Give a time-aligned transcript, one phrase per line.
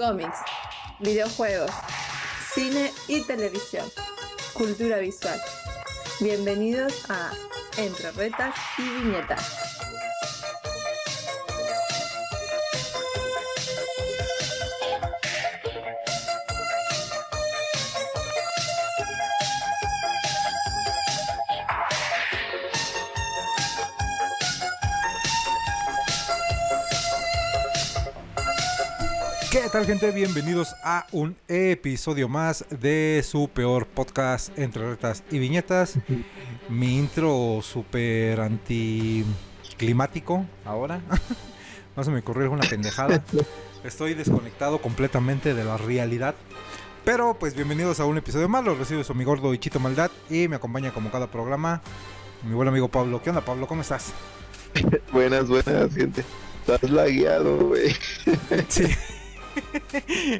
[0.00, 0.38] cómics,
[0.98, 1.70] videojuegos,
[2.54, 3.86] cine y televisión,
[4.54, 5.38] cultura visual.
[6.20, 7.32] Bienvenidos a
[7.76, 9.69] Entre Retas y Viñetas.
[29.80, 30.10] Tal gente?
[30.10, 35.94] Bienvenidos a un episodio más de su peor podcast entre retas y viñetas.
[36.68, 41.00] Mi intro súper anticlimático ahora.
[41.96, 43.24] no se me ocurrió alguna pendejada.
[43.82, 46.34] Estoy desconectado completamente de la realidad.
[47.06, 48.62] Pero pues bienvenidos a un episodio más.
[48.62, 51.80] Los recibe su amigo gordo Chito Maldad y me acompaña como cada programa
[52.42, 53.22] mi buen amigo Pablo.
[53.22, 53.66] ¿Qué onda Pablo?
[53.66, 54.12] ¿Cómo estás?
[55.12, 56.22] buenas, buenas gente.
[56.66, 57.96] Estás lagueado, güey.
[58.68, 58.84] sí.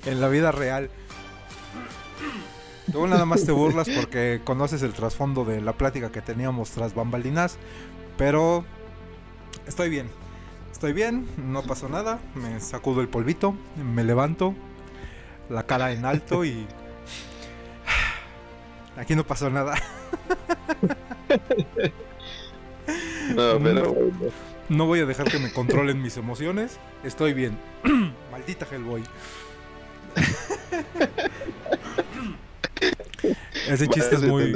[0.05, 0.91] en la vida real.
[2.93, 6.95] Tú nada más te burlas porque conoces el trasfondo de la plática que teníamos tras
[6.95, 7.57] bambalinas,
[8.17, 8.65] pero
[9.67, 10.09] estoy bien.
[10.73, 14.55] Estoy bien, no pasó nada, me sacudo el polvito, me levanto,
[15.51, 16.67] la cara en alto y
[18.97, 19.75] aquí no pasó nada.
[23.31, 24.51] No, pero no
[24.87, 26.79] voy a dejar que me controlen mis emociones.
[27.05, 27.59] Estoy bien.
[28.31, 29.03] Maldita Hellboy.
[33.69, 34.55] ese chiste es muy.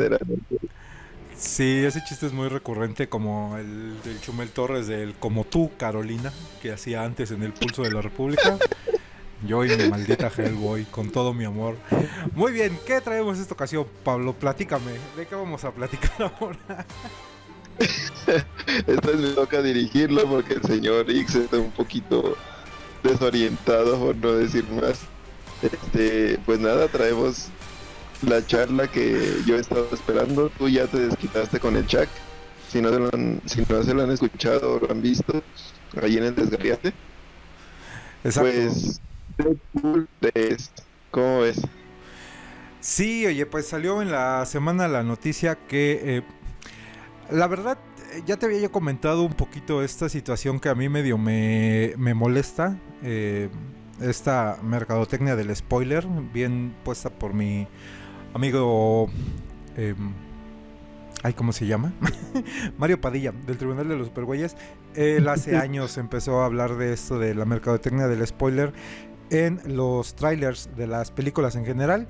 [1.37, 6.33] Sí, ese chiste es muy recurrente, como el del Chumel Torres del Como tú, Carolina,
[6.63, 8.57] que hacía antes en el Pulso de la República.
[9.47, 11.77] Yo y mi maldita Hellboy, con todo mi amor.
[12.35, 14.33] Muy bien, ¿qué traemos esta ocasión, Pablo?
[14.33, 16.87] Platícame, ¿de qué vamos a platicar ahora?
[18.87, 22.37] Esta vez me toca dirigirlo porque el señor X está un poquito
[23.03, 25.01] desorientado, por no decir más.
[25.63, 27.49] Este, pues nada, traemos
[28.23, 30.51] la charla que yo he estado esperando.
[30.51, 32.09] Tú ya te desquitaste con el chat.
[32.71, 35.43] Si no se lo han, si no se lo han escuchado o lo han visto,
[36.03, 36.93] ahí en el desgarriate.
[38.25, 38.51] Exacto.
[40.21, 40.71] Pues,
[41.11, 41.61] ¿cómo ves?
[42.81, 46.23] Sí, oye, pues salió en la semana la noticia que eh,
[47.31, 47.79] la verdad,
[48.13, 51.95] eh, ya te había yo comentado un poquito esta situación que a mí medio me,
[51.97, 52.79] me molesta.
[53.03, 53.49] Eh,
[54.01, 57.67] esta mercadotecnia del spoiler, bien puesta por mi
[58.33, 59.09] amigo...
[59.77, 59.95] Eh,
[61.23, 61.93] ay, ¿cómo se llama?
[62.79, 64.57] Mario Padilla, del Tribunal de los Supergüeyes.
[64.95, 68.73] Él hace años empezó a hablar de esto de la mercadotecnia del spoiler
[69.31, 72.09] en los trailers de las películas en general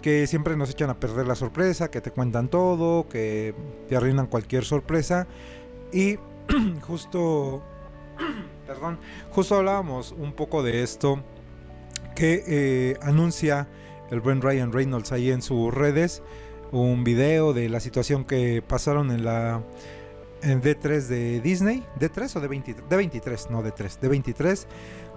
[0.00, 3.54] que siempre nos echan a perder la sorpresa, que te cuentan todo, que
[3.88, 5.26] te arruinan cualquier sorpresa.
[5.92, 6.16] Y
[6.82, 7.62] justo,
[8.66, 8.98] perdón,
[9.30, 11.22] justo hablábamos un poco de esto
[12.14, 13.68] que eh, anuncia
[14.10, 16.22] el buen Ryan Reynolds ahí en sus redes
[16.72, 19.62] un video de la situación que pasaron en la
[20.42, 24.66] en D3 de Disney, D3 o de 23, de 23, no D3, de 23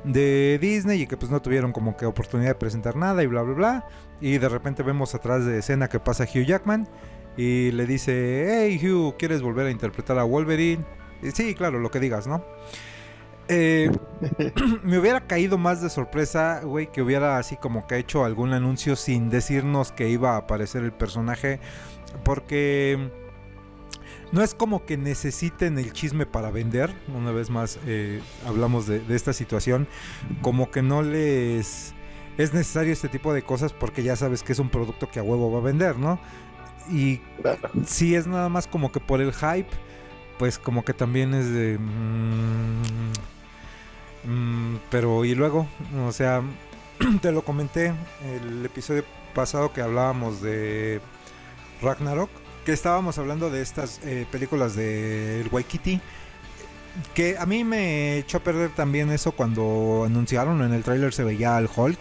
[0.04, 3.42] de Disney y que pues no tuvieron como que oportunidad de presentar nada y bla
[3.42, 3.88] bla bla.
[4.22, 6.88] Y de repente vemos atrás de escena que pasa Hugh Jackman
[7.38, 10.84] y le dice, hey Hugh, ¿quieres volver a interpretar a Wolverine?
[11.34, 12.44] Sí, claro, lo que digas, ¿no?
[13.48, 13.92] Eh,
[14.84, 18.96] me hubiera caído más de sorpresa, güey, que hubiera así como que hecho algún anuncio
[18.96, 21.60] sin decirnos que iba a aparecer el personaje.
[22.24, 23.12] Porque
[24.34, 26.92] no es como que necesiten el chisme para vender.
[27.16, 29.88] Una vez más eh, hablamos de, esta situación.
[30.42, 31.94] Como que no les
[32.40, 35.24] es necesario este tipo de cosas porque ya sabes que es un producto que a
[35.24, 36.20] huevo va a vender, ¿no?
[36.92, 37.22] Y
[37.86, 39.70] si es nada más como que por el hype,
[40.40, 41.78] pues como que también es de...
[41.78, 43.12] Mm,
[44.24, 45.68] mm, pero y luego,
[46.08, 46.42] o sea,
[47.22, 47.94] te lo comenté
[48.26, 49.04] el episodio
[49.36, 51.02] pasado que hablábamos de
[51.84, 56.02] Ragnarok que estábamos hablando de estas eh, películas del Waikiki.
[57.14, 61.24] Que a mí me echó a perder también eso cuando anunciaron en el tráiler se
[61.24, 61.98] veía al Hulk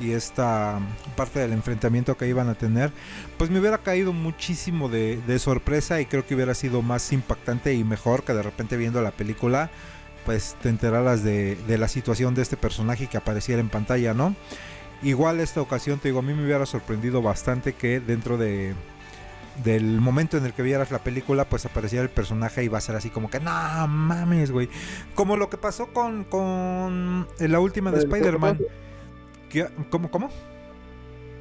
[0.00, 0.80] y esta
[1.16, 2.90] parte del enfrentamiento que iban a tener,
[3.38, 7.84] pues me hubiera caído muchísimo de, sorpresa y creo que hubiera sido más impactante y
[7.84, 9.70] mejor que de repente viendo la película,
[10.24, 14.34] pues te enteraras de, de la situación de este personaje que apareciera en pantalla, ¿no?
[15.02, 18.74] Igual esta ocasión, te digo, a mí me hubiera sorprendido bastante que dentro de,
[19.62, 22.80] del momento en el que vieras la película, pues aparecía el personaje y va a
[22.80, 23.50] ser así como que, no
[23.88, 24.68] mames, güey.
[25.14, 28.58] Como lo que pasó con, con la última de Spider-Man.
[29.90, 30.30] ¿Cómo, cómo?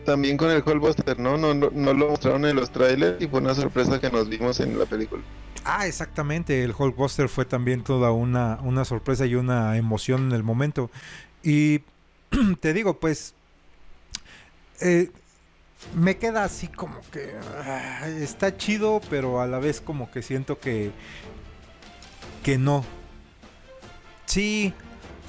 [0.05, 1.37] También con el Hulkbuster, ¿no?
[1.37, 1.53] ¿no?
[1.53, 4.85] No, lo mostraron en los trailers y fue una sorpresa que nos vimos en la
[4.85, 5.23] película.
[5.63, 6.63] Ah, exactamente.
[6.63, 10.91] El Hulkbuster fue también toda una, una sorpresa y una emoción en el momento.
[11.41, 11.81] Y
[12.59, 13.33] te digo, pues
[14.81, 15.09] eh,
[15.95, 17.33] me queda así como que
[17.65, 20.91] ah, está chido, pero a la vez como que siento que
[22.43, 22.83] que no.
[24.25, 24.73] Sí,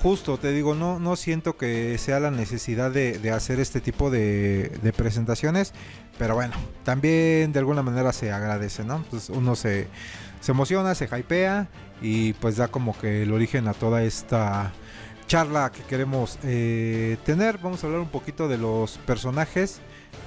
[0.03, 4.93] justo, te digo, no, no siento que sea la necesidad de, hacer este tipo de,
[4.97, 5.73] presentaciones,
[6.19, 6.55] pero bueno,
[6.85, 9.05] también de alguna manera se agradece, ¿no?
[9.11, 9.89] Pues uno se,
[10.41, 11.69] se emociona, se hypea
[12.03, 14.73] y pues da como que el origen a toda esta
[15.27, 17.59] charla que queremos eh, tener.
[17.59, 19.81] Vamos a hablar un poquito de los personajes.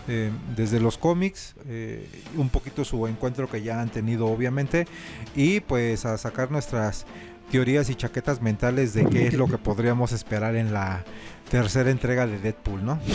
[0.09, 2.07] Eh, desde los cómics, eh,
[2.37, 4.87] un poquito su encuentro que ya han tenido obviamente,
[5.35, 7.05] y pues a sacar nuestras
[7.51, 11.03] teorías y chaquetas mentales de qué es lo que podríamos esperar en la
[11.49, 12.99] tercera entrega de Deadpool, ¿no?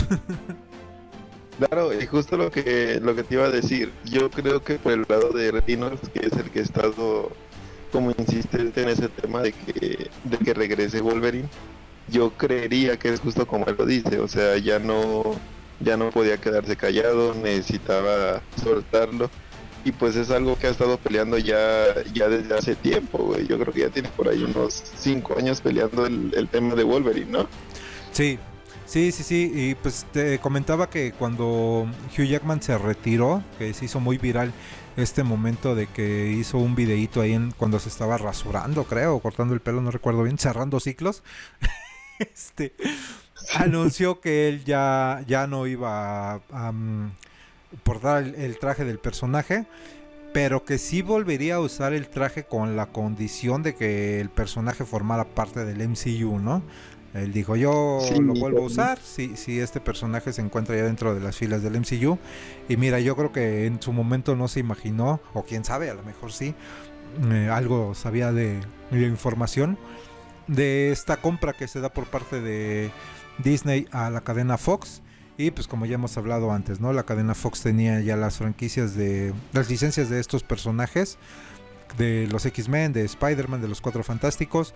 [1.59, 4.91] Claro, y justo lo que lo que te iba a decir, yo creo que por
[4.91, 7.31] el lado de Reynolds, que es el que ha estado
[7.91, 11.47] como insistente en ese tema de que, de que regrese Wolverine,
[12.07, 15.35] yo creería que es justo como él lo dice, o sea, ya no,
[15.79, 19.29] ya no podía quedarse callado, necesitaba soltarlo
[19.85, 23.47] y pues es algo que ha estado peleando ya, ya desde hace tiempo, güey.
[23.47, 27.29] Yo creo que ya tiene por ahí unos 5 años peleando el, tema de Wolverine,
[27.31, 27.47] ¿no?
[28.13, 28.39] Sí,
[28.85, 29.51] sí, sí, sí.
[29.53, 31.85] Y pues te comentaba que cuando
[32.17, 34.53] Hugh Jackman se retiró, que se hizo muy viral
[34.95, 39.53] este momento de que hizo un videíto ahí en, cuando se estaba rasurando, creo, cortando
[39.53, 41.23] el pelo, no recuerdo bien, cerrando ciclos.
[42.19, 42.73] este
[43.53, 47.11] anunció que él ya, ya no iba a, mm,
[47.83, 49.65] portar el, traje del personaje,
[50.33, 54.85] pero que sí volvería a usar el traje con la condición de que el personaje
[54.85, 56.63] formara parte del MCU, ¿no?
[57.13, 61.13] Él dijo, yo lo vuelvo a usar si, si este personaje se encuentra ya dentro
[61.13, 62.17] de las filas del MCU.
[62.67, 65.93] Y mira, yo creo que en su momento no se imaginó, o quién sabe, a
[65.93, 66.55] lo mejor sí,
[67.31, 68.59] eh, algo sabía de,
[68.89, 69.77] de información
[70.47, 72.91] de esta compra que se da por parte de
[73.39, 75.01] Disney a la cadena Fox
[75.37, 76.93] y pues como ya hemos hablado antes, ¿no?
[76.93, 81.17] La cadena Fox tenía ya las franquicias de las licencias de estos personajes
[81.97, 84.73] de los X-Men, de Spider-Man, de los Cuatro Fantásticos.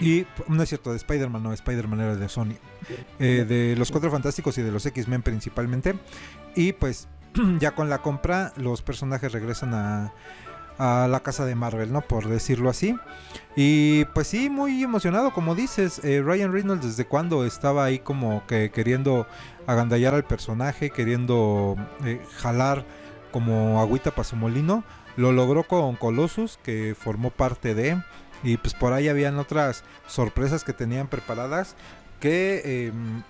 [0.00, 2.54] Y no es cierto, de Spider-Man, no, Spider-Man era de Sony.
[3.18, 5.94] Eh, de los Cuatro Fantásticos y de los X-Men principalmente.
[6.56, 7.08] Y pues
[7.60, 10.12] ya con la compra los personajes regresan a,
[10.78, 12.00] a la casa de Marvel, ¿no?
[12.00, 12.96] Por decirlo así.
[13.56, 18.46] Y pues sí, muy emocionado, como dices, eh, Ryan Reynolds desde cuando estaba ahí como
[18.46, 19.26] que queriendo
[19.66, 22.84] agandallar al personaje, queriendo eh, jalar
[23.30, 24.84] como agüita para su molino.
[25.16, 28.02] Lo logró con Colossus, que formó parte de...
[28.44, 31.76] Y pues por ahí habían otras sorpresas que tenían preparadas
[32.18, 33.22] que em,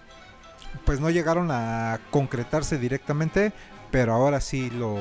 [0.85, 3.53] pues no llegaron a concretarse directamente,
[3.91, 4.97] pero ahora sí lo,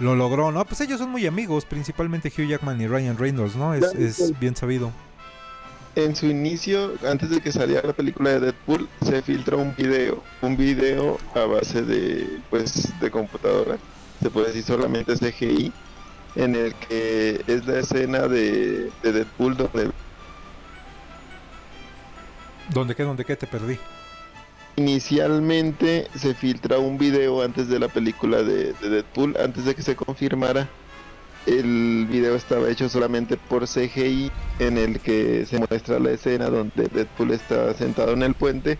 [0.00, 0.64] lo logró, ¿no?
[0.64, 3.74] Pues ellos son muy amigos, principalmente Hugh Jackman y Ryan Reynolds, ¿no?
[3.74, 4.92] Es, bien sabido.
[5.94, 10.22] En su inicio, antes de que saliera la película de Deadpool, se filtró un video,
[10.42, 13.78] un video a base de, pues, de computadora,
[14.20, 15.72] se puede decir solamente CGI,
[16.34, 19.90] en el que es la escena de, de Deadpool donde...
[22.70, 23.04] ¿Dónde qué?
[23.04, 23.36] ¿Dónde qué?
[23.36, 23.78] Te perdí.
[24.76, 29.94] Inicialmente se filtra un video antes de la película de, Deadpool, antes de que se
[29.94, 30.68] confirmara.
[31.46, 36.88] El video estaba hecho solamente por CGI, en el que se muestra la escena donde
[36.88, 38.78] Deadpool está sentado en el puente,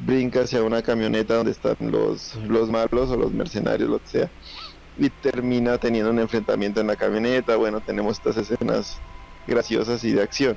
[0.00, 4.30] brinca hacia una camioneta donde están los, los malos o los mercenarios, lo que sea,
[4.98, 7.54] y termina teniendo un enfrentamiento en la camioneta.
[7.54, 8.98] Bueno, tenemos estas escenas
[9.46, 10.56] graciosas y de acción.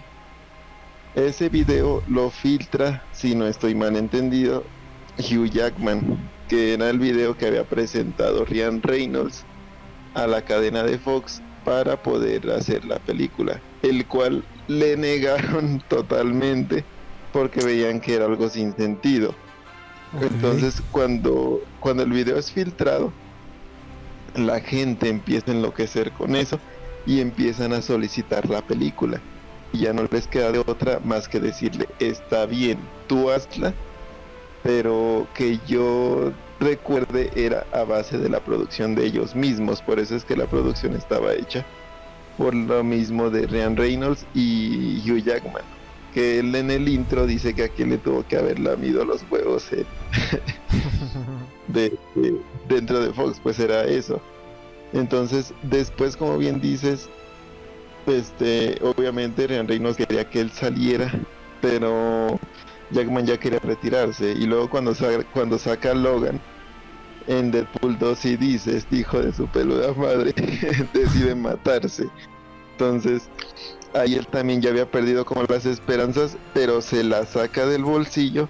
[1.14, 4.64] Ese video lo filtra, si no estoy mal entendido,
[5.20, 9.44] Hugh Jackman, que era el video que había presentado Ryan Reynolds
[10.14, 16.84] a la cadena de Fox para poder hacer la película, el cual le negaron totalmente
[17.34, 19.36] porque veían que era algo sin sentido.
[20.20, 23.14] Entonces cuando, cuando el video es filtrado,
[24.36, 26.60] la gente empieza a enloquecer con eso
[27.06, 29.22] y empiezan a solicitar la película.
[29.72, 33.76] Y ya no les queda de otra más que decirle, está bien, tú hazla
[34.64, 40.16] pero que yo recuerde era a base de la producción de ellos mismos, por eso
[40.16, 41.66] es que la producción estaba hecha
[42.40, 45.62] por lo mismo de Ryan Reynolds y Hugh Jackman,
[46.14, 49.70] que él en el intro dice que aquí le tuvo que haber lamido los huevos
[51.68, 51.98] de,
[52.70, 54.22] dentro de Fox, pues era eso.
[54.94, 57.10] Entonces, después, como bien dices,
[58.08, 61.12] este, obviamente Ryan Reynolds quería que él saliera,
[61.62, 62.40] pero
[62.92, 64.94] Jackman ya quería retirarse y luego cuando,
[65.34, 66.40] cuando saca a Logan
[67.28, 70.34] en Deadpool 2 y dice, este hijo de su peluda madre
[70.94, 72.08] decide matarse.
[72.72, 73.30] Entonces,
[73.94, 78.50] ahí él también ya había perdido como las esperanzas, pero se la saca del bolsillo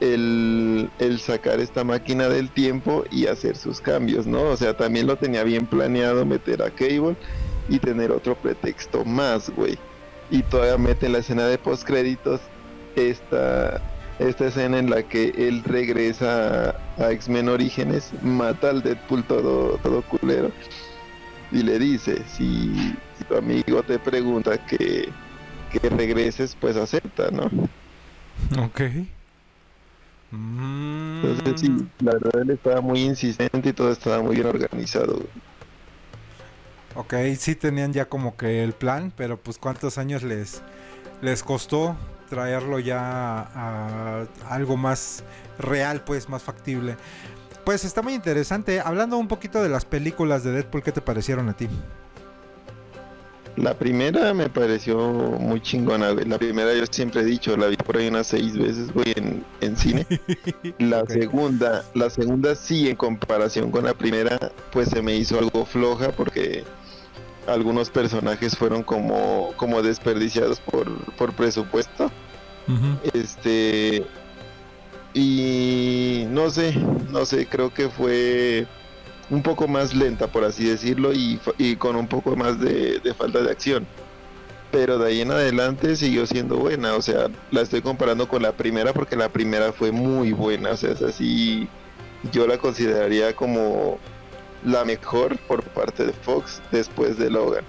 [0.00, 4.42] el, el, sacar esta máquina del tiempo y hacer sus cambios, ¿no?
[4.42, 7.16] O sea, también lo tenía bien planeado meter a Cable
[7.68, 9.78] y tener otro pretexto más, güey.
[10.30, 12.40] Y todavía mete en la escena de postcréditos
[12.96, 13.80] esta,
[14.18, 20.02] esta escena en la que él regresa a, X-Men Orígenes, mata al Deadpool todo, todo
[20.02, 20.50] culero
[21.50, 22.94] y le dice, si,
[23.28, 25.08] tu amigo te pregunta que,
[25.70, 27.44] que regreses, pues acepta, ¿no?
[28.64, 28.80] Ok.
[30.32, 31.88] Entonces sí, mm.
[32.00, 35.22] la verdad él estaba muy insistente y todo estaba muy bien organizado.
[36.94, 40.62] Ok, sí tenían ya como que el plan, pero pues cuántos años les,
[41.20, 41.96] les costó
[42.32, 42.98] traerlo ya
[43.54, 45.22] a, algo más
[45.58, 46.96] real, pues más factible.
[47.62, 48.80] Pues está muy interesante.
[48.80, 51.68] Hablando un poquito de las películas de Deadpool, ¿qué te parecieron a ti?
[53.56, 57.98] La primera me pareció muy chingona, La primera yo siempre he dicho, la vi por
[57.98, 59.12] ahí unas seis veces, güey,
[59.60, 60.06] en, cine.
[60.78, 64.38] La segunda, la segunda sí, en comparación con la primera,
[64.72, 66.64] pues se me hizo algo floja porque
[67.46, 72.10] algunos personajes fueron como, como desperdiciados por, por presupuesto.
[73.12, 74.04] Este.
[75.14, 76.74] Y no sé,
[77.10, 78.66] no sé, creo que fue
[79.30, 81.38] un poco más lenta, por así decirlo, y,
[81.76, 83.86] con un poco más de, falta de acción.
[84.70, 88.52] Pero de ahí en adelante siguió siendo buena, o sea, la estoy comparando con la
[88.52, 91.68] primera porque la primera fue muy buena, o sea, es así,
[92.32, 93.98] yo la consideraría como
[94.64, 97.64] la mejor por parte de Fox después de Logan.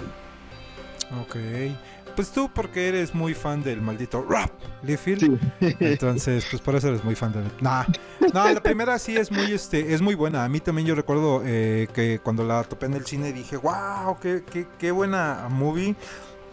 [1.22, 1.36] Ok.
[2.16, 4.52] Pues tú porque eres muy fan del maldito rap,
[4.84, 5.40] Liefeld.
[5.80, 7.44] Entonces, pues por eso eres muy fan de...
[7.60, 7.86] Nah.
[8.34, 10.44] No, la primera sí es muy, este, es muy buena.
[10.44, 14.18] A mí también yo recuerdo eh, que cuando la topé en el cine dije, wow,
[14.22, 15.96] qué, qué, qué buena movie.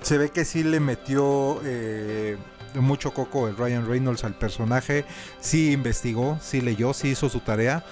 [0.02, 1.60] Se ve que sí le metió...
[1.64, 2.36] Eh,
[2.74, 5.04] mucho coco el Ryan Reynolds al personaje,
[5.40, 7.84] sí investigó, sí leyó, sí hizo su tarea.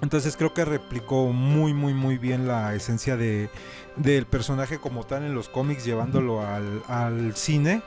[0.00, 3.50] Entonces creo que replicó muy, muy, muy bien la esencia de,
[3.96, 7.82] del personaje como tal en los cómics, llevándolo al, cine.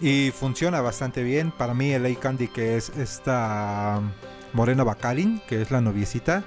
[0.00, 1.52] Y funciona bastante bien.
[1.52, 2.20] Para mí, el A.
[2.20, 4.00] Candy, que es esta
[4.52, 6.42] Morena Bacalin, que es la noviecita,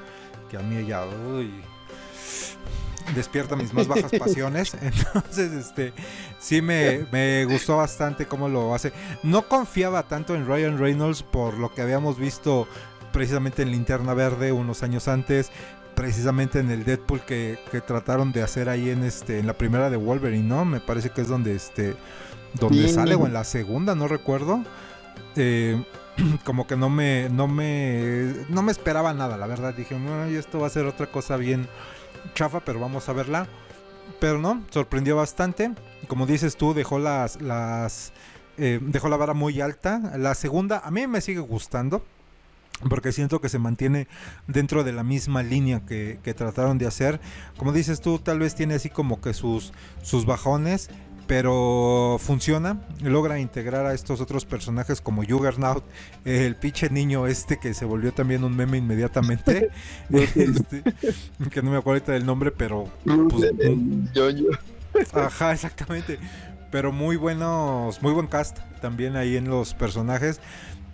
[0.49, 1.05] que a mí ella
[3.15, 4.73] despierta mis más bajas pasiones.
[4.81, 5.93] Entonces, este
[6.39, 8.91] sí me, me, gustó bastante cómo lo hace.
[9.23, 12.67] No confiaba tanto en Ryan Reynolds por lo que habíamos visto
[13.11, 15.51] precisamente en Linterna Verde unos años antes,
[15.97, 19.97] precisamente en el Deadpool que, trataron de hacer ahí en este en la primera de
[19.97, 20.63] Wolverine, ¿no?
[20.63, 21.95] Me parece que es donde este
[22.53, 24.63] donde sale o en la segunda, no recuerdo.
[25.35, 25.83] Eh,
[26.45, 29.73] como que no me no me no me esperaba nada, la verdad.
[29.73, 31.67] Dije, bueno, esto va a ser otra cosa bien
[32.35, 33.47] chafa, pero vamos a verla.
[34.19, 35.73] Pero no, sorprendió bastante.
[36.07, 38.13] Como dices tú, dejó las las
[38.59, 40.13] eh, dejó la vara muy alta.
[40.15, 42.03] La segunda a mí me sigue gustando
[42.89, 44.07] porque siento que se mantiene
[44.47, 47.19] dentro de la misma línea que, trataron de hacer.
[47.57, 50.89] Como dices tú, tal vez tiene así como que sus, sus bajones,
[51.25, 55.83] pero funciona, logra integrar a estos otros personajes como Juggernaut,
[56.23, 59.69] el pinche niño este que se volvió también un meme inmediatamente,
[60.09, 60.83] este,
[61.51, 62.89] que no me acuerdo ahorita del nombre, pero...
[64.91, 66.17] Pues, ajá, exactamente.
[66.71, 70.39] Pero muy buenos, muy buen cast también ahí en los personajes.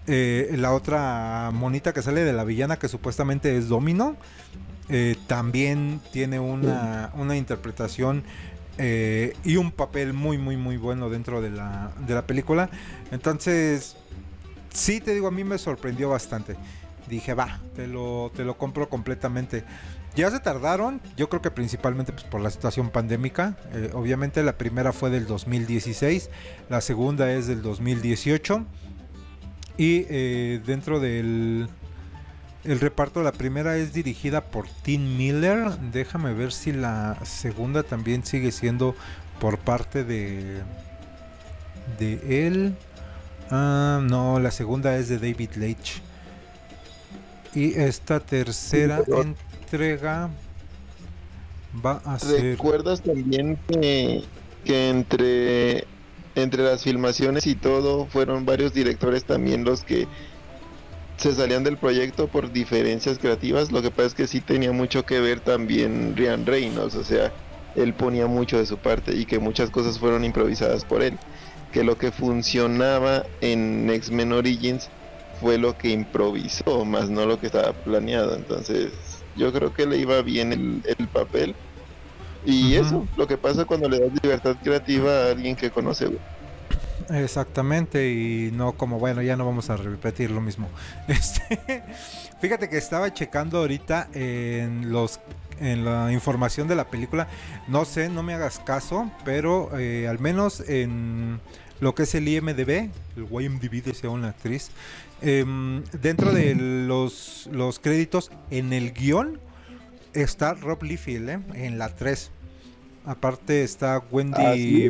[0.05, 4.17] Eh, la otra monita que sale de la villana, que supuestamente es Domino,
[4.89, 8.23] eh, también tiene una, interpretación
[8.77, 12.69] eh, y un papel muy, muy, muy bueno dentro de la, de la película.
[13.11, 13.95] Entonces,
[14.73, 16.57] sí, te digo, a mí me sorprendió bastante.
[17.07, 19.63] Dije, va, te lo, te lo compro completamente.
[20.15, 23.57] Ya se tardaron, yo creo que principalmente pues, por la situación pandémica.
[23.93, 26.29] obviamente la primera fue del 2016,
[26.69, 28.65] la segunda es del 2018.
[29.77, 31.67] Y eh, dentro del
[32.63, 35.77] el reparto, la primera es dirigida por Tim Miller.
[35.91, 38.95] Déjame ver si la segunda también sigue siendo
[39.41, 40.61] por parte de,
[41.99, 42.75] de él.
[43.51, 46.01] Ah, no, la segunda es de David Leitch.
[47.53, 50.29] Y esta tercera entrega
[51.85, 52.41] va a ser.
[52.41, 54.23] ¿Recuerdas también que,
[54.63, 55.85] que entre
[56.35, 60.07] entre las filmaciones y todo, fueron varios directores también los que
[61.17, 63.71] se salían del proyecto por diferencias creativas.
[63.71, 67.31] Lo que pasa es que sí tenía mucho que ver también Ryan Reynolds, o sea,
[67.75, 71.17] él ponía mucho de su parte y que muchas cosas fueron improvisadas por él.
[71.71, 74.89] Que lo que funcionaba en X-Men Origins
[75.41, 78.35] fue lo que improvisó, más no lo que estaba planeado.
[78.35, 78.91] Entonces,
[79.35, 81.55] yo creo que le iba bien el, papel
[82.45, 86.09] y eso, lo que pasa cuando le das libertad creativa a alguien que conoce,
[87.09, 90.69] Exactamente, y no como, bueno, ya no vamos a repetir lo mismo.
[91.07, 91.83] Este,
[92.39, 95.19] fíjate que estaba checando ahorita en los
[95.59, 97.27] en la información de la película.
[97.67, 101.39] No sé, no me hagas caso, pero eh, al menos en
[101.79, 104.71] lo que es el IMDB, el YMDB decía una actriz,
[105.21, 109.39] em, dentro de los, los créditos en el guion
[110.13, 111.39] está Rob Liefeld, ¿eh?
[111.53, 112.31] en la 3.
[113.05, 114.89] Aparte está Wendy ah, y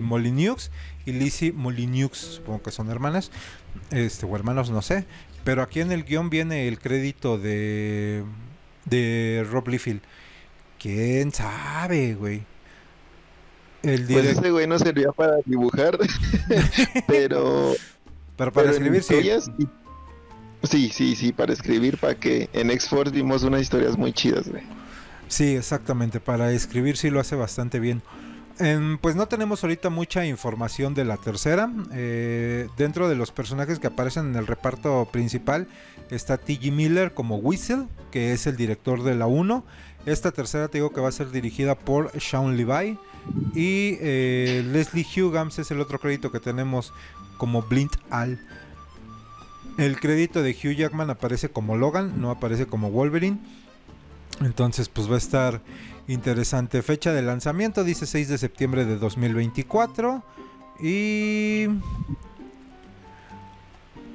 [1.12, 3.32] Lizzie Molyneux, supongo que son hermanas,
[3.92, 5.06] este, o hermanos, no sé.
[5.44, 8.24] Pero aquí en el guion viene el crédito de,
[8.86, 10.02] de Rob Liefeld.
[10.80, 12.44] ¿Quién sabe, güey?
[13.82, 15.98] El pues ese güey no servía para dibujar,
[17.08, 17.74] pero...
[18.38, 19.16] Pero para escribir sí.
[20.64, 24.64] Sí, sí, sí, para escribir, para que en X-Force vimos unas historias muy chidas, güey.
[25.34, 28.04] Sí, exactamente, para escribir sí lo hace bastante bien.
[29.02, 31.74] pues no tenemos ahorita mucha información de la tercera.
[31.92, 35.68] Eh, dentro de los personajes que aparecen en el reparto principal
[36.12, 36.72] está T.G.
[36.72, 39.66] Miller como Whistle, que es el director de la 1.
[40.06, 43.00] Esta tercera te digo que va a ser dirigida por Sean Levi.
[43.56, 46.94] Y eh, Leslie Hugams es el otro crédito que tenemos
[47.38, 48.40] como Blint Al.
[49.80, 53.40] El crédito de Hugh Jackman aparece como Logan, no aparece como Wolverine.
[54.44, 55.62] Entonces, pues va a estar
[56.08, 56.82] interesante.
[56.82, 60.24] Fecha de lanzamiento dice 6 de septiembre de 2024.
[60.82, 61.68] Y.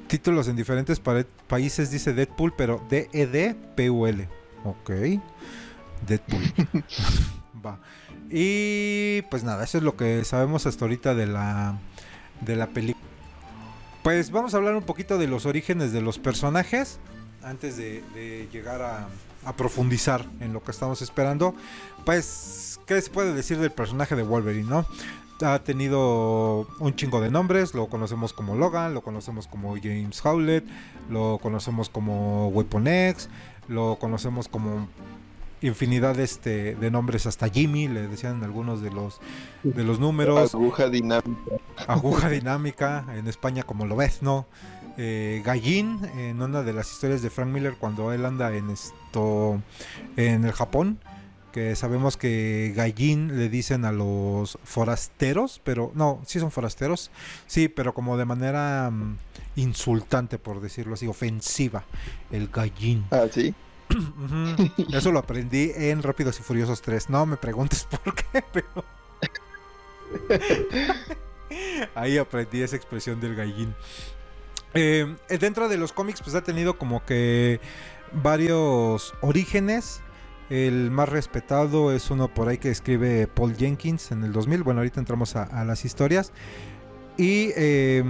[0.07, 0.99] Títulos en diferentes
[1.47, 4.27] países dice Deadpool, pero D-E-D-P-U-L.
[4.63, 4.91] Ok.
[6.07, 6.41] Deadpool.
[7.65, 7.79] Va.
[8.29, 11.79] Y pues nada, eso es lo que sabemos hasta ahorita de la,
[12.41, 13.05] de la película.
[14.03, 16.99] Pues vamos a hablar un poquito de los orígenes de los personajes
[17.43, 19.07] antes de, llegar a,
[19.45, 21.53] a, profundizar en lo que estamos esperando.
[22.05, 24.85] Pues, ¿qué se puede decir del personaje de Wolverine, no?
[25.41, 30.65] Ha tenido un chingo de nombres, lo conocemos como Logan, lo conocemos como James Howlett,
[31.09, 33.29] lo conocemos como Weapon X,
[33.69, 34.87] lo conocemos como
[35.61, 39.19] infinidad este, de nombres, hasta Jimmy, le decían algunos de los,
[39.63, 40.53] de los números.
[40.53, 41.51] Aguja dinámica.
[41.87, 44.45] Aguja dinámica, en España como lo ves, ¿no?
[44.97, 48.69] Eh, Gallín, en una de las historias de Frank Miller cuando él anda en
[49.13, 50.99] en el Japón,
[51.51, 57.11] que sabemos que Gallín le dicen a los forasteros, pero no, sí son forasteros,
[57.47, 59.17] sí, pero como de manera mm,
[59.55, 61.83] insultante, por decirlo así, ofensiva,
[62.31, 63.05] el Gallín.
[63.11, 63.53] Ah, sí.
[64.93, 67.09] Eso lo aprendí en Rápidos y Furiosos 3.
[67.09, 68.85] No me preguntes por qué, pero.
[71.95, 73.73] Ahí aprendí esa expresión del gallín.
[74.73, 77.59] Eh, dentro de los cómics, pues ha tenido como que
[78.13, 80.01] varios orígenes.
[80.49, 84.63] El más respetado es uno por ahí que escribe Paul Jenkins en el 2000.
[84.63, 86.31] Bueno, ahorita entramos a, las historias.
[87.17, 88.03] Y eh,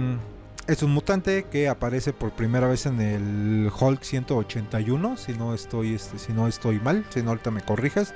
[0.66, 5.94] es un mutante que aparece por primera vez en el Hulk 181, si no estoy,
[5.94, 8.14] este, si no estoy mal, si no ahorita me corrijas.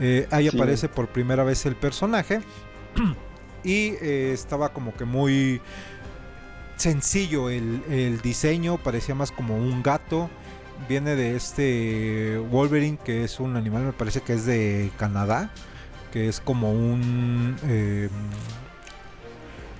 [0.00, 2.40] Eh, ahí aparece por primera vez el personaje
[3.62, 5.60] y eh, estaba como que muy
[6.76, 10.30] sencillo el, el, diseño, parecía más como un gato.
[10.88, 15.50] Viene de este Wolverine, que es un animal, me parece que es de Canadá,
[16.12, 17.56] que es como un...
[17.64, 18.08] Eh,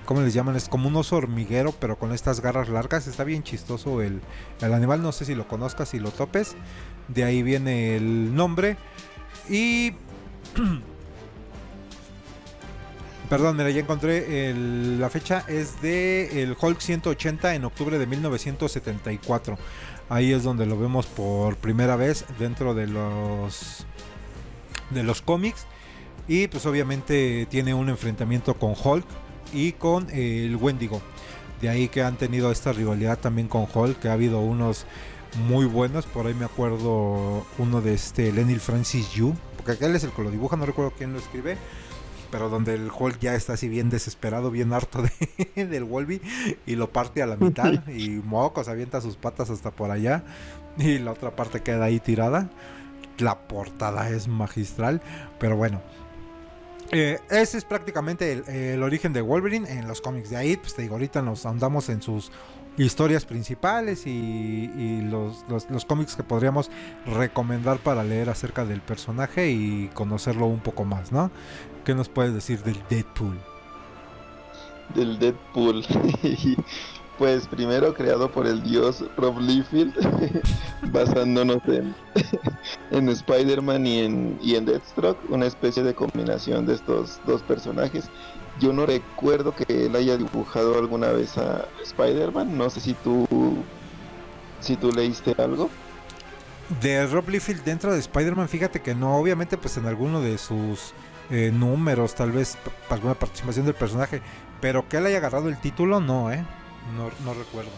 [0.05, 0.55] ¿cómo les llaman?
[0.55, 3.07] Es como un oso hormiguero, pero con estas garras largas.
[3.07, 4.21] Está bien chistoso el,
[4.61, 5.01] animal.
[5.01, 6.55] No sé si lo conozcas, si lo topes.
[7.07, 8.77] De ahí viene el nombre.
[9.49, 9.93] Y...
[13.29, 15.43] Perdón, mira, ya encontré la fecha.
[15.47, 19.57] Es de el Hulk 180 en octubre de 1974.
[20.13, 23.83] Ahí es donde lo vemos por primera vez dentro de los
[24.91, 25.65] de los cómics.
[26.27, 29.07] Y pues obviamente tiene un enfrentamiento con Hulk
[29.53, 31.01] y con el Wendigo.
[31.61, 34.85] De ahí que han tenido esta rivalidad también con Hulk, que ha habido unos
[35.47, 36.05] muy buenos.
[36.05, 40.21] Por ahí me acuerdo uno de este Lenny Francis Yu, porque aquel es el que
[40.21, 41.57] lo dibuja, no recuerdo quién lo escribe.
[42.33, 46.19] Pero donde el Hulk ya está así bien desesperado, bien harto de, del Wolby
[46.65, 50.23] y lo parte a la mitad y mocos avienta sus patas hasta por allá
[50.79, 52.49] y la otra parte queda ahí tirada.
[53.19, 54.99] La portada es magistral,
[55.37, 55.79] pero bueno,
[56.91, 58.43] eh, ese es prácticamente
[58.73, 60.31] el, origen de Wolverine en los cómics.
[60.31, 62.31] De ahí, pues te digo, ahorita nos andamos en sus
[62.77, 66.71] historias principales y, los, los, cómics que podríamos
[67.05, 71.31] recomendar para leer acerca del personaje y conocerlo un poco más, ¿no?
[71.85, 73.37] ¿Qué nos puedes decir del Deadpool?
[74.95, 75.85] Del Deadpool.
[77.17, 79.93] Pues primero creado por el dios Rob Liefeld,
[80.91, 81.95] basándonos en,
[82.91, 88.09] en Spider-Man y en, y en Deathstroke, una especie de combinación de estos dos personajes.
[88.59, 92.57] Yo no recuerdo que él haya dibujado alguna vez a Spider-Man.
[92.57, 93.27] No sé si tú
[94.59, 95.69] si tú leíste algo.
[96.81, 100.93] De Rob Liefeld dentro de Spider-Man, fíjate que no, obviamente pues en alguno de sus
[101.29, 102.57] eh, números, tal vez
[102.89, 104.21] alguna participación del personaje,
[104.61, 106.43] pero que él haya agarrado el título, no, ¿eh?
[106.95, 107.71] No, no recuerdo.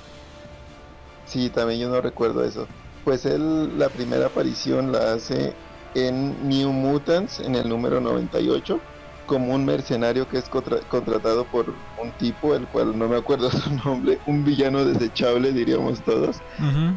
[1.25, 2.67] Sí, también yo no recuerdo eso.
[3.03, 5.53] Pues él la primera aparición la hace
[5.95, 8.79] en New Mutants en el número 98
[9.25, 13.73] como un mercenario que es contratado por un tipo, el cual no me acuerdo su
[13.73, 16.37] nombre, un villano desechable diríamos todos,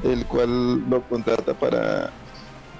[0.02, 2.10] el cual lo contrata para,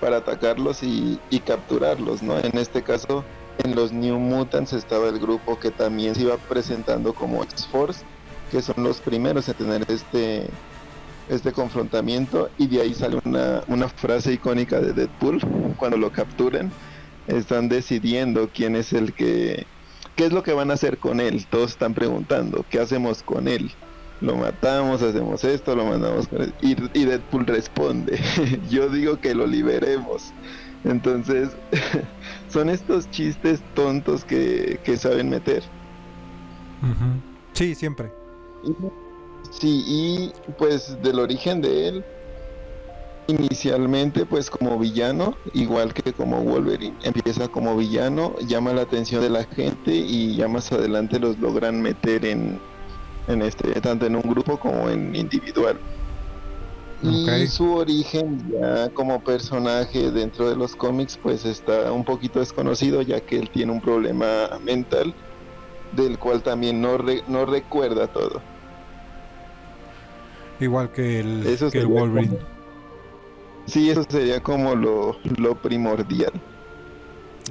[0.00, 2.38] para atacarlos y, y, capturarlos, ¿no?
[2.38, 3.24] En este caso,
[3.64, 8.04] en los New Mutants estaba el grupo que también se iba presentando como X-Force,
[8.50, 10.48] que son los primeros en tener este
[11.28, 15.40] este confrontamiento y de ahí sale una, una frase icónica de Deadpool
[15.76, 16.72] cuando lo capturen
[17.28, 19.66] están decidiendo quién es el que,
[20.16, 21.46] qué es lo que van a hacer con él.
[21.48, 23.70] Todos están preguntando, ¿qué hacemos con él?
[24.20, 26.54] Lo matamos, hacemos esto, lo mandamos con él.
[26.60, 28.18] Y, Deadpool responde,
[28.70, 30.32] yo digo que lo liberemos.
[30.84, 31.50] Entonces,
[32.48, 35.62] son estos chistes tontos que, que saben meter.
[37.52, 38.10] Sí, siempre.
[39.50, 42.04] Sí, y pues del origen de él,
[43.28, 46.96] inicialmente pues como villano, igual que como Wolverine.
[47.02, 51.80] Empieza como villano, llama la atención de la gente y ya más adelante los logran
[51.80, 52.58] meter en,
[53.28, 55.78] en este, tanto en un grupo como en individual.
[57.00, 63.02] Y su origen ya como personaje dentro de los cómics pues está un poquito desconocido
[63.02, 64.26] ya que él tiene un problema
[64.64, 65.14] mental
[65.92, 68.40] del cual también no, no recuerda todo.
[70.58, 72.57] Igual que el, que el Wolverine.
[73.68, 75.14] Sí, eso sería como lo,
[75.62, 76.32] primordial.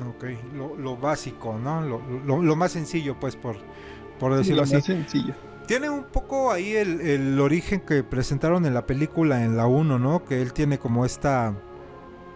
[0.10, 1.82] Ok, lo, básico, ¿no?
[1.82, 3.58] Lo, más sencillo, pues, por,
[4.20, 4.76] por decirlo lo así.
[4.76, 5.34] Más sencillo.
[5.68, 10.24] Tiene un poco ahí el, origen que presentaron en la película, en la 1, ¿no?
[10.24, 11.54] Que él tiene como esta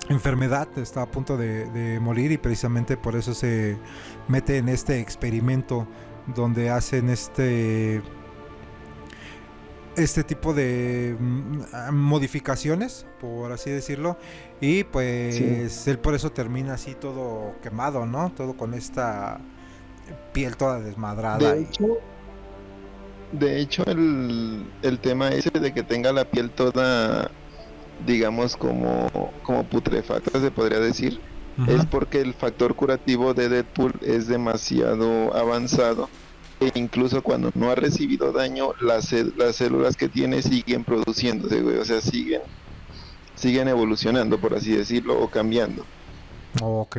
[0.10, 3.78] enfermedad, está a punto de, de morir y precisamente por eso se
[4.28, 5.88] mete en este experimento
[6.36, 8.02] donde hacen este
[10.04, 14.18] este tipo de mm, modificaciones, por así decirlo,
[14.60, 18.32] y pues él por eso termina así todo quemado, ¿no?
[18.36, 19.40] Todo con esta
[20.34, 21.54] piel toda desmadrada.
[21.54, 21.98] De hecho,
[23.32, 27.32] de hecho el, el tema ese de que tenga la piel toda,
[28.06, 31.20] digamos, como, como putrefacta, se podría decir,
[31.68, 36.10] es porque el factor curativo de Deadpool es demasiado avanzado
[36.62, 41.84] e incluso cuando no ha recibido daño, las, las células que tiene siguen produciéndose, o
[41.84, 42.42] sea, siguen,
[43.36, 45.84] siguen evolucionando, por así decirlo, o cambiando.
[46.62, 46.98] Ok.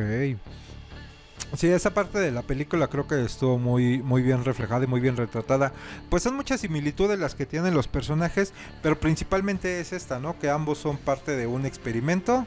[1.55, 4.99] Sí, esa parte de la película creo que estuvo muy, muy bien reflejada y muy
[4.99, 5.71] bien retratada.
[6.09, 10.37] Pues son muchas similitudes las que tienen los personajes, pero principalmente es esta, ¿no?
[10.39, 12.45] Que ambos son parte de un experimento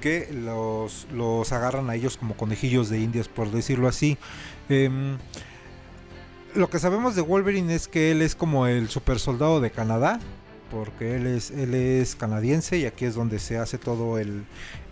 [0.00, 4.16] que los, los agarran a ellos como conejillos de indias, por decirlo así.
[4.68, 5.16] Eh,
[6.54, 10.20] lo que sabemos de Wolverine es que él es como el super soldado de Canadá,
[10.70, 14.44] porque él es, él es canadiense y aquí es donde se hace todo el,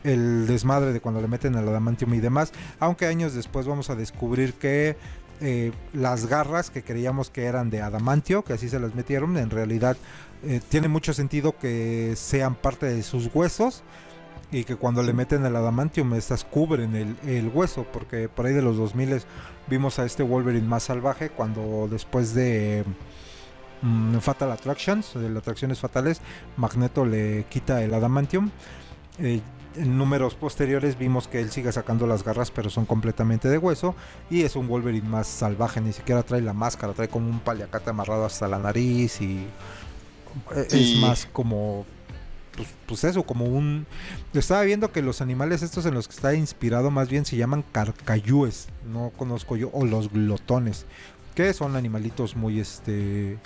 [0.03, 2.53] desmadre de cuando le meten al adamantium y demás.
[2.81, 4.97] Aunque años después vamos a descubrir que
[5.41, 9.51] eh, las garras que creíamos que eran de adamantio, que así se las metieron, en
[9.51, 9.97] realidad
[10.45, 13.83] eh, tiene mucho sentido que sean parte de sus huesos
[14.53, 18.53] y que cuando le meten el adamantium estas cubren el, el, hueso porque por ahí
[18.53, 19.23] de los 2000
[19.69, 22.85] vimos a este Wolverine más salvaje cuando después de
[23.81, 26.21] mm, Fatal Attractions de las atracciones fatales
[26.57, 28.51] Magneto le quita el adamantium.
[29.19, 29.41] Eh,
[29.75, 33.95] en números posteriores vimos que él sigue sacando las garras pero son completamente de hueso
[34.31, 37.89] y es un Wolverine más salvaje ni siquiera trae la máscara trae como un paliacate
[37.89, 39.47] amarrado hasta la nariz y
[40.55, 41.87] eh, es más como
[42.57, 43.87] pues, pues, eso, como un...
[44.35, 47.65] Estaba viendo que los animales estos en los que está inspirado más bien se llaman
[47.73, 50.87] carcayúes, no conozco yo, o los glotones,
[51.35, 53.39] que son animalitos muy, este,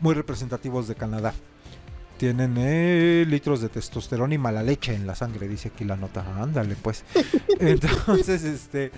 [0.00, 1.34] muy representativos de Canadá.
[2.18, 6.24] Tienen eh, litros de testosterona y mala leche en la sangre, dice aquí la nota.
[6.40, 7.04] Ándale, pues.
[7.58, 8.92] Entonces, este,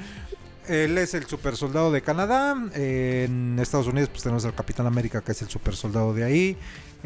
[0.68, 2.56] él es el super soldado de Canadá.
[2.74, 6.56] En Estados Unidos pues tenemos al Capitán América que es el super soldado de ahí.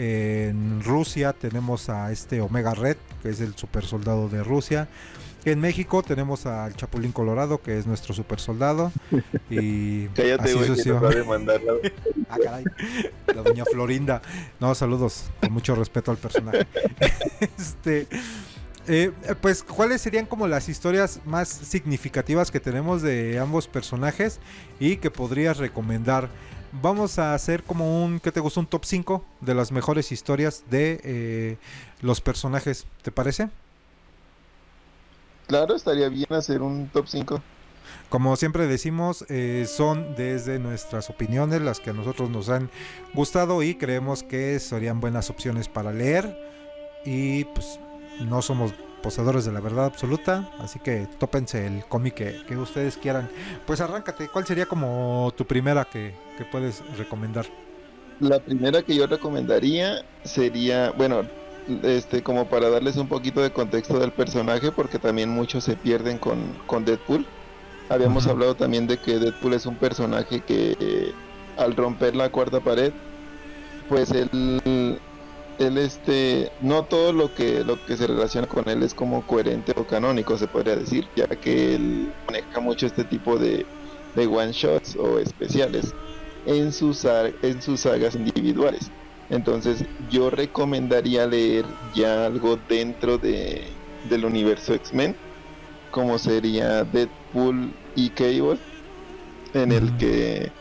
[0.03, 4.89] En Rusia tenemos a este Omega Red que es el super soldado de Rusia.
[5.45, 8.93] En México tenemos al Chapulín Colorado que es nuestro super soldado.
[9.51, 12.65] Y Cállate, así ah, caray.
[13.27, 14.23] La doña Florinda.
[14.59, 15.25] No, saludos.
[15.41, 16.67] Con mucho respeto al personaje.
[17.59, 18.07] este
[18.89, 24.41] Eh, pues, ¿cuáles serían como las historias más significativas que tenemos de ambos personajes
[24.79, 26.31] y que podrías recomendar?
[26.73, 28.61] Vamos a hacer como un, ¿qué te gusta?
[28.61, 31.57] Un top 5 de las mejores historias de eh,
[32.01, 33.49] los personajes, ¿te parece?
[35.49, 37.43] Claro, estaría bien hacer un top 5.
[38.09, 42.71] Como siempre decimos, eh, son desde nuestras opiniones las que a nosotros nos han
[43.15, 46.37] gustado y creemos que serían buenas opciones para leer.
[47.05, 47.81] Y pues
[48.21, 52.15] no somos poseedores de la verdad absoluta, así que tópense el cómic
[52.47, 53.29] que, ustedes quieran.
[53.67, 57.47] Pues arráncate, ¿cuál sería como tu primera que, que puedes recomendar?
[58.21, 61.23] La primera que yo recomendaría sería, bueno,
[61.83, 66.19] este como para darles un poquito de contexto del personaje, porque también muchos se pierden
[66.19, 67.27] con, con Deadpool.
[67.89, 71.13] Habíamos hablado también de que Deadpool es un personaje que
[71.57, 72.93] al romper la cuarta pared,
[73.89, 75.01] pues él
[75.61, 79.73] él este no todo lo que lo que se relaciona con él es como coherente
[79.77, 83.67] o canónico se podría decir ya que él maneja mucho este tipo de,
[84.15, 85.95] de one shots o especiales
[86.47, 88.91] en sus en sus sagas individuales.
[89.29, 95.17] Entonces yo recomendaría leer ya algo dentro de del universo X-Men
[95.91, 98.61] como sería Deadpool y Cable
[99.53, 100.53] en el que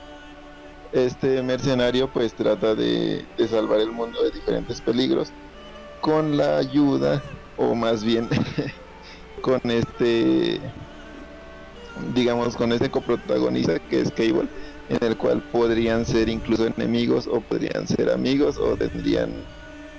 [0.91, 5.32] este mercenario pues trata de, salvar el mundo de diferentes peligros
[6.02, 7.21] con la ayuda
[7.58, 8.28] o más bien
[9.41, 10.60] con este
[12.13, 14.47] digamos con este coprotagonista que es Cable
[14.89, 19.32] en el cual podrían ser incluso enemigos o podrían ser amigos o tendrían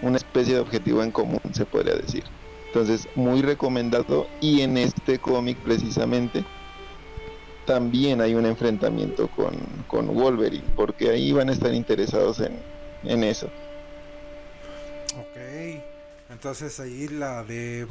[0.03, 2.25] una especie de objetivo en común se podría decir.
[2.69, 6.45] Entonces muy recomendado y en este cómic precisamente
[7.67, 9.55] también hay un enfrentamiento con,
[9.87, 12.53] con Wolverine, porque ahí van a estar interesados en,
[13.05, 13.47] en eso.
[15.19, 15.83] Ok,
[16.31, 17.87] entonces ahí la de...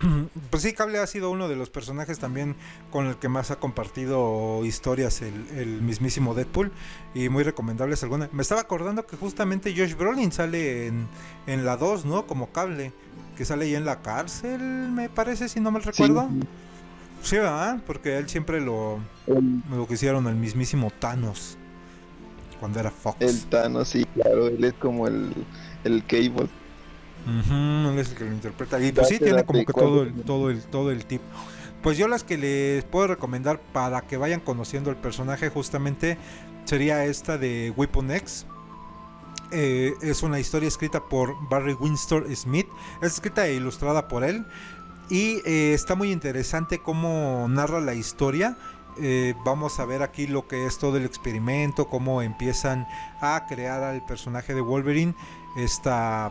[0.50, 2.56] Pues sí, Cable ha sido uno de los personajes también
[2.90, 6.72] con el que más ha compartido historias el, mismísimo Deadpool
[7.14, 8.32] y muy recomendables algunas.
[8.32, 11.06] Me estaba acordando que justamente Josh Brolin sale en,
[11.46, 12.26] en la 2, ¿no?
[12.26, 12.92] Como Cable,
[13.36, 16.28] que sale ya en la cárcel, me parece, si no mal recuerdo.
[16.30, 16.46] Sí,
[17.32, 17.80] ¿verdad?
[17.86, 18.98] Porque él siempre lo,
[19.70, 21.56] lo que hicieron el mismísimo Thanos
[22.60, 23.16] cuando era Fox.
[23.20, 25.32] El Thanos, sí, claro, él es como el,
[25.84, 26.48] el Cable.
[27.26, 28.80] él es el que lo interpreta.
[28.80, 31.20] Y pues sí, tiene como que todo el, todo el, todo el tip.
[31.82, 36.16] Pues yo las que les puedo recomendar para que vayan conociendo el personaje justamente
[36.64, 38.46] sería esta de Weapon X.
[39.52, 42.66] Eh, es una historia escrita por Barry Windsor Smith.
[43.02, 44.46] Es escrita e ilustrada por él.
[45.10, 48.56] Y eh, está muy interesante cómo narra la historia.
[49.00, 52.86] Eh, vamos a ver aquí lo que es todo el experimento, cómo empiezan
[53.20, 55.14] a crear al personaje de Wolverine,
[55.56, 56.30] esta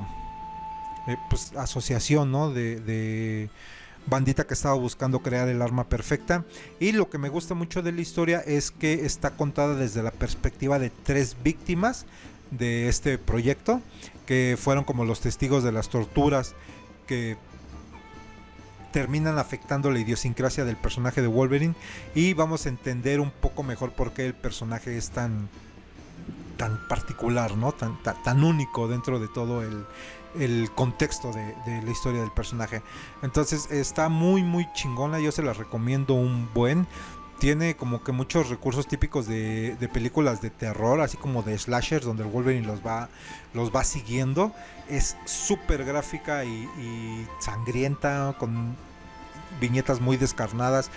[1.08, 2.52] eh, pues, asociación ¿no?
[2.52, 3.50] de, de,
[4.06, 6.46] bandita que estaba buscando crear el arma perfecta.
[6.80, 10.12] Y lo que me gusta mucho de la historia es que está contada desde la
[10.12, 12.06] perspectiva de tres víctimas
[12.52, 13.82] de este proyecto,
[14.26, 16.56] que fueron como los testigos de las torturas
[17.08, 17.38] que
[18.94, 21.74] terminan afectando la idiosincrasia del personaje de Wolverine
[22.14, 25.50] y vamos a entender un poco mejor por qué el personaje es tan
[26.58, 27.72] tan particular, ¿no?
[27.72, 29.86] Tan, tan, único dentro de todo el,
[30.40, 32.84] el contexto de, la historia del personaje.
[33.24, 36.88] Entonces está muy muy chingona, yo se la recomiendo un buen.
[37.40, 42.06] Tiene como que muchos recursos típicos de, de películas de terror, así como de slashers,
[42.06, 43.10] donde el Wolverine los va,
[43.54, 44.54] los va siguiendo.
[44.94, 48.76] Es súper gráfica y, y sangrienta, con
[49.60, 50.92] viñetas muy descarnadas.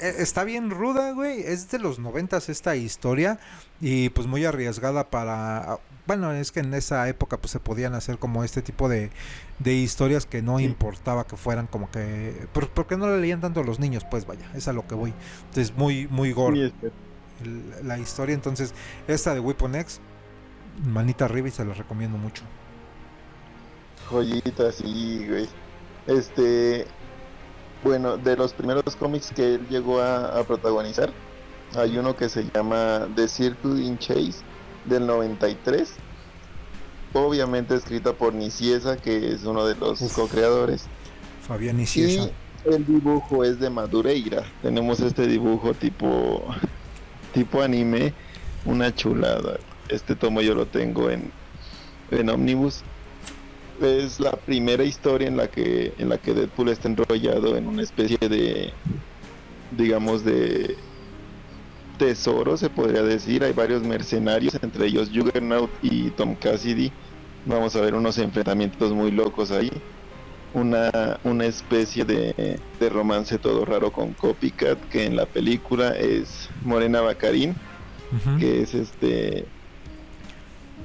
[0.00, 1.40] E, está bien ruda, güey.
[1.40, 3.38] Es de los noventas esta historia.
[3.80, 5.78] Y pues muy arriesgada para...
[6.06, 9.10] Bueno, es que en esa época pues se podían hacer como este tipo de,
[9.58, 12.46] de historias que no importaba que fueran como que...
[12.74, 14.04] porque no le leían tanto a los niños?
[14.08, 15.12] Pues vaya, es a lo que voy.
[15.48, 16.72] Entonces muy, muy gore.
[17.82, 18.34] la historia.
[18.34, 18.72] Entonces,
[19.08, 20.00] esta de Weapon X,
[20.86, 22.44] manita arriba y se la recomiendo mucho.
[24.10, 25.48] Joyita, sí, güey.
[26.06, 26.86] Este,
[27.82, 31.12] bueno, de los primeros cómics que él llegó a, protagonizar,
[31.74, 34.36] hay uno que se llama The Circle in Chase
[34.84, 35.94] del 93.
[37.12, 40.86] Obviamente escrita por Niciesa, que es uno de los co-creadores.
[41.46, 42.30] Fabián Niciesa.
[42.64, 44.44] Y el dibujo es de Madureira.
[44.62, 46.44] Tenemos este dibujo tipo
[47.32, 48.12] tipo anime,
[48.64, 49.58] una chulada.
[49.88, 51.30] Este tomo yo lo tengo en
[52.10, 52.82] en Omnibus
[53.80, 57.82] es la primera historia en la que en la que Deadpool está enrollado en una
[57.82, 58.72] especie de
[59.76, 60.76] digamos de
[61.98, 63.44] tesoro se podría decir.
[63.44, 66.92] Hay varios mercenarios entre ellos Juggernaut y Tom Cassidy.
[67.46, 69.70] Vamos a ver unos enfrentamientos muy locos ahí.
[70.54, 76.48] Una, una especie de, de romance todo raro con Copycat, que en la película es
[76.64, 77.54] Morena Bacarín,
[78.38, 79.44] que es este...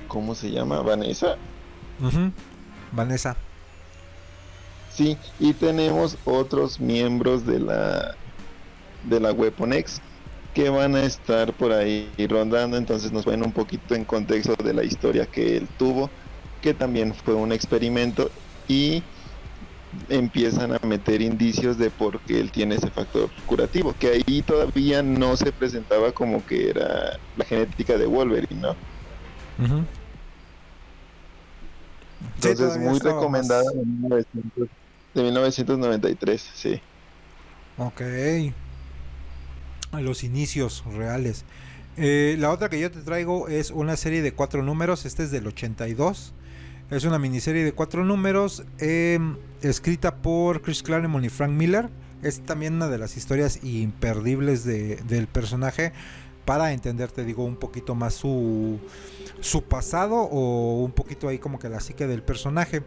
[0.08, 0.82] ¿Cómo se llama?
[0.82, 1.38] Vanessa.
[2.91, 3.36] Vanessa.
[4.93, 8.15] Sí, y tenemos otros miembros de la
[9.04, 10.01] de la Weapon X
[10.54, 14.73] que van a estar por ahí rondando, entonces nos ponen un poquito en contexto de
[14.73, 16.10] la historia que él tuvo,
[16.62, 18.30] que también fue un experimento
[18.67, 19.01] y
[20.10, 25.01] empiezan a meter indicios de por qué él tiene ese factor curativo, que ahí todavía
[25.04, 28.75] no se presentaba como que era la genética de Wolverine, ¿no?
[32.36, 34.67] Entonces muy recomendada de, 1900
[35.13, 36.81] de 1993, sí.
[37.77, 38.01] Ok.
[39.99, 41.43] Los inicios reales.
[41.97, 45.05] Eh, la otra que yo te traigo es una serie de cuatro números.
[45.05, 46.34] Este es del 82.
[46.89, 49.19] Es una miniserie de cuatro números eh,
[49.62, 51.89] escrita por Chris Claremont y Frank Miller.
[52.23, 55.91] Es también una de las historias imperdibles de- del personaje
[56.45, 58.79] para entender, te digo, un poquito más su,
[59.41, 62.82] su pasado o un poquito ahí como que la psique del personaje.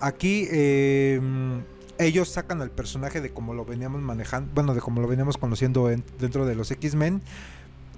[0.00, 1.20] Aquí eh,
[1.98, 5.90] ellos sacan al personaje de como lo veníamos manejando, bueno, de como lo veníamos conociendo
[5.90, 7.22] en- dentro de los X-Men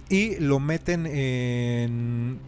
[0.09, 2.39] y lo meten en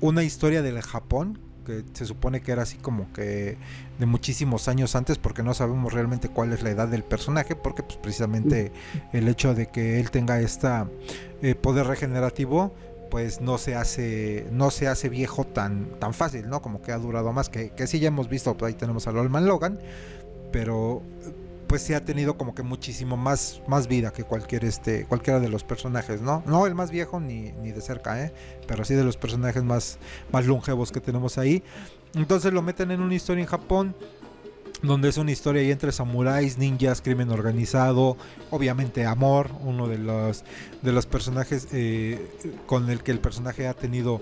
[0.00, 3.56] una historia del Japón que se supone que era así como que
[4.00, 7.84] de muchísimos años antes porque no sabemos realmente cuál es la edad del personaje porque
[7.84, 8.72] pues precisamente
[9.12, 10.88] el hecho de que él tenga esta
[11.40, 12.74] eh, poder regenerativo
[13.12, 16.96] pues no se hace no se hace viejo tan tan fácil no como que ha
[16.96, 19.78] durado más que, que sí ya hemos visto pues ahí tenemos a Lolman Logan
[20.50, 21.02] pero
[21.66, 25.48] pues sí ha tenido como que muchísimo más, más vida que cualquier este cualquiera de
[25.48, 26.42] los personajes, ¿no?
[26.46, 28.32] No el más viejo ni, ni de cerca, ¿eh?
[28.66, 29.98] Pero sí de los personajes más,
[30.32, 31.62] más longevos que tenemos ahí.
[32.14, 33.94] Entonces lo meten en una historia en Japón
[34.82, 38.16] donde es una historia ahí entre samuráis, ninjas, crimen organizado,
[38.50, 40.44] obviamente amor, uno de los
[40.82, 42.30] de los personajes eh,
[42.66, 44.20] con el que el personaje ha tenido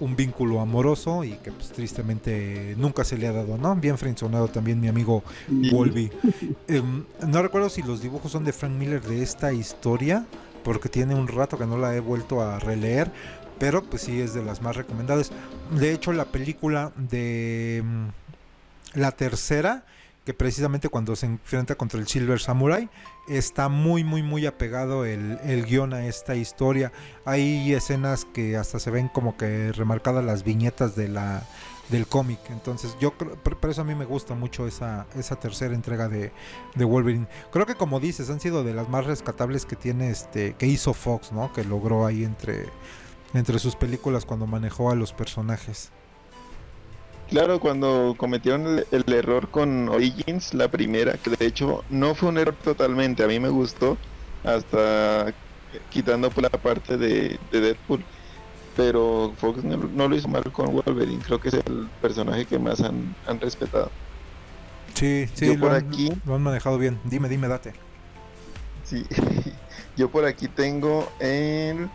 [0.00, 3.74] un vínculo amoroso y que pues tristemente nunca se le ha dado, ¿no?
[3.76, 6.10] Bien frenzonado también mi amigo Wolby.
[6.68, 10.26] Em, no recuerdo si los dibujos son de Frank Miller de esta historia,
[10.62, 13.10] porque tiene un rato que no la he vuelto a releer,
[13.58, 15.32] pero pues sí es de las más recomendadas.
[15.72, 19.84] De hecho, la película de mm, la tercera,
[20.28, 22.90] que precisamente cuando se enfrenta contra el Silver Samurai,
[23.28, 26.92] está muy, muy, muy apegado el, el guion a esta historia.
[27.24, 31.48] Hay escenas que hasta se ven como que remarcadas las viñetas de la
[31.88, 32.40] del cómic.
[32.50, 36.30] Entonces yo por eso a mí me gusta mucho esa, esa tercera entrega de,
[36.74, 37.26] de Wolverine.
[37.50, 40.92] Creo que como dices, han sido de las más rescatables que tiene este, que hizo
[40.92, 41.54] Fox, ¿no?
[41.54, 42.66] Que logró ahí entre,
[43.32, 45.90] entre sus películas cuando manejó a los personajes.
[47.30, 52.30] Claro, cuando cometieron el, el error con Origins, la primera, que de hecho no fue
[52.30, 53.98] un error totalmente, a mí me gustó,
[54.44, 55.34] hasta
[55.90, 58.02] quitando por la parte de, de Deadpool,
[58.76, 62.58] pero Fox no, no lo hizo mal con Wolverine, creo que es el personaje que
[62.58, 63.90] más han, han respetado.
[64.94, 66.98] Sí, sí, Yo lo, por han, aquí- lo han manejado bien.
[67.04, 67.74] Dime, dime, date.
[68.84, 69.04] Sí,
[69.96, 71.88] yo por aquí tengo el...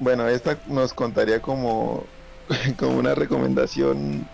[0.00, 2.04] Bueno, esta nos contaría como,
[2.78, 4.26] como una recomendación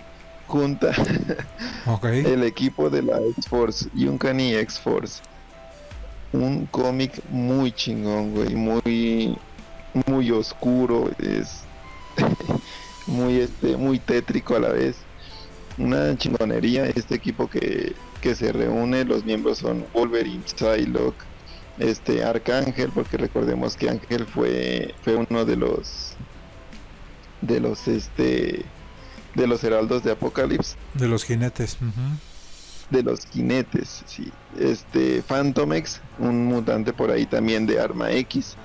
[0.47, 0.93] junta.
[2.03, 5.23] El equipo de la X-Force, Uncanny X-Force.
[6.33, 9.39] Un cómic muy chingón, güey, muy
[10.07, 11.61] muy oscuro, es
[13.07, 14.97] muy este muy tétrico a la vez.
[15.79, 21.25] Una chingonería este equipo que, que se reúne, los miembros son Wolverine, Psylocke,
[21.79, 26.17] este Arcángel, porque recordemos que Ángel fue fue uno de los
[27.47, 28.65] de los este
[29.35, 31.77] de los heraldos de Apocalipsis De los jinetes.
[32.91, 34.31] de los jinetes, sí.
[34.59, 38.57] Este Phantomex, un mutante por ahí también de Arma X.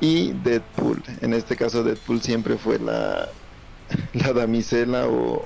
[0.00, 1.02] Y Deadpool.
[1.20, 3.28] En este caso Deadpool siempre fue la,
[4.14, 5.44] la damisela o,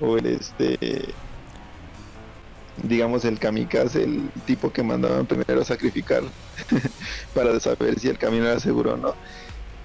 [0.00, 1.14] o el este
[2.82, 6.22] digamos el kamikaze, el tipo que mandaban primero a sacrificar
[7.34, 9.14] para saber si el camino era seguro o no.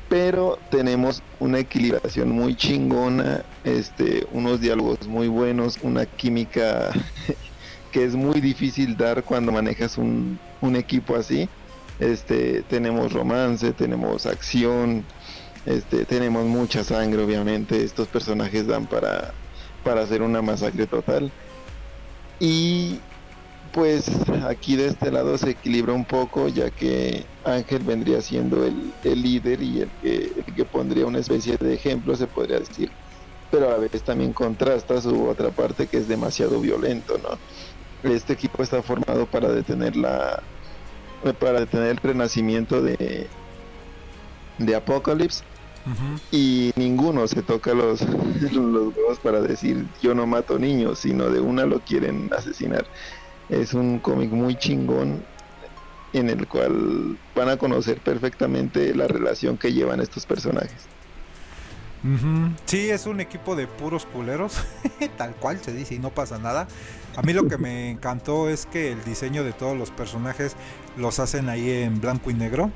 [0.10, 6.90] Pero tenemos una equilibración muy chingona, este, unos diálogos muy buenos, una química
[7.92, 11.48] que es muy difícil dar cuando manejas un, un equipo así.
[12.00, 15.06] Este, tenemos romance, tenemos acción,
[15.66, 17.84] este, tenemos mucha sangre, obviamente.
[17.84, 19.34] Estos personajes dan para,
[19.84, 21.32] para hacer una masacre total.
[22.40, 23.00] Y
[23.72, 24.10] pues
[24.48, 29.22] aquí de este lado se equilibra un poco, ya que Ángel vendría siendo el, el
[29.22, 32.92] líder y el que, el que pondría una especie de ejemplo, se podría decir.
[33.52, 37.40] Pero a la vez también contrasta su otra parte que es demasiado violento, ¿no?
[38.04, 40.42] este equipo está formado para detener la
[41.40, 43.30] para detener el renacimiento de
[44.58, 45.44] de Apocalypse
[46.32, 48.02] y ninguno se toca los,
[48.52, 52.86] los huevos para decir yo no mato niños, sino de una lo quieren asesinar.
[53.50, 55.24] Es un cómic muy chingón
[56.14, 60.88] en el cual van a conocer perfectamente la relación que llevan estos personajes.
[62.66, 64.64] Sí, es un equipo de puros culeros,
[65.18, 66.68] tal cual se dice y no pasa nada.
[67.18, 70.56] A mí lo que me encantó es que el diseño de todos los personajes
[70.96, 72.72] los hacen ahí en blanco y negro,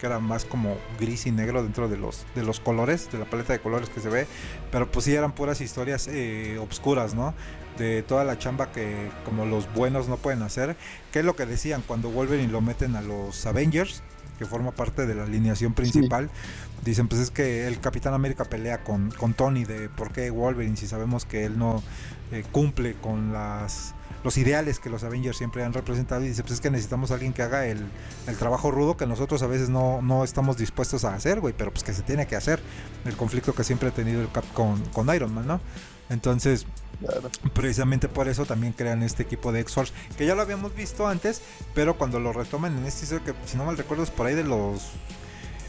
[0.00, 3.26] que era más como gris y negro dentro de los, de los colores, de la
[3.26, 4.26] paleta de colores que se ve,
[4.72, 7.32] pero pues sí eran puras historias eh, obscuras, ¿no?
[7.78, 10.76] De toda la chamba que como los buenos no pueden hacer,
[11.12, 14.02] que es lo que decían cuando vuelven y lo meten a los Avengers,
[14.38, 16.30] que forma parte de la alineación principal.
[16.84, 20.76] Dicen, pues es que el Capitán América pelea con, con Tony de por qué Wolverine
[20.76, 21.82] si sabemos que él no
[22.32, 26.54] eh, cumple con las los ideales que los Avengers siempre han representado y dice, pues
[26.54, 27.86] es que necesitamos a alguien que haga el,
[28.26, 31.70] el trabajo rudo que nosotros a veces no, no, estamos dispuestos a hacer, güey, pero
[31.70, 32.60] pues que se tiene que hacer.
[33.04, 35.60] El conflicto que siempre ha tenido el Cap con, con Iron Man, ¿no?
[36.10, 36.66] Entonces,
[37.52, 41.42] Precisamente por eso también crean este equipo de X-Force, que ya lo habíamos visto antes,
[41.74, 44.44] pero cuando lo retoman en este que si no mal recuerdo es por ahí de
[44.44, 44.82] los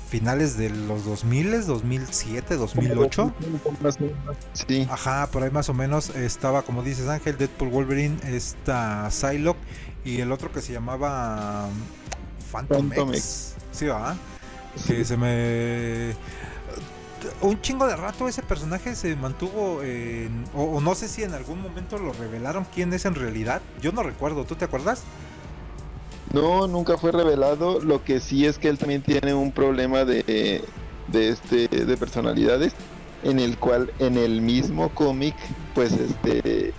[0.08, 3.34] finales de los 2000, 2007, 2008.
[4.54, 4.88] Sí.
[4.90, 9.60] Ajá, por ahí más o menos estaba, como dices Ángel, Deadpool Wolverine, está Psylocke
[10.04, 11.68] y el otro que se llamaba
[12.52, 13.56] Phantom, X.
[13.72, 14.16] Sí, ¿verdad?
[14.88, 16.16] Que se me
[17.42, 21.62] un chingo de rato ese personaje se mantuvo en, o, no sé si en algún
[21.62, 23.62] momento lo revelaron quién es en realidad.
[23.82, 25.04] Yo no recuerdo, ¿tú te acuerdas?
[26.34, 27.80] No, nunca fue revelado.
[27.82, 30.64] Lo que sí es que él también tiene un problema de,
[31.08, 32.74] de este de personalidades
[33.24, 35.36] en el cual en el mismo cómic
[35.74, 36.74] pues este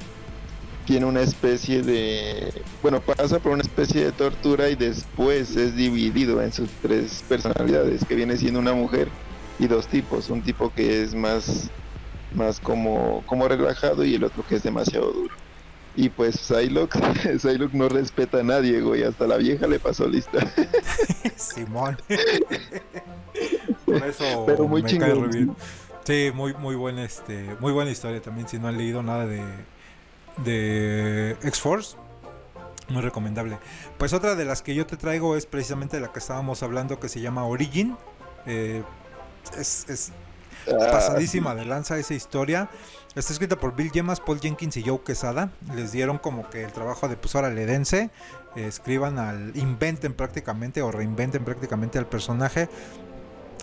[0.84, 6.40] tiene una especie de bueno pasa por una especie de tortura y después es dividido
[6.42, 9.08] en sus tres personalidades que viene siendo una mujer
[9.58, 11.70] y dos tipos, un tipo que es más,
[12.34, 15.34] más como, como relajado y el otro que es demasiado duro.
[15.96, 16.98] Y pues Psylocke,
[17.38, 20.38] Psylocke no respeta a nadie, güey, hasta la vieja le pasó lista.
[21.36, 21.96] Simón.
[23.84, 25.54] Por eso Pero muy me
[26.04, 29.42] Sí, muy, muy buena este, muy buena historia también, si no han leído nada de,
[30.44, 31.96] de X-Force.
[32.88, 33.58] Muy recomendable.
[33.98, 37.08] Pues otra de las que yo te traigo es precisamente la que estábamos hablando que
[37.08, 37.96] se llama Origin.
[38.46, 38.84] Eh,
[39.58, 40.12] es,
[40.68, 40.92] ah.
[40.92, 42.70] pasadísima de lanza esa historia.
[43.16, 45.50] Está escrita por Bill Gemas, Paul Jenkins y Joe Quesada.
[45.74, 48.10] Les dieron como que el trabajo de pues ahora le dense,
[48.56, 52.68] escriban al, inventen prácticamente o reinventen prácticamente al personaje.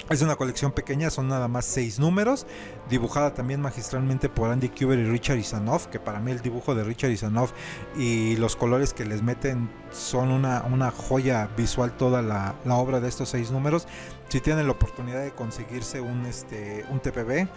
[0.10, 2.48] Es una colección pequeña, son nada más seis números,
[2.90, 6.84] dibujada también magistralmente por Andy Kuber y Richard Isanoff, que para mí el dibujo de
[6.84, 7.54] Richard Isanoff
[7.96, 13.00] y los colores que les meten son una, una joya visual toda la, la obra
[13.00, 13.88] de estos seis números
[14.34, 17.48] si tienen la oportunidad de conseguirse un, este, un TPB,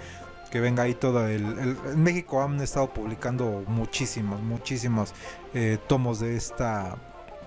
[0.57, 5.13] que venga ahí todo el, En México han estado publicando muchísimos, muchísimos
[5.53, 6.97] eh, tomos de esta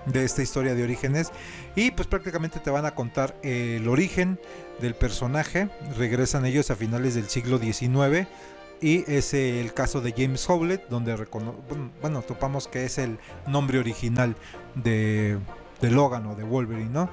[0.05, 1.31] de esta historia de orígenes.
[1.75, 4.39] Y pues prácticamente te van a contar el origen
[4.79, 5.69] del personaje.
[5.97, 8.27] Regresan ellos a finales del siglo XIX
[8.79, 11.15] y es el caso de James Howlett donde
[11.99, 14.35] bueno topamos que es el nombre original
[14.75, 15.39] de,
[15.81, 17.09] de Logan o de Wolverine no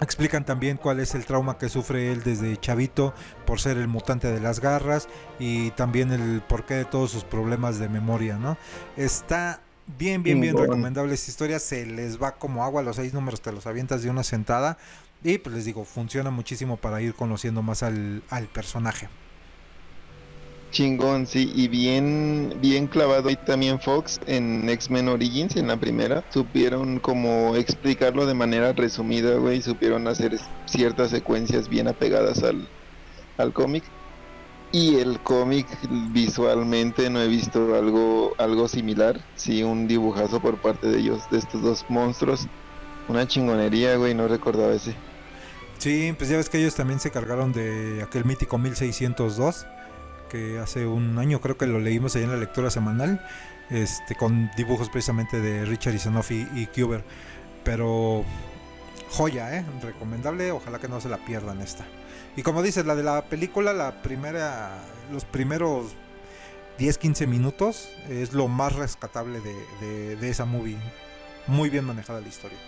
[0.00, 3.14] Explican también cuál es el trauma que sufre él desde chavito
[3.46, 7.78] por ser el mutante de las garras y también el porqué de todos sus problemas
[7.78, 8.58] de memoria, ¿no?
[8.96, 9.60] Está
[9.98, 11.58] bien, bien, bien recomendable esta historia.
[11.58, 14.76] Se les va como agua los seis números, te los avientas de una sentada.
[15.24, 19.08] Y pues les digo, funciona muchísimo para ir conociendo más al, al personaje.
[20.76, 26.22] Chingón, sí, y bien, bien clavado ahí también Fox en X-Men Origins, en la primera.
[26.28, 32.68] Supieron como explicarlo de manera resumida, güey, supieron hacer ciertas secuencias bien apegadas al,
[33.38, 33.84] al cómic.
[34.70, 35.66] Y el cómic
[36.12, 41.38] visualmente no he visto algo, algo similar, sí, un dibujazo por parte de ellos, de
[41.38, 42.48] estos dos monstruos.
[43.08, 44.94] Una chingonería, güey, no recordaba ese.
[45.78, 49.66] Sí, pues ya ves que ellos también se cargaron de aquel mítico 1602
[50.62, 53.24] hace un año creo que lo leímos ahí en la lectura semanal,
[53.70, 57.04] este, con dibujos precisamente de Richard Isanofi y Kuber.
[57.64, 58.24] Pero
[59.10, 59.64] joya, ¿eh?
[59.82, 61.84] recomendable, ojalá que no se la pierdan esta.
[62.36, 64.78] Y como dices, la de la película, la primera,
[65.12, 65.94] los primeros
[66.78, 70.76] 10-15 minutos es lo más rescatable de, de esa movie.
[71.46, 72.58] Muy bien manejada la historia.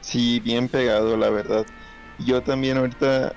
[0.00, 1.66] Sí, bien pegado, la verdad.
[2.18, 3.34] Yo también ahorita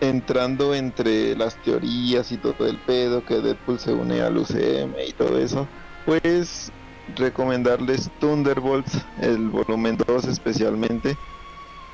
[0.00, 5.12] entrando entre las teorías y todo el pedo que Deadpool se une al UCM y
[5.12, 5.66] todo eso,
[6.06, 6.70] Pues
[7.16, 11.16] recomendarles Thunderbolts, el volumen 2 especialmente.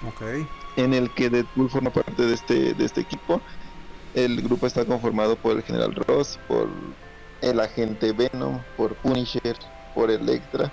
[0.07, 0.47] Ok.
[0.77, 3.41] En el que Deadpool forma parte de este, de este equipo.
[4.15, 6.69] El grupo está conformado por el General Ross, por
[7.43, 9.57] el agente Venom, por Punisher,
[9.95, 10.73] por Electra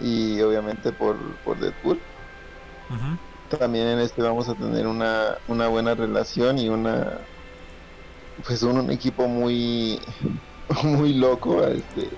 [0.00, 2.00] y obviamente por, por Deadpool.
[3.58, 7.18] También en este vamos a tener una, una buena relación y una
[8.46, 10.00] pues un, equipo muy
[10.82, 12.08] muy loco este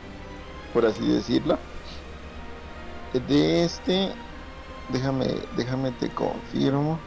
[0.73, 1.59] por así decirlo.
[3.13, 4.13] De este
[4.93, 5.27] déjame
[5.57, 6.99] déjame te confirmo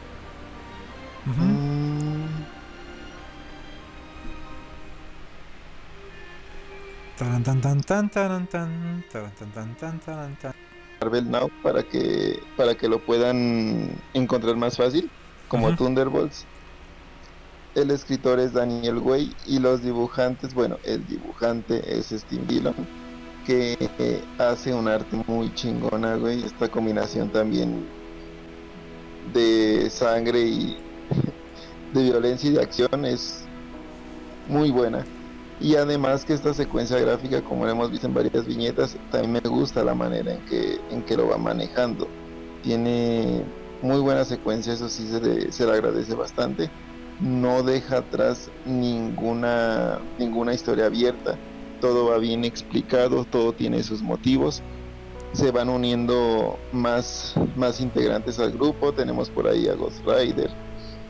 [11.00, 15.10] Marvel Now para que para que lo puedan encontrar más fácil
[15.48, 16.46] como Thunderbolts
[17.74, 22.74] el escritor es Daniel Way y los dibujantes, bueno, el dibujante es Steve Dillon,
[23.46, 26.42] que eh, hace un arte muy chingona, güey.
[26.42, 27.86] Esta combinación también
[29.32, 30.76] de sangre y
[31.94, 33.44] de violencia y de acción es
[34.48, 35.04] muy buena.
[35.60, 39.48] Y además que esta secuencia gráfica, como lo hemos visto en varias viñetas, también me
[39.48, 42.08] gusta la manera en que, en que lo va manejando.
[42.62, 43.42] Tiene
[43.82, 46.70] muy buena secuencia, eso sí se se le agradece bastante
[47.20, 51.36] no deja atrás ninguna, ninguna historia abierta.
[51.80, 54.62] Todo va bien explicado, todo tiene sus motivos.
[55.32, 58.92] Se van uniendo más, más integrantes al grupo.
[58.92, 60.50] Tenemos por ahí a Ghost Rider.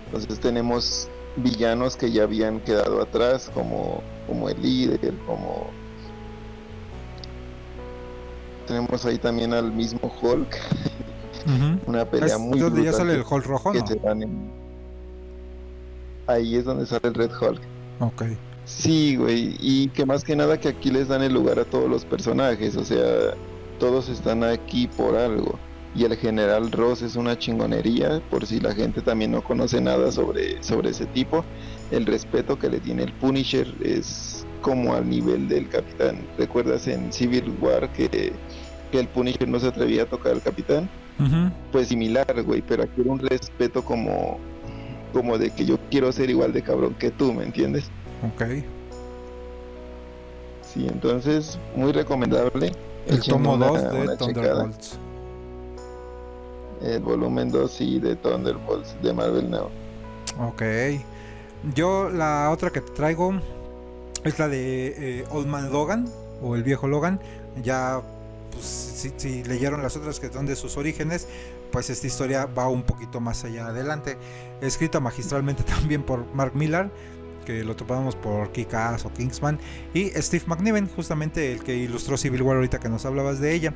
[0.06, 1.08] Entonces tenemos
[1.42, 5.66] villanos que ya habían quedado atrás, como, como el líder, como...
[8.66, 10.56] Tenemos ahí también al mismo Hulk.
[11.86, 12.58] Una pelea muy...
[12.58, 13.72] donde ya sale el Hulk rojo,
[16.28, 17.60] ahí es donde sale el Red Hulk.
[18.00, 18.22] Ok.
[18.64, 21.88] Sí, güey, y que más que nada que aquí les dan el lugar a todos
[21.88, 23.34] los personajes, o sea,
[23.80, 25.58] todos están aquí por algo.
[25.94, 30.12] Y el general Ross es una chingonería, por si la gente también no conoce nada
[30.12, 31.44] sobre, sobre ese tipo.
[31.90, 36.26] El respeto que le tiene el Punisher es como al nivel del capitán.
[36.36, 38.32] ¿Recuerdas en Civil War que,
[38.92, 40.88] que el Punisher no se atrevía a tocar al capitán?
[41.72, 44.38] Pues similar, güey, pero aquí era un respeto como,
[45.12, 47.90] como de que yo quiero ser igual de cabrón que tú, ¿me entiendes?
[48.22, 48.44] Ok.
[50.62, 52.72] Sí, entonces, muy recomendable.
[53.06, 54.98] El tomo 2 de Thunderbolts.
[56.82, 59.68] El volumen 2, sí, de Thunderbolts de Marvel Now.
[60.38, 60.62] Ok.
[61.74, 63.34] Yo la otra que te traigo
[64.24, 66.08] es la de eh, Old Man Logan
[66.42, 67.20] o el viejo Logan.
[67.62, 68.00] Ya,
[68.52, 71.26] pues, si, si, leyeron las otras que son de sus orígenes,
[71.72, 74.16] pues esta historia va un poquito más allá adelante.
[74.60, 76.90] Escrita magistralmente también por Mark Millar,
[77.44, 79.58] que lo topamos por Kick-Ass o Kingsman,
[79.94, 83.74] y Steve McNiven, justamente el que ilustró Civil War ahorita que nos hablabas de ella.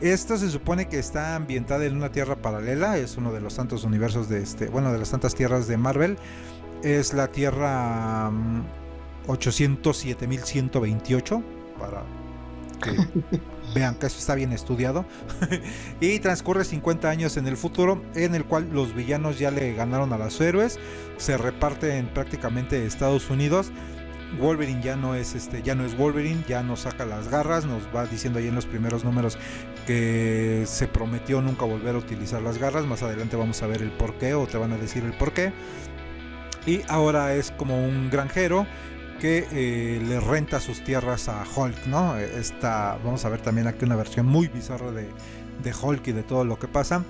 [0.00, 3.82] Esto se supone que está ambientada en una tierra paralela, es uno de los tantos
[3.82, 6.16] universos de este, bueno, de las tantas tierras de Marvel.
[6.84, 8.30] Es la Tierra
[9.26, 11.42] 807.128 mm,
[11.80, 12.04] para
[12.80, 12.92] que
[13.74, 15.04] Vean que eso está bien estudiado.
[16.00, 20.12] y transcurre 50 años en el futuro, en el cual los villanos ya le ganaron
[20.12, 20.78] a los héroes.
[21.16, 23.72] Se reparte en prácticamente Estados Unidos.
[24.38, 27.82] Wolverine ya no es este, ya no es Wolverine, ya no saca las garras, nos
[27.94, 29.38] va diciendo ahí en los primeros números
[29.86, 32.86] que se prometió nunca volver a utilizar las garras.
[32.86, 35.32] Más adelante vamos a ver el por qué o te van a decir el por
[35.32, 35.52] qué.
[36.66, 38.66] Y ahora es como un granjero
[39.20, 42.18] que eh, le renta sus tierras a Hulk, ¿no?
[42.18, 45.08] Esta, vamos a ver también aquí una versión muy bizarra de,
[45.62, 47.04] de Hulk y de todo lo que pasa.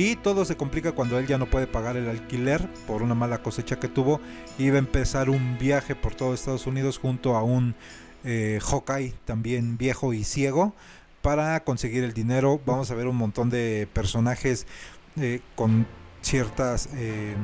[0.00, 3.42] Y todo se complica cuando él ya no puede pagar el alquiler por una mala
[3.42, 4.18] cosecha que tuvo.
[4.58, 7.74] Va a empezar un viaje por todo Estados Unidos junto a un
[8.24, 10.72] eh, Hawkeye también viejo y ciego
[11.20, 12.62] para conseguir el dinero.
[12.64, 14.66] Vamos a ver un montón de personajes
[15.20, 15.86] eh, con
[16.22, 17.34] ciertas eh,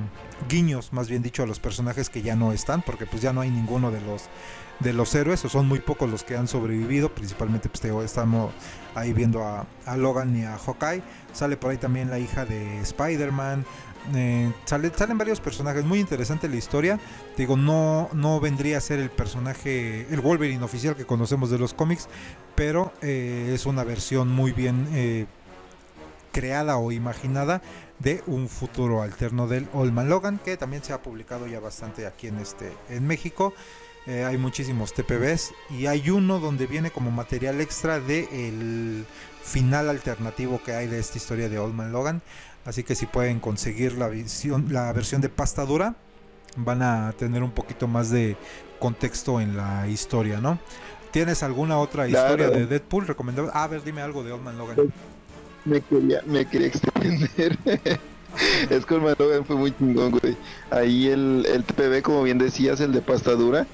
[0.49, 3.41] guiños, más bien dicho, a los personajes que ya no están, porque pues ya no
[3.41, 4.29] hay ninguno de los
[4.81, 8.53] de los héroes, o son muy pocos los que han sobrevivido, principalmente pues estamos
[8.95, 9.67] ahí viendo a,
[9.97, 11.03] Logan y a Hawkeye,
[11.33, 13.65] sale por ahí también la hija de Spider-Man,
[14.15, 17.01] eh, sale, salen varios personajes, muy interesante la historia,
[17.39, 21.73] digo, no, no vendría a ser el personaje, el Wolverine oficial que conocemos de los
[21.73, 22.09] cómics,
[22.55, 25.27] pero eh, es una versión muy bien
[26.33, 27.63] creada o imaginada
[27.99, 32.29] de un futuro alterno del Old Logan, que también se ha publicado ya bastante aquí
[32.29, 33.55] en, este, en México.
[34.07, 39.05] Eh, hay muchísimos TPBs y hay uno donde viene como material extra de el
[39.43, 42.23] final alternativo que hay de esta historia de Old Logan.
[42.65, 45.95] Así que si pueden conseguir la, visión, la versión de pasta dura,
[46.57, 48.37] van a tener un poquito más de
[48.79, 50.59] contexto en la historia, ¿no?
[51.11, 52.35] ¿Tienes alguna otra Claro.
[52.35, 53.51] historia de Deadpool recomendable?
[53.55, 54.77] Ah, a ver, dime algo de Old Man Logan.
[55.67, 57.59] Me quería, me quería extender.
[58.71, 60.37] es que el Logan fue muy chingón, güey.
[60.71, 63.67] Ahí el, el TPB, como bien decías, el de pasta dura,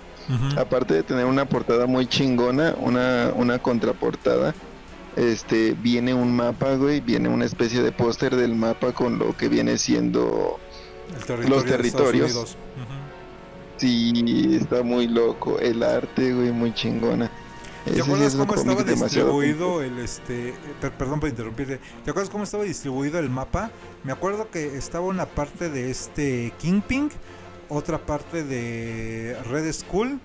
[0.57, 4.55] aparte de tener una portada muy chingona, una, una contraportada,
[5.17, 9.49] este, viene un mapa, güey, viene una especie de póster del mapa con lo que
[9.49, 10.59] viene siendo...
[11.27, 12.57] Territorio Estados territorios.
[13.77, 15.59] Sí, está muy loco.
[15.59, 17.31] El arte, güey, muy chingona.
[17.85, 21.81] ¿Te acuerdas cómo estaba distribuido el este per- perdón por interrumpirte.
[22.05, 23.71] ¿Te acuerdas cómo estaba distribuido el mapa?
[24.05, 27.11] Me acuerdo que estaba una parte de este Kingpin,
[27.69, 30.21] otra parte de Red Skull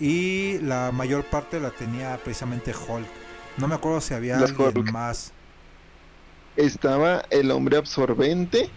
[0.00, 3.06] y la mayor parte la tenía precisamente Hulk.
[3.58, 5.32] No me acuerdo si había alguien más.
[6.56, 8.70] Estaba el hombre absorbente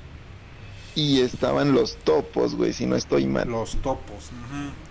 [0.95, 3.49] y estaban los topos, güey, si no estoy mal.
[3.49, 4.31] Los topos.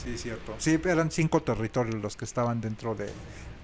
[0.05, 0.55] Sí, cierto.
[0.59, 3.09] Sí, eran cinco territorios los que estaban dentro de,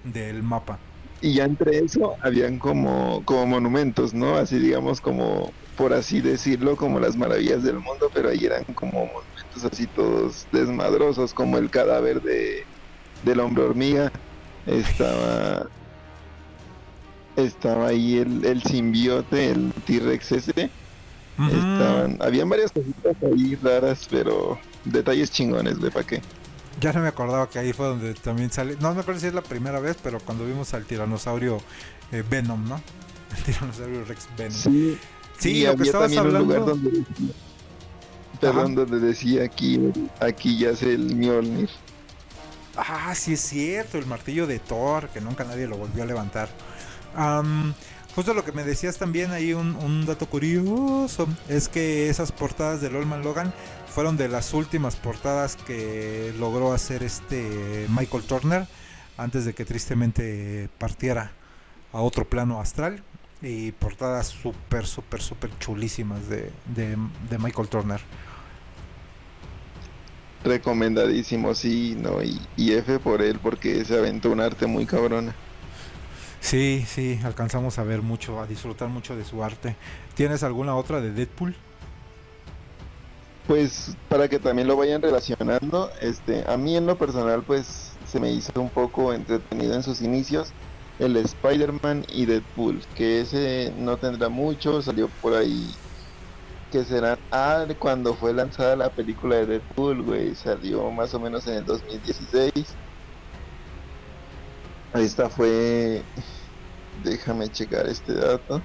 [0.03, 0.79] del mapa.
[1.21, 4.37] Y ya entre eso habían como, como monumentos, ¿no?
[4.37, 9.05] Así digamos como, por así decirlo, como las maravillas del mundo, pero ahí eran como
[9.05, 12.65] monumentos así todos desmadrosos, como el cadáver de
[13.23, 14.11] del hombre hormiga.
[14.65, 15.67] Estaba
[17.35, 20.71] estaba ahí el, el simbiote, el T-Rex ese.
[21.47, 26.21] Estaban, habían varias cositas ahí raras, pero detalles chingones, güey, ¿para qué?
[26.79, 28.77] Ya no me acordaba que ahí fue donde también sale.
[28.79, 31.59] No me acuerdo si es la primera vez, pero cuando vimos al tiranosaurio
[32.11, 32.81] eh, Venom, ¿no?
[33.37, 34.51] El tiranosaurio Rex Venom.
[34.53, 34.97] Sí,
[35.41, 36.89] Sí, lo que estabas también un lugar hablando.
[36.89, 37.05] donde
[38.39, 39.79] perdón, donde decía aquí,
[40.19, 41.69] aquí yace el Mjolnir.
[42.75, 46.49] Ah, sí es cierto, el martillo de Thor, que nunca nadie lo volvió a levantar.
[47.15, 47.73] Am,
[48.15, 52.81] justo lo que me decías también, ahí un, un dato curioso, es que esas portadas
[52.81, 53.53] del Olman Logan
[53.87, 58.67] fueron de las últimas portadas que logró hacer este Michael Turner
[59.17, 61.31] antes de que tristemente partiera
[61.91, 63.03] a otro plano astral.
[63.43, 67.99] Y portadas súper, súper, súper chulísimas de, de, Michael Turner.
[70.43, 75.33] Recomendadísimo, sí, no, y, y F por él, porque se aventó un arte muy cabrona.
[76.41, 79.77] Sí, sí, alcanzamos a ver mucho, a disfrutar mucho de su arte.
[80.15, 81.55] ¿Tienes alguna otra de Deadpool?
[83.47, 88.19] Pues para que también lo vayan relacionando, este, a mí en lo personal pues se
[88.19, 90.51] me hizo un poco entretenido en sus inicios
[90.99, 95.73] el Spider-Man y Deadpool, que ese no tendrá mucho, salió por ahí
[96.71, 101.45] que será ah, cuando fue lanzada la película de Deadpool, güey, salió más o menos
[101.47, 102.51] en el 2016.
[104.93, 106.03] Esta fue
[107.03, 108.61] déjame checar este dato.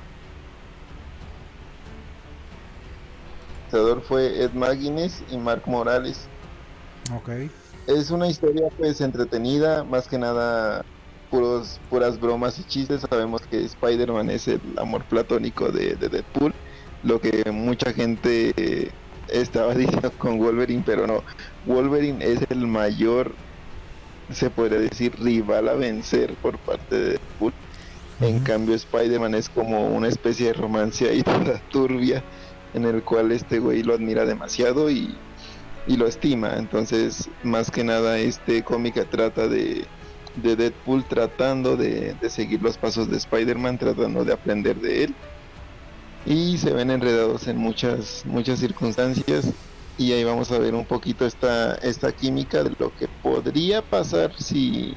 [3.67, 6.27] El creador fue Ed McGuinness y Mark Morales.
[7.15, 7.51] Ok.
[7.87, 10.85] Es una historia pues entretenida, más que nada
[11.31, 13.03] puros, puras bromas y chistes.
[13.09, 16.53] Sabemos que Spider-Man es el amor platónico de, de Deadpool,
[17.03, 18.91] lo que mucha gente eh,
[19.29, 21.23] estaba diciendo con Wolverine, pero no.
[21.67, 23.33] Wolverine es el mayor,
[24.33, 27.53] se podría decir, rival a vencer por parte de Deadpool.
[28.21, 32.23] En cambio, Spider-Man es como una especie de romance ahí toda turbia,
[32.75, 35.15] en el cual este güey lo admira demasiado y,
[35.87, 36.55] y lo estima.
[36.57, 39.85] Entonces, más que nada, este cómic trata de,
[40.37, 45.15] de Deadpool tratando de, de seguir los pasos de Spider-Man, tratando de aprender de él.
[46.25, 49.53] Y se ven enredados en muchas, muchas circunstancias.
[49.99, 54.35] Y ahí vamos a ver un poquito esta, esta química de lo que podría pasar
[54.35, 54.95] si,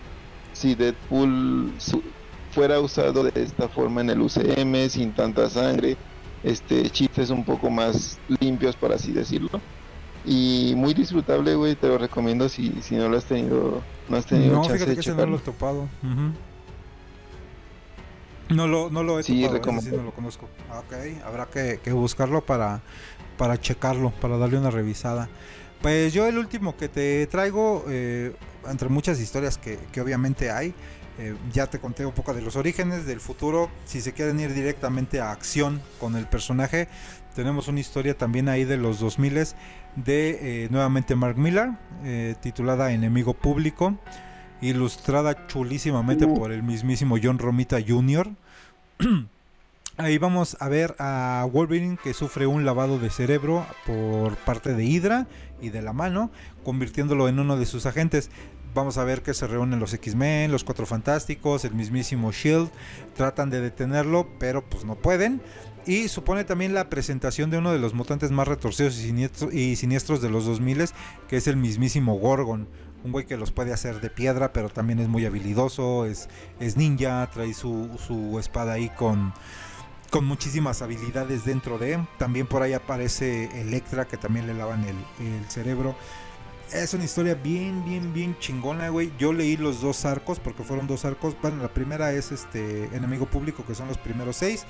[0.51, 2.03] si Deadpool su-
[2.51, 5.95] fuera usado de esta forma en el UCM, sin tanta sangre,
[6.43, 9.47] este chistes un poco más limpios, por así decirlo.
[10.25, 14.25] Y muy disfrutable, güey, te lo recomiendo si, si no lo has tenido, no has
[14.25, 15.87] tenido No, chance de que no lo he topado.
[18.49, 20.49] No lo, no lo he Sí, topado, sí no lo conozco.
[20.71, 20.93] Ah, Ok,
[21.23, 22.81] habrá que, que buscarlo para,
[23.39, 25.29] para checarlo, para darle una revisada.
[25.81, 28.35] Pues yo el último que te traigo, eh,
[28.69, 30.73] entre muchas historias que, que obviamente hay,
[31.17, 34.53] eh, ya te conté un poco de los orígenes, del futuro, si se quieren ir
[34.53, 36.89] directamente a acción con el personaje,
[37.33, 39.33] tenemos una historia también ahí de los 2000
[39.95, 43.97] de eh, nuevamente Mark Millar, eh, titulada Enemigo Público,
[44.61, 46.33] ilustrada chulísimamente Uh.
[46.35, 48.29] por el mismísimo John Romita Jr.
[50.01, 54.85] Ahí vamos a ver a Wolverine que sufre un lavado de cerebro por parte de
[54.85, 55.27] Hydra
[55.59, 56.31] y de la mano,
[56.63, 58.31] convirtiéndolo en uno de sus agentes.
[58.73, 62.69] Vamos a ver que se reúnen los X-Men, los Cuatro Fantásticos, el mismísimo Shield,
[63.13, 65.41] tratan de detenerlo, pero pues no pueden.
[65.85, 70.29] Y supone también la presentación de uno de los mutantes más retorcidos y siniestros, de
[70.29, 70.85] los 2000,
[71.27, 72.69] que es el mismísimo Gorgon.
[73.03, 76.29] un güey que los puede hacer de piedra, pero también es muy habilidoso, es,
[76.61, 79.33] es ninja, trae su, su espada ahí con,
[80.09, 82.05] con muchísimas habilidades dentro de.
[82.17, 85.95] También por ahí aparece Electra, que también le lavan el, el cerebro.
[86.71, 89.11] Es una historia bien, bien, bien chingona, güey.
[89.17, 91.35] Yo leí los dos arcos, porque fueron dos arcos.
[91.41, 94.65] Bueno, la primera es este Enemigo Público, que son los primeros seis.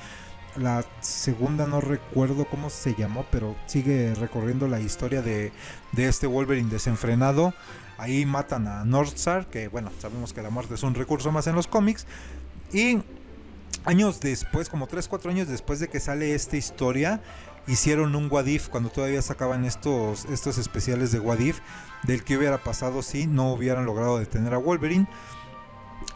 [0.55, 5.51] La segunda no recuerdo cómo se llamó, pero sigue recorriendo la historia de,
[5.91, 7.53] de este Wolverine desenfrenado.
[7.97, 11.55] Ahí matan a Northstar, que bueno, sabemos que la muerte es un recurso más en
[11.55, 12.07] los cómics.
[12.71, 12.99] Y
[13.85, 17.21] años después, como 3-4 años después de que sale esta historia,
[17.67, 21.59] hicieron un Wadif cuando todavía sacaban estos, estos especiales de Wadif,
[22.03, 25.07] del que hubiera pasado si no hubieran logrado detener a Wolverine.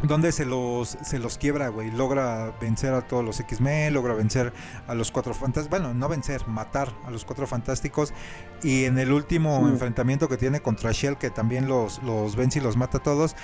[0.02, 1.92] Donde se los, se los quiebra, güey.
[1.92, 4.52] Logra vencer a todos los X-Men, logra vencer
[4.88, 5.70] a los cuatro fantásticos.
[5.70, 8.14] Bueno, no vencer, matar a los cuatro fantásticos.
[8.64, 9.72] Y en el último Sí.
[9.74, 13.36] enfrentamiento que tiene contra Shell, que también los, los vence y los mata a todos,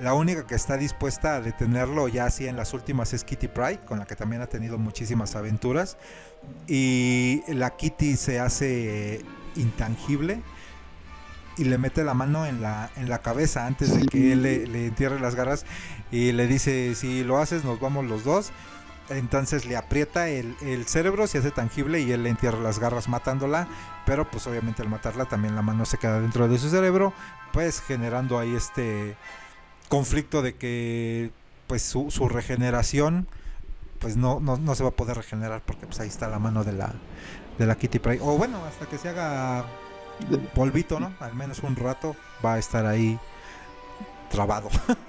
[0.00, 3.80] la única que está dispuesta a detenerlo ya así en las últimas es Kitty Pryde,
[3.84, 5.96] con la que también ha tenido muchísimas aventuras.
[6.66, 9.24] Y la Kitty se hace
[9.56, 10.40] intangible
[11.56, 14.66] y le mete la mano en la, en la cabeza antes de que él le,
[14.66, 15.66] le entierre las garras
[16.12, 18.52] y le dice, si lo haces nos vamos los dos.
[19.10, 23.08] Entonces le aprieta el, el cerebro, se hace tangible y él le entierra las garras
[23.08, 23.66] matándola.
[24.06, 27.12] Pero pues obviamente al matarla también la mano se queda dentro de su cerebro,
[27.52, 29.16] pues generando ahí este
[29.88, 31.32] conflicto de que
[31.66, 33.28] pues su, su regeneración
[34.00, 36.64] pues no, no, no se va a poder regenerar porque pues ahí está la mano
[36.64, 37.02] de la,
[37.58, 38.20] de la Kitty Pryde.
[38.22, 39.66] O bueno, hasta que se haga
[40.54, 41.16] polvito, ¿no?
[41.20, 43.20] Al menos un rato va a estar ahí
[44.28, 44.70] trabado.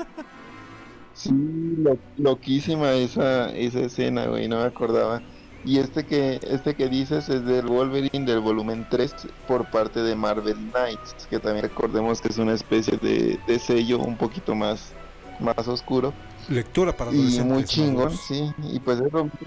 [1.13, 5.23] Sí, lo- loquísima esa, esa escena, güey, no me acordaba.
[5.65, 9.13] Y este que, este que dices es del Wolverine del volumen 3
[9.47, 13.99] por parte de Marvel Knights, que también recordemos que es una especie de, de sello
[13.99, 14.93] un poquito más,
[15.39, 16.13] más oscuro.
[16.47, 18.51] Lectura para Y muy chingón, sí.
[18.71, 19.37] Y pues es Romita.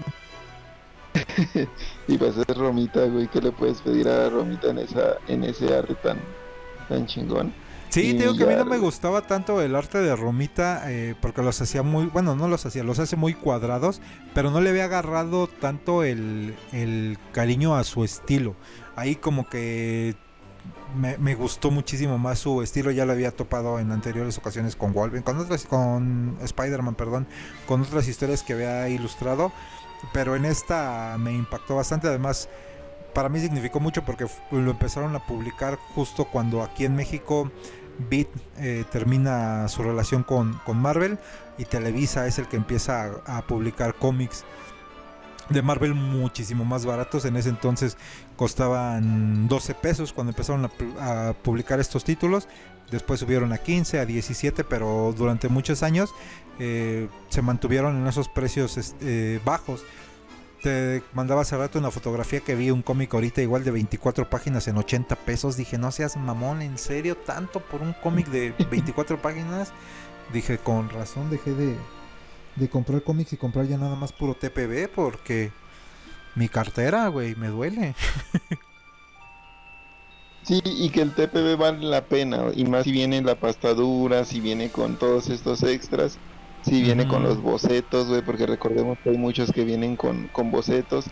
[2.07, 5.75] y pues es Romita, güey, ¿qué le puedes pedir a Romita en esa, en ese
[5.75, 6.19] arte tan,
[6.89, 7.53] tan chingón?
[7.93, 11.43] Sí, digo que a mí no me gustaba tanto el arte de Romita eh, porque
[11.43, 14.01] los hacía muy, bueno, no los hacía, los hace muy cuadrados,
[14.33, 18.55] pero no le había agarrado tanto el, el cariño a su estilo.
[18.95, 20.15] Ahí como que
[20.97, 24.91] me, me gustó muchísimo más su estilo, ya lo había topado en anteriores ocasiones con
[24.91, 27.27] Wolverine, con otras, con Spider-Man, perdón,
[27.67, 29.51] con otras historias que había ilustrado,
[30.13, 32.49] pero en esta me impactó bastante, además
[33.13, 37.51] para mí significó mucho porque lo empezaron a publicar justo cuando aquí en México
[38.09, 38.27] Beat
[38.57, 41.17] eh, termina su relación con, con Marvel
[41.57, 44.43] y Televisa es el que empieza a, publicar cómics
[45.49, 47.25] de Marvel muchísimo más baratos.
[47.25, 47.97] En ese entonces
[48.35, 50.69] costaban 12 pesos cuando empezaron
[50.99, 52.47] a publicar estos títulos.
[52.91, 56.13] Después subieron a 15, a 17, pero durante muchos años
[56.59, 59.83] eh, se mantuvieron en esos precios este, bajos.
[60.63, 64.65] Te mandaba hace rato una fotografía que vi un cómic ahorita igual de 24 páginas
[64.69, 65.57] en 80 pesos.
[65.57, 67.17] Dije, no seas mamón, ¿en serio?
[67.17, 69.73] ¿Tanto por un cómic de 24 páginas?
[70.31, 71.75] Dije, con razón dejé de,
[72.55, 75.51] de comprar cómics y comprar ya nada más puro TPB porque
[76.33, 77.93] mi cartera, güey, me duele.
[80.45, 84.41] Sí, y que el TPB vale la pena, y más si viene la pastadura, si
[84.41, 86.17] viene con todos estos extras,
[86.63, 90.51] si viene con los bocetos, güey, porque recordemos que hay muchos que vienen con, con
[90.51, 91.05] bocetos,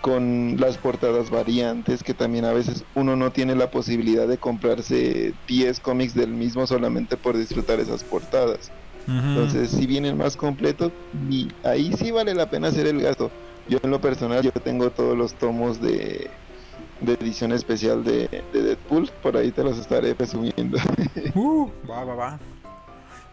[0.00, 5.34] con las portadas variantes, que también a veces uno no tiene la posibilidad de comprarse
[5.46, 8.72] 10 cómics del mismo solamente por disfrutar esas portadas.
[9.06, 13.32] Entonces, si vienen más completos, y ahí sí vale la pena hacer el gasto.
[13.66, 16.30] Yo en lo personal, yo tengo todos los tomos de,
[17.00, 20.78] de edición especial de, de Deadpool, por ahí te los estaré presumiendo.
[21.34, 22.51] Uh, va, va, va.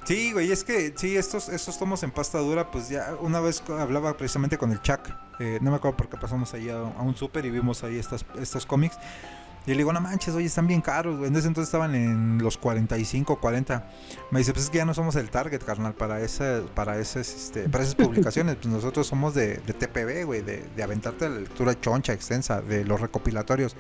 [0.10, 3.62] Sí, güey, es que sí, estos, estos tomos en pasta dura, pues ya una vez
[3.70, 5.02] hablaba precisamente con el Chuck,
[5.38, 8.00] eh, no me acuerdo por qué pasamos ahí a, a un súper y vimos ahí
[8.00, 8.98] estas, estos cómics.
[9.70, 11.30] Y le digo, no manches, oye, están bien caros, güey.
[11.30, 13.88] En ese entonces estaban en los 45, 40.
[14.32, 17.32] Me dice, pues es que ya no somos el target, carnal, para ese, para esas,
[17.32, 18.56] este, para esas publicaciones.
[18.56, 22.84] Pues nosotros somos de, de TPB, güey, de, de aventarte la lectura choncha, extensa, de
[22.84, 23.76] los recopilatorios.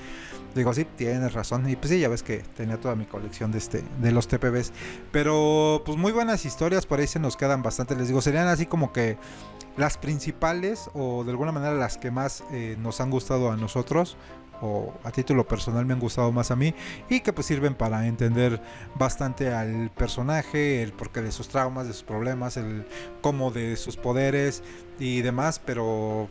[0.53, 1.67] Digo, sí, tienes razón.
[1.67, 4.71] Y pues sí, ya ves que tenía toda mi colección de este, de los TPBs.
[5.11, 7.95] Pero pues muy buenas historias, por ahí se nos quedan bastante.
[7.95, 9.17] Les digo, serían así como que
[9.75, 14.17] las principales o de alguna manera las que más eh, nos han gustado a nosotros
[14.61, 16.73] o a título personal me han gustado más a mí
[17.09, 18.61] y que pues sirven para entender
[18.95, 22.85] bastante al personaje, el porqué de sus traumas, de sus problemas, el
[23.21, 24.63] cómo de sus poderes
[24.99, 26.29] y demás, pero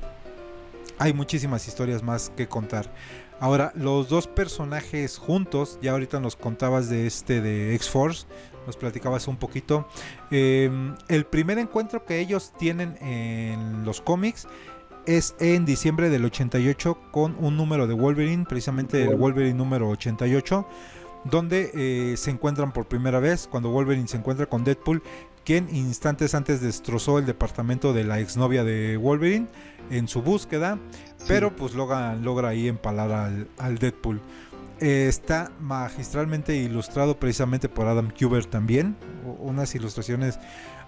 [0.99, 2.93] hay muchísimas historias más que contar.
[3.41, 8.27] Ahora, los dos personajes juntos, ya ahorita nos contabas de este de X-Force,
[8.67, 9.89] nos platicabas un poquito.
[10.33, 14.49] Em, el primer encuentro que ellos tienen en los cómics
[15.09, 20.69] es en diciembre del 88 con un número de Wolverine, precisamente el Wolverine número 88,
[21.25, 25.03] donde eh, se encuentran por primera vez cuando Wolverine se encuentra con Deadpool,
[25.45, 29.47] quien instantes antes destrozó el departamento de la exnovia de Wolverine
[29.91, 30.79] en su búsqueda,
[31.27, 34.21] pero pues logra, logra ahí empalar al, Deadpool.
[34.79, 38.95] Eh, está magistralmente ilustrado precisamente por Adam Kuber también,
[39.41, 40.39] unas ilustraciones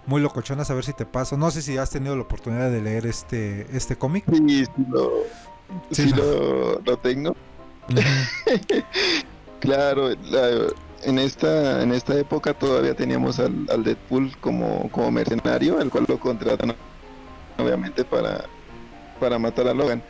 [0.05, 1.37] muy locochonas, a ver si te paso.
[1.37, 4.25] No sé si has tenido la oportunidad de leer este, este cómic.
[4.31, 4.65] Sí,
[5.91, 7.35] sí, lo, lo, tengo.
[9.59, 10.09] claro,
[11.03, 16.19] en esta en esta época todavía teníamos al, Deadpool como, como mercenario, el cual lo
[16.19, 16.75] contratan
[17.57, 18.45] obviamente para,
[19.19, 20.01] para matar a Logan.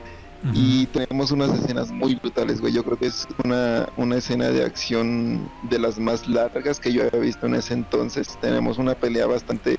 [0.50, 2.74] Y tenemos unas escenas muy brutales, güey.
[2.74, 7.04] Yo creo que es una, una escena de acción de las más largas que yo
[7.04, 8.38] había visto en ese entonces.
[8.40, 9.76] Tenemos una pelea bastante,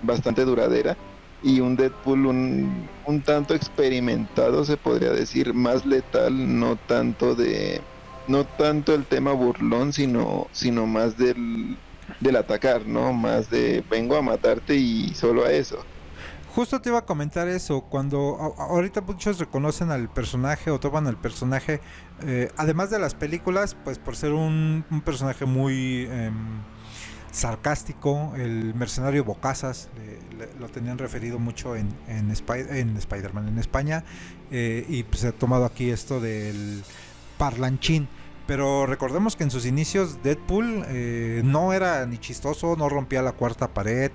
[0.00, 0.96] bastante duradera
[1.40, 7.86] y un Deadpool un, un tanto experimentado, se podría decir, más letal, no tanto de
[8.26, 11.82] no tanto el tema burlón, sino sino más del
[12.20, 13.12] del atacar, ¿no?
[13.12, 15.84] Más de vengo a matarte y solo a eso.
[16.54, 21.16] Justo te iba a comentar eso, cuando ahorita muchos reconocen al personaje o toman al
[21.16, 21.80] personaje,
[22.22, 26.60] eh, además de las películas, pues por ser un, personaje muy em,
[27.32, 29.88] sarcástico, el mercenario Bocazas,
[30.60, 34.04] lo tenían referido mucho en, en, en Spider-Man en España,
[34.52, 36.84] eh, y pues, se ha tomado aquí esto del
[37.36, 38.06] parlanchín.
[38.46, 43.32] Pero recordemos que en sus inicios Deadpool eh, no era ni chistoso, no rompía la
[43.32, 44.12] cuarta pared.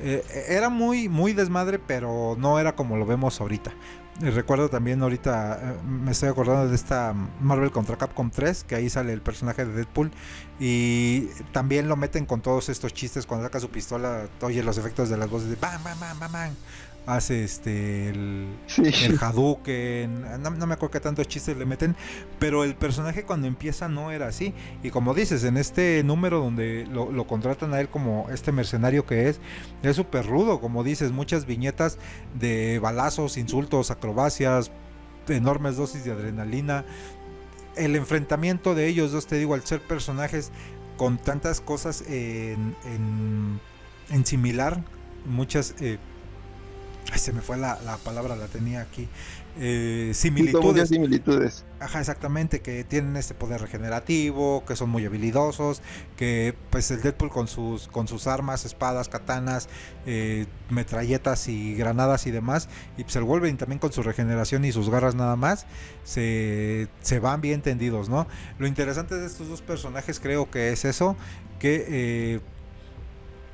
[0.00, 3.72] Eh, era muy, muy desmadre, pero no era como lo vemos ahorita.
[4.20, 8.90] recuerdo también ahorita, eh, me estoy acordando de esta Marvel contra Capcom 3, que ahí
[8.90, 10.10] sale el personaje de Deadpool.
[10.58, 15.08] Y también lo meten con todos estos chistes cuando saca su pistola, oye los efectos
[15.08, 16.54] de las voces de bam, bam, bam, bam, bam
[17.06, 18.48] hace este el,
[18.78, 21.96] el Hadouken, no, me acuerdo qué tantos chistes le meten,
[22.38, 24.54] pero el personaje cuando empieza no era así.
[24.82, 29.28] Y como dices, en este número donde lo, contratan a él como este mercenario que
[29.28, 29.40] es,
[29.82, 31.98] es súper rudo, como dices, muchas viñetas
[32.38, 34.70] de balazos, insultos, acrobacias,
[35.28, 36.84] enormes dosis de adrenalina.
[37.76, 40.52] El enfrentamiento de ellos dos, te digo, al ser personajes
[40.96, 42.76] con tantas cosas en,
[44.10, 44.84] en, similar,
[45.24, 45.98] muchas eh,
[47.14, 49.08] se me fue la, palabra, la tenía aquí.
[49.58, 50.88] Eh, similitudes.
[50.88, 51.64] similitudes.
[51.78, 55.82] Ajá, exactamente, que tienen este poder regenerativo, que son muy habilidosos,
[56.16, 59.68] que pues el Deadpool con sus, con sus armas, espadas, katanas,
[60.06, 64.72] eh, metralletas y granadas y demás, y pues el Wolverine también con su regeneración y
[64.72, 65.66] sus garras nada más,
[66.04, 68.26] se, se van bien tendidos, ¿no?
[68.58, 71.16] Lo interesante de estos dos personajes creo que es eso,
[71.58, 72.40] que eh,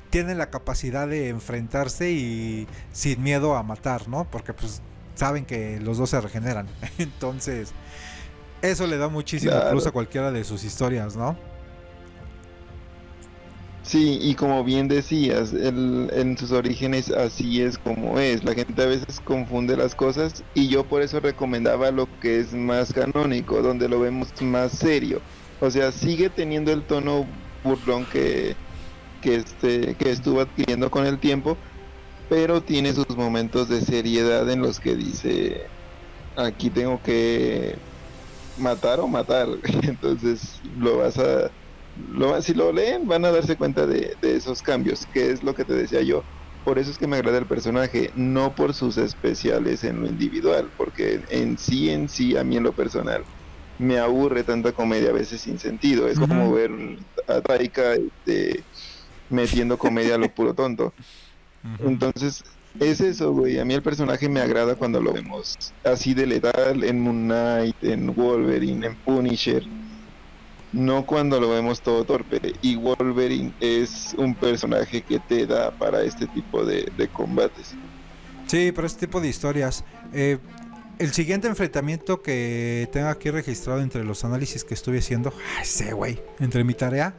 [0.09, 4.25] tienen la capacidad de enfrentarse y sin miedo a matar, ¿no?
[4.29, 4.81] Porque pues
[5.15, 6.67] saben que los dos se regeneran.
[6.97, 7.73] Entonces,
[8.61, 11.37] eso le da muchísimo plus a cualquiera de sus historias, ¿no?
[13.83, 18.43] Sí, y como bien decías, en sus orígenes así es como es.
[18.43, 22.53] La gente a veces confunde las cosas y yo por eso recomendaba lo que es
[22.53, 25.21] más canónico, donde lo vemos más serio.
[25.59, 27.25] O sea, sigue teniendo el tono
[27.63, 28.55] burlón que,
[29.19, 31.59] que, este, que estuvo adquiriendo con el tiempo,
[32.27, 35.71] pero tiene sus momentos de seriedad en los que dice,
[36.35, 37.79] aquí tengo que
[38.55, 39.47] matar o matar.
[39.83, 41.51] Entonces lo vas a...
[41.95, 45.53] Lo, si lo leen van a darse cuenta de, de esos cambios, que es lo
[45.53, 46.25] que te decía yo.
[46.63, 50.71] Por eso es que me agrada el personaje, no por sus especiales en lo individual,
[50.77, 53.25] porque en sí, en sí, a mí en lo personal,
[53.77, 56.07] me aburre tanta comedia a veces sin sentido.
[56.07, 56.71] Es como ver
[57.27, 58.67] a Taika este,
[59.29, 60.93] metiendo comedia a lo puro tonto.
[61.79, 62.43] Entonces,
[62.79, 63.59] es eso, güey.
[63.59, 67.75] A mí el personaje me agrada cuando lo vemos así de letal en Moon Knight,
[67.83, 69.63] en Wolverine, en Punisher.
[70.71, 72.53] No cuando lo vemos todo torpe.
[72.61, 77.73] Y Wolverine es un personaje que te da para este tipo de, combates.
[78.47, 79.83] Sí, para este tipo de historias.
[80.13, 80.37] Eh,
[80.99, 86.21] el siguiente enfrentamiento que tengo aquí registrado entre los análisis que estuve haciendo, ese güey,
[86.39, 87.15] entre mi tarea.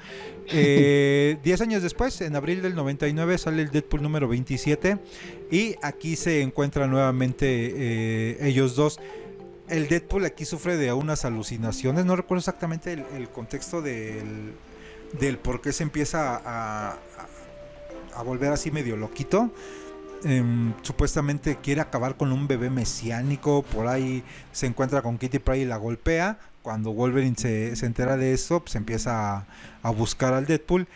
[0.53, 4.99] Eh, diez años después, en abril del 99, sale el Deadpool número 27
[5.51, 9.01] y aquí se encuentran nuevamente eh, ellos dos.
[9.69, 14.55] El Deadpool aquí sufre de unas alucinaciones, no recuerdo exactamente el, contexto del,
[15.19, 16.99] del, por qué se empieza a,
[18.15, 19.53] a volver así medio loquito
[20.23, 24.23] Em, supuestamente quiere acabar con un bebé mesiánico, por ahí
[24.53, 28.75] se encuentra con Kitty Pryde y la golpea, cuando Wolverine se, entera de eso, pues
[28.77, 29.47] empieza
[29.83, 30.87] a, buscar al Deadpool,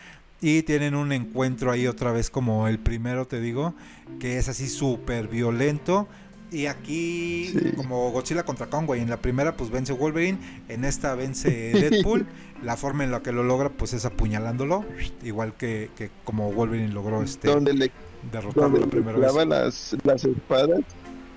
[0.41, 3.73] Y tienen un encuentro ahí otra vez como el primero, te digo,
[4.19, 6.07] que es así súper violento.
[6.51, 7.71] Y aquí, Sí.
[7.75, 10.37] como Godzilla contra Kong, güey, en la primera pues vence Wolverine,
[10.69, 12.25] en esta vence Deadpool.
[12.63, 14.85] la forma en la que lo logra pues es apuñalándolo,
[15.23, 17.91] igual que, que como Wolverine logró este donde le,
[18.31, 19.47] derrotarlo donde la le primera vez.
[19.47, 20.79] las, las espadas,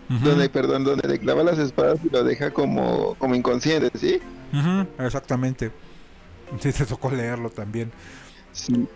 [0.08, 4.20] Donde, perdón, donde le clava las espadas y lo deja como, como inconsciente, ¿sí?
[4.98, 5.70] exactamente.
[6.60, 7.92] Sí, te tocó leerlo también.
[8.52, 8.86] Sí.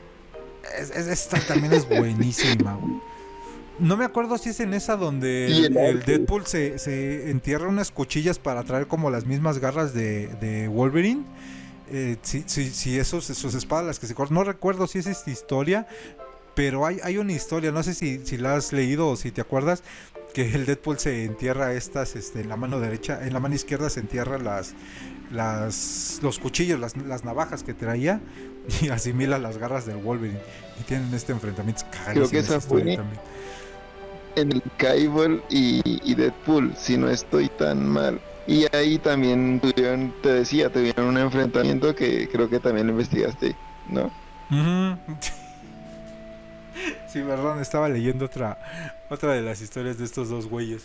[0.78, 2.94] Es- es- esta también es buenísima, güey.
[3.78, 6.02] No me acuerdo si es en esa donde el.
[6.04, 11.24] Deadpool se, se entierra unas cuchillas para traer como las mismas garras de, de Wolverine.
[11.90, 14.34] Eh, si, si, si esos, sus espadas las que se cortan.
[14.36, 15.86] No recuerdo si es esta historia,
[16.54, 19.40] pero hay, hay una historia, no sé si, si la has leído o si te
[19.40, 19.82] acuerdas,
[20.32, 23.90] que el Deadpool se entierra estas este, en la mano derecha, en la mano izquierda
[23.90, 24.74] se entierra las,
[25.30, 28.20] las los cuchillos, las, las navajas que traía
[28.82, 30.40] y asimila las garras del Wolverine.
[30.80, 31.84] Y tienen este enfrentamiento.
[32.12, 33.20] Creo que esa fue- también.
[34.34, 38.18] En el Cable y, y Deadpool, si no estoy tan mal.
[38.46, 43.54] Y ahí también tuvieron, te decía, tuvieron un enfrentamiento que creo que también lo investigaste,
[43.90, 44.10] ¿no?
[44.50, 44.98] Ujú.
[47.12, 48.58] Sí, perdón, estaba leyendo otra
[49.10, 50.84] otra de las historias de estos dos güeyes.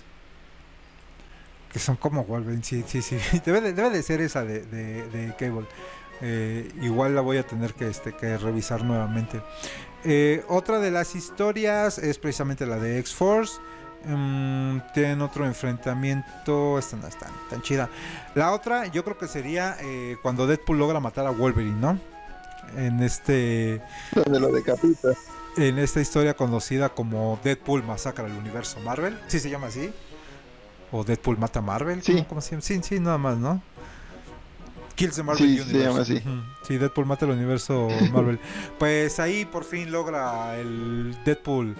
[1.72, 3.18] Que son como Wolverine, sí, sí, sí.
[3.46, 5.68] Debe de, debe de ser esa de, de- Cable.
[6.22, 9.42] Eh, igual la voy a tener que, este, que revisar nuevamente.
[10.04, 13.60] Eh, otra de las historias es precisamente la de X-Force.
[14.06, 16.80] Mm, tienen otro enfrentamiento.
[16.80, 17.90] Esta no es tan, tan chida.
[18.34, 22.00] La otra, yo creo que sería eh, cuando Deadpool logra matar a Wolverine, ¿no?
[22.76, 23.82] En este
[24.16, 25.10] Donde lo decapita.
[25.58, 29.20] En esta historia conocida como Deadpool masacra el universo Marvel.
[29.28, 29.92] ¿Sí se llama así?
[30.92, 32.02] ¿O Deadpool mata a Marvel?
[32.04, 32.14] Sí.
[32.14, 32.62] ¿Cómo, cómo se llama?
[32.62, 33.62] Sí, sí, nada más, ¿no?
[34.96, 35.88] Kills the Marvel Sí, se Universe.
[35.90, 36.24] llama así.
[36.68, 38.40] Sí, Deadpool mata el universo Marvel.
[38.80, 41.76] pues ahí por fin logra el Deadpool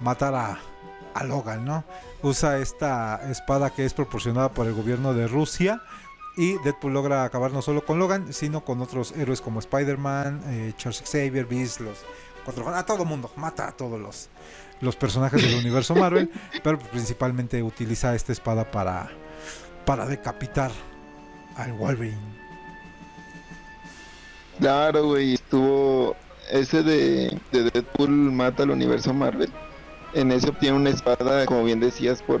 [0.00, 0.58] matar a,
[1.14, 1.84] a Logan, ¿no?
[2.22, 5.82] Usa esta espada que es proporcionada por el gobierno de Rusia.
[6.36, 10.72] Y Deadpool logra acabar no solo con Logan, sino con otros héroes como Spider-Man, eh,
[10.78, 11.98] Charles Xavier, Beast, los
[12.44, 14.28] cuatro a todo mundo, mata a todos los,
[14.80, 16.30] los personajes del universo Marvel,
[16.62, 19.10] pero principalmente utiliza esta espada para,
[19.84, 20.70] para decapitar
[21.56, 22.42] al Wolverine.
[24.58, 26.14] Claro, güey, estuvo
[26.50, 29.50] ese de, de Deadpool mata al universo Marvel.
[30.14, 32.40] En ese obtiene una espada, como bien decías, por,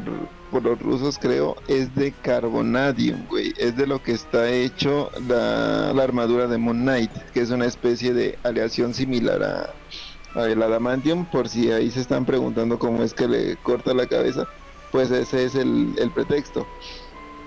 [0.52, 3.54] por los rusos, creo, es de carbonadium, güey.
[3.56, 8.12] Es de lo que está hecho la, armadura de Moon Knight, que es una especie
[8.12, 13.26] de aleación similar a, el adamantium, por si ahí se están preguntando cómo es que
[13.26, 14.46] le corta la cabeza.
[14.90, 16.66] Pues ese es el, el pretexto.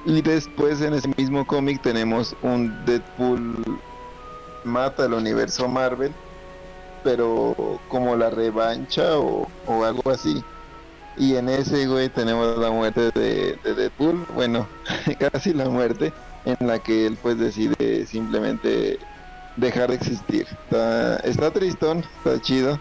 [0.05, 3.79] Y después en ese mismo cómic tenemos un Deadpool
[4.63, 6.11] mata el universo Marvel,
[7.03, 10.43] pero como la revancha o, o algo así.
[11.17, 14.67] Y en ese, güey, tenemos la muerte de, de Deadpool, bueno,
[15.31, 16.11] casi la muerte,
[16.45, 18.99] en la que él pues decide simplemente
[19.55, 20.45] dejar de existir.
[20.65, 22.79] Está, está tristón, está chido,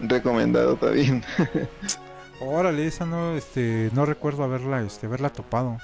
[0.00, 1.22] recomendado también.
[2.40, 5.78] Órale, esa no, este, no recuerdo haberla, este, haberla topado.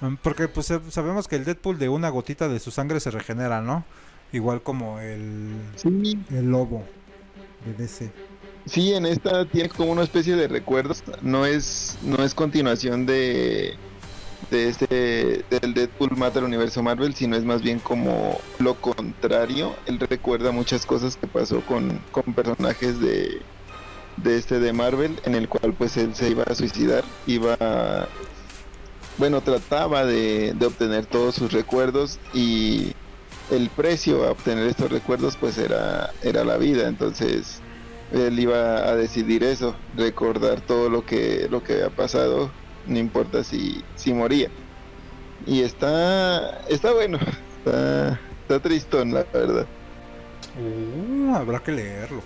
[0.00, 3.10] Mm, Porque pues sab- sabemos que el Deadpool de una gotita de su sangre se
[3.10, 3.84] regenera, ¿no?
[4.32, 6.84] Igual como el, Sí, el lobo
[7.66, 8.10] de DC.
[8.64, 11.02] Sí, en esta tiene como una especie de recuerdos.
[11.20, 13.74] No es, no es continuación de,
[14.50, 19.74] de este del Deadpool mata el universo Marvel, sino es más bien como lo contrario.
[19.86, 23.40] Él recuerda muchas cosas que pasó con, con personajes de,
[24.18, 28.08] de este de Marvel, en el cual pues él se iba a suicidar, iba
[29.18, 32.92] bueno, trataba de, de obtener todos sus recuerdos y
[33.50, 37.60] el precio a obtener estos recuerdos pues era, era la vida, entonces
[38.12, 42.50] él iba a decidir eso, recordar todo lo que lo que había pasado,
[42.86, 44.48] no importa si, si moría.
[45.46, 47.18] Y está está bueno,
[47.58, 49.66] está, está tristón la verdad.
[50.58, 52.22] Uh, habrá que leerlo.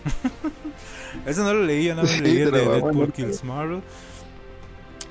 [1.27, 3.13] Ese no lo leí, yo no lo Sí, leí de Deadpool.
[3.13, 3.83] Kills Marvel.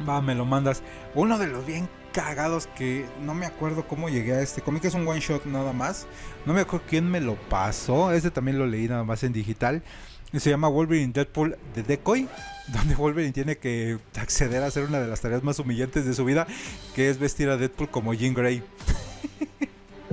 [0.08, 0.84] Va, me lo mandas.
[1.14, 4.94] Uno de los bien cagados que no me acuerdo cómo llegué a este cómic, es
[4.94, 6.08] un one shot nada más.
[6.46, 8.12] No me acuerdo quién me lo pasó.
[8.12, 9.82] Este también lo leí nada más en digital.
[10.34, 12.28] Y se llama Wolverine Deadpool de Decoy,
[12.68, 16.26] donde Wolverine tiene que acceder a hacer una de las tareas más humillantes de su
[16.26, 16.48] vida,
[16.94, 18.64] que es vestir a Deadpool como Jean Grey.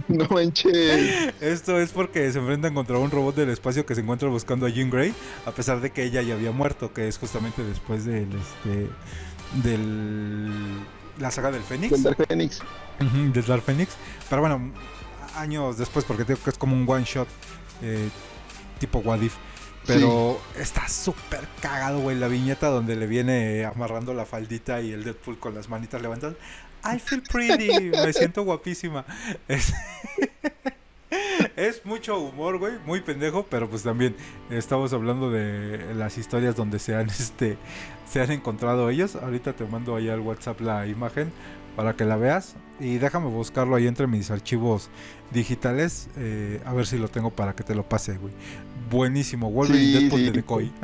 [0.08, 1.32] No manches.
[1.40, 4.68] Esto es porque se enfrentan contra un robot del espacio que se encuentra buscando a
[4.68, 5.14] Jean Grey,
[5.46, 8.88] a pesar de que ella ya había muerto, que es justamente después del este
[9.62, 10.50] del
[11.18, 12.60] la saga del Fénix, Del Dark Phoenix.
[13.00, 13.64] Ujú, del Dark.
[14.28, 14.72] Pero bueno,
[15.36, 17.28] años después, porque tengo que es como un one shot
[17.82, 18.08] eh,
[18.78, 19.20] tipo What
[19.86, 25.04] Pero está súper cagado, güey, la viñeta donde le viene amarrando la faldita y el
[25.04, 26.36] Deadpool con las manitas levantadas.
[26.84, 29.04] I feel pretty, me siento guapísima.
[29.48, 29.72] Es,
[31.56, 34.16] es mucho humor, güey, muy pendejo, pero pues también
[34.50, 37.56] estamos hablando de las historias donde se han, este,
[38.10, 39.16] se han encontrado ellos.
[39.16, 41.32] Ahorita te mando ahí al WhatsApp la imagen
[41.76, 42.56] para que la veas.
[42.80, 44.90] Y déjame buscarlo ahí entre mis archivos
[45.30, 46.08] digitales.
[46.16, 48.34] Eh, a ver si lo tengo para que te lo pase, güey.
[48.90, 49.50] Buenísimo.
[49.50, 50.24] Wolverine Sí, Deadpool sí.
[50.26, 50.72] de Decoy.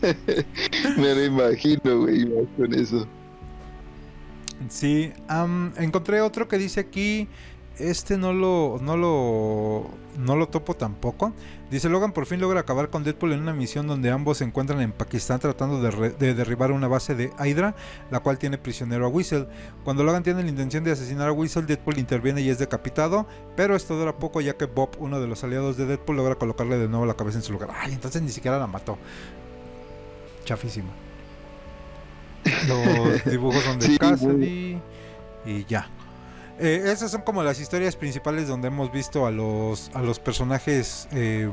[0.96, 3.06] Me lo imagino, güey, con eso.
[4.68, 7.28] Sí, am, encontré otro que dice aquí.
[7.78, 9.86] Este no lo, no lo,
[10.18, 11.32] no lo topo tampoco.
[11.70, 14.80] Dice Logan por fin logra acabar con Deadpool en una misión donde ambos se encuentran
[14.80, 17.76] en Pakistán tratando de, re- de derribar una base de Hydra,
[18.10, 19.46] la cual tiene prisionero a Whistle.
[19.84, 23.76] Cuando Logan tiene la intención de asesinar a Whistle, Deadpool interviene y es decapitado, pero
[23.76, 26.88] esto dura poco ya que Bob, uno de los aliados de Deadpool, logra colocarle de
[26.88, 27.70] nuevo la cabeza en su lugar.
[27.78, 28.98] Ay, entonces ni siquiera la mató.
[30.44, 30.88] Chafísima.
[32.66, 34.78] Los dibujos son de Sí, Cassidy
[35.46, 35.88] y ya.
[36.60, 41.08] Eh, esas son como las historias principales donde hemos visto a los, a los personajes
[41.12, 41.48] eh,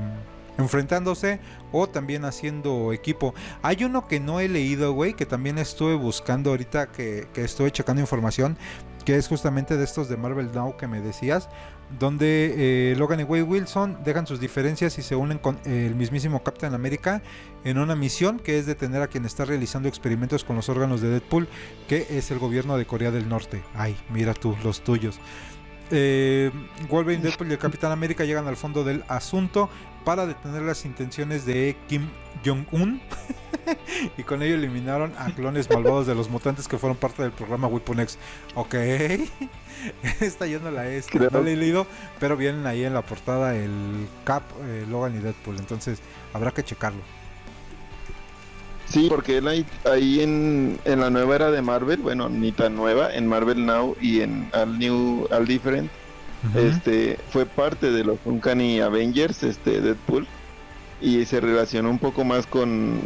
[0.58, 1.40] enfrentándose
[1.72, 3.36] o también haciendo equipo.
[3.62, 7.72] Hay uno que no he leído, güey, que también estuve buscando ahorita que, que estuve
[7.72, 8.58] checando información,
[9.06, 11.50] que es justamente de estos de Marvel Now que me decías,
[12.00, 16.44] donde eh, Logan y Wade Wilson dejan sus diferencias y se unen con el mismísimo
[16.44, 17.22] Captain America
[17.64, 21.10] en una misión que es detener a quien está realizando experimentos con los órganos de
[21.10, 21.48] Deadpool,
[21.88, 23.64] que es el gobierno de Corea del Norte.
[23.76, 25.20] Ay, mira tú, los tuyos.
[25.92, 26.52] Eh,
[26.90, 29.70] Wolverine, Deadpool y el Capitán América llegan al fondo del asunto
[30.04, 32.10] para detener las intenciones de Kim
[32.46, 33.02] Jong-un.
[34.18, 37.66] Y con ello eliminaron a clones malvados de los mutantes que fueron parte del programa
[37.68, 38.20] Weapon X.
[38.54, 38.76] Ok,
[40.22, 41.88] esta yo no la he, Creo- no la he leído,
[42.20, 46.00] pero vienen ahí en la portada el Cap, eh, Logan y Deadpool, entonces
[46.34, 47.02] habrá que checarlo.
[48.88, 52.76] Sí, porque él ahí, ahí en, en la nueva era de Marvel, bueno, ni tan
[52.76, 55.90] nueva, en Marvel Now y en All New, All Different,
[56.56, 60.28] este fue parte de los Uncanny Avengers, este Deadpool,
[61.06, 63.00] y se relacionó un poco más con,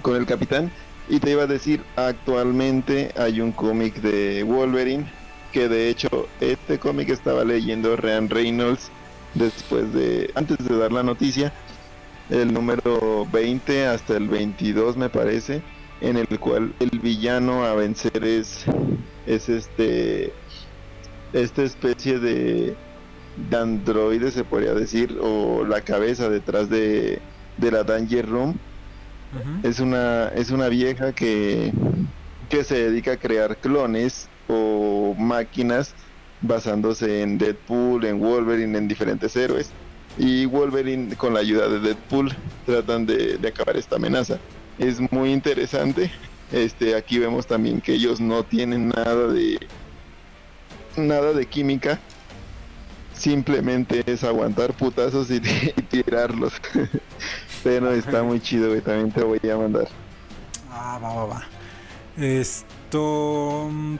[0.00, 0.72] con el Capitán.
[1.06, 5.04] Y te iba a decir, actualmente hay un cómic de Wolverine,
[5.52, 6.08] que de hecho
[6.40, 8.90] este cómic estaba leyendo Ryan Reynolds
[9.34, 11.52] después de, antes de dar la noticia,
[12.30, 15.60] el número 20 hasta el 22 me parece,
[16.00, 18.64] en el cual el villano a vencer es,
[19.26, 20.32] es este,
[21.34, 22.74] esta especie de,
[23.36, 27.20] de androide se podría decir, o la cabeza detrás de,
[27.56, 28.58] de la Danger Room.
[29.64, 31.72] Es una, es una vieja que,
[32.48, 35.92] que se dedica a crear clones o máquinas
[36.40, 39.70] basándose en Deadpool, en Wolverine, en diferentes héroes.
[40.16, 42.32] Y Wolverine, con la ayuda de Deadpool,
[42.64, 44.38] tratan de, de acabar esta amenaza.
[44.78, 46.12] Es muy interesante.
[46.52, 49.58] Este, aquí vemos también que ellos no tienen nada de
[50.96, 51.98] nada de química.
[53.14, 55.40] Simplemente es aguantar putazos y,
[55.90, 56.54] tirarlos.
[57.62, 58.82] Pero está muy chido, güey.
[58.82, 59.88] También te voy a mandar.
[60.68, 61.42] Ah, va, va, va.
[62.16, 63.68] Esto.
[63.70, 63.96] mm,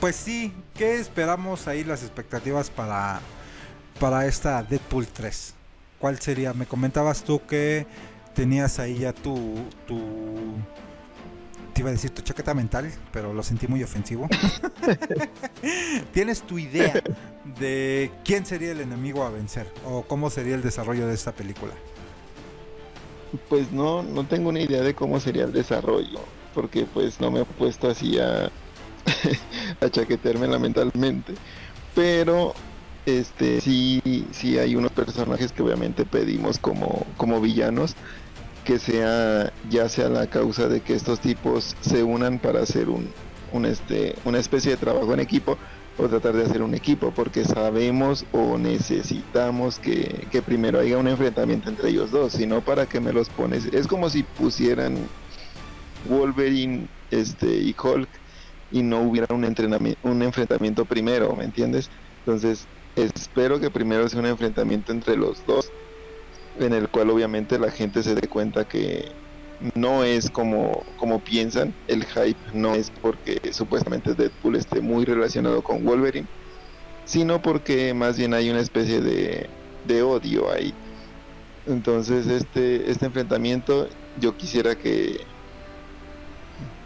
[0.00, 3.22] Pues sí, ¿qué esperamos ahí las expectativas para,
[3.98, 5.56] para esta Deadpool 3?
[5.98, 6.54] ¿Cuál sería?
[6.54, 7.88] Me comentabas tú que
[8.34, 10.66] tenías ahí ya tu, tu.
[11.80, 14.28] Te iba a decir tu chaqueta mental, pero lo sentí muy ofensivo.
[16.12, 16.92] ¿Tienes tu idea
[17.58, 19.66] de quién sería el enemigo a vencer?
[19.86, 21.72] ¿O cómo sería el desarrollo de esta película?
[23.48, 26.20] Pues no, no tengo ni idea de cómo sería el desarrollo,
[26.52, 28.50] porque pues no me he puesto así a,
[29.80, 31.32] a chaqueteármela mentalmente.
[31.94, 32.52] Pero
[33.06, 37.96] este sí, sí hay unos personajes que obviamente pedimos como, como villanos,
[38.64, 43.08] que sea, ya sea la causa de que estos tipos se unan para hacer un,
[43.52, 45.58] un este, una especie de trabajo en equipo
[45.98, 51.08] o tratar de hacer un equipo, porque sabemos o necesitamos que, que primero haya un
[51.08, 53.66] enfrentamiento entre ellos dos, sino para que me los pones.
[53.66, 54.96] Es como si pusieran
[56.08, 58.08] Wolverine este, y Hulk
[58.72, 61.90] y no hubiera un, entrenamiento, un enfrentamiento primero, ¿me entiendes?
[62.20, 62.66] Entonces,
[62.96, 65.70] espero que primero sea un enfrentamiento entre los dos,
[66.58, 69.12] en el cual obviamente la gente se dé cuenta que
[69.74, 75.62] no es como, como piensan, el hype no es porque supuestamente Deadpool esté muy relacionado
[75.62, 76.26] con Wolverine,
[77.04, 79.48] sino porque más bien hay una especie de,
[79.86, 80.72] de odio ahí.
[81.66, 85.20] Entonces este, este enfrentamiento yo quisiera que,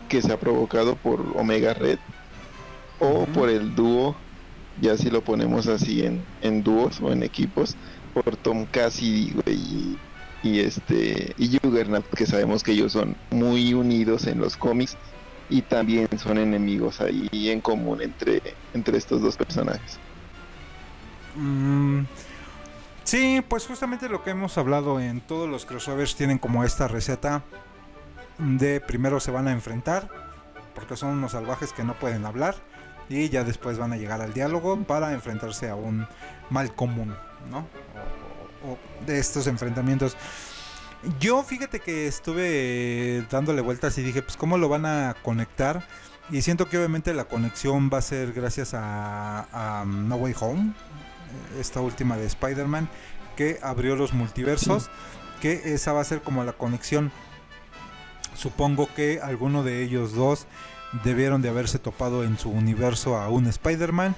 [0.09, 1.99] que sea provocado por Omega Red
[2.99, 4.17] o por el dúo,
[4.81, 7.77] ya si lo ponemos así en, en dúos o en equipos,
[8.15, 9.99] por Tom Cassidy, güey,
[10.43, 14.97] y, este y Juggernaut, que sabemos que ellos son muy unidos en los cómics
[15.51, 18.43] y también son enemigos ahí en común entre,
[18.73, 19.99] entre estos dos personajes.
[21.37, 22.03] Mm,
[23.03, 27.43] sí, pues justamente lo que hemos hablado en todos los crossovers tienen como esta receta
[28.39, 30.09] de primero se van a enfrentar
[30.75, 32.57] porque son unos salvajes que no pueden hablar
[33.09, 36.07] y ya después van a llegar al diálogo para enfrentarse a un
[36.51, 37.15] mal común,
[37.51, 37.67] ¿no?
[39.07, 40.17] De estos enfrentamientos.
[41.21, 45.87] Yo fíjate que estuve dándole vueltas y dije, pues cómo lo van a conectar.
[46.31, 50.73] Y siento que obviamente la conexión va a ser gracias a, a No Way Home,
[51.61, 52.89] esta última de Spider-Man,
[53.37, 54.89] que abrió los multiversos,
[55.43, 57.13] que esa va a ser como la conexión.
[58.35, 60.47] Supongo que alguno de ellos dos
[61.05, 64.15] debieron de haberse topado en su universo a un Spider-Man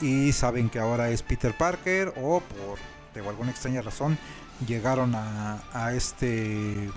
[0.00, 2.78] y saben que ahora es Peter Parker o por
[3.14, 4.18] de alguna extraña razón
[4.66, 6.90] llegaron a, a este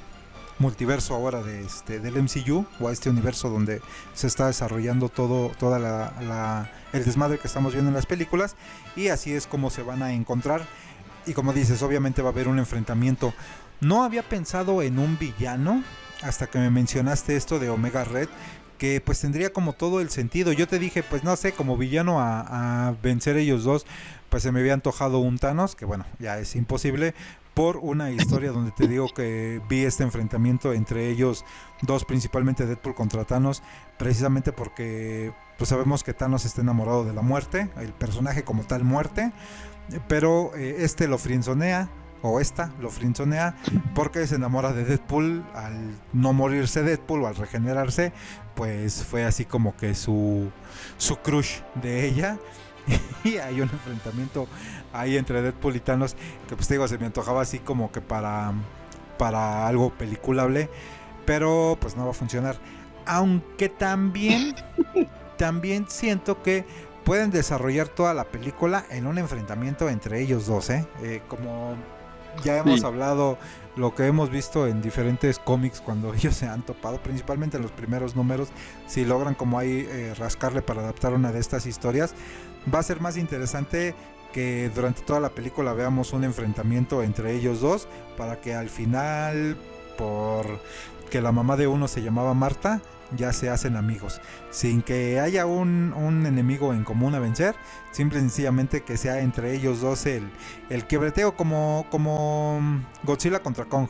[0.60, 3.82] multiverso ahora de este del MCU o a este universo donde
[4.14, 8.56] se está desarrollando todo toda la, el desmadre que estamos viendo en las películas
[8.96, 10.62] y así es como se van a encontrar.
[11.26, 13.34] Y como dices obviamente va a haber un enfrentamiento.
[13.82, 15.84] No había pensado en un villano
[16.22, 18.28] hasta que me mencionaste esto de Omega Red
[18.80, 20.52] que pues tendría como todo el sentido.
[20.52, 23.86] Yo te dije, pues no sé, como villano a, a, vencer ellos dos,
[24.30, 27.14] pues se me había antojado un Thanos, que bueno, ya es imposible,
[27.54, 31.44] por una historia donde te digo que vi este enfrentamiento entre ellos
[31.82, 33.62] dos, principalmente Deadpool contra Thanos,
[33.98, 38.86] precisamente porque pues sabemos que Thanos está enamorado de la muerte, el personaje como tal
[38.86, 39.34] muerte,
[40.08, 41.90] pero eh, este lo frienzonea
[42.22, 43.56] o esta lo frinzonea
[43.96, 45.44] porque se enamora de Deadpool.
[45.54, 48.14] Al no morirse Deadpool o al regenerarse
[48.56, 50.52] pues fue así como que su
[50.98, 52.38] su crush de ella.
[53.24, 54.48] Y hay un enfrentamiento
[54.94, 56.16] ahí entre Deadpool y Thanos
[56.48, 58.54] que pues digo se me antojaba así como que para
[59.18, 60.70] para algo peliculable
[61.26, 62.58] pero pues no va a funcionar.
[63.06, 64.56] Aunque también
[65.38, 66.66] también siento que
[67.04, 70.86] pueden desarrollar toda la película en un enfrentamiento entre ellos dos, ¿eh?
[71.02, 71.76] eh como
[72.44, 72.86] ya hemos sí.
[72.86, 73.38] hablado
[73.76, 77.72] lo que hemos visto en diferentes cómics cuando ellos se han topado, principalmente en los
[77.72, 78.50] primeros números,
[78.88, 82.14] si logran como ahí eh, rascarle para adaptar una de estas historias,
[82.74, 83.96] va a ser más interesante
[84.34, 89.58] que durante toda la película veamos un enfrentamiento entre ellos dos para que al final
[89.98, 90.46] por
[91.10, 92.82] que la mamá de uno se llamaba Marta
[93.16, 94.22] ya se hacen amigos,
[94.52, 97.56] sin que haya un, un, enemigo en común a vencer,
[97.92, 100.30] simple y sencillamente que sea entre ellos dos el,
[100.70, 102.62] el quebreteo como, como
[103.04, 103.88] Godzilla contra Kong,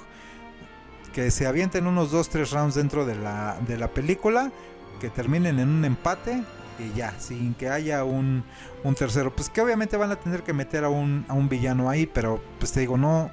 [1.14, 4.52] que se avienten unos 2-3 rounds dentro de la, de la película,
[5.00, 6.44] que terminen en un empate
[6.78, 8.44] y ya, sin que haya un,
[8.84, 11.90] un tercero, pues que obviamente van a tener que meter a un, a un villano
[11.90, 13.32] ahí, pero pues te digo, no...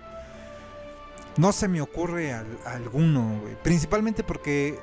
[1.39, 4.81] No se me ocurre a, a alguno, principalmente porque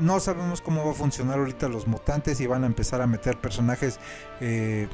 [0.00, 3.38] no sabemos cómo va a funcionar ahorita los mutantes y van a empezar a meter
[3.38, 3.98] personajes
[4.40, 4.88] eh,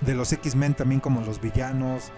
[0.00, 2.06] de los X-Men también como los villanos.
[2.08, 2.10] Eh,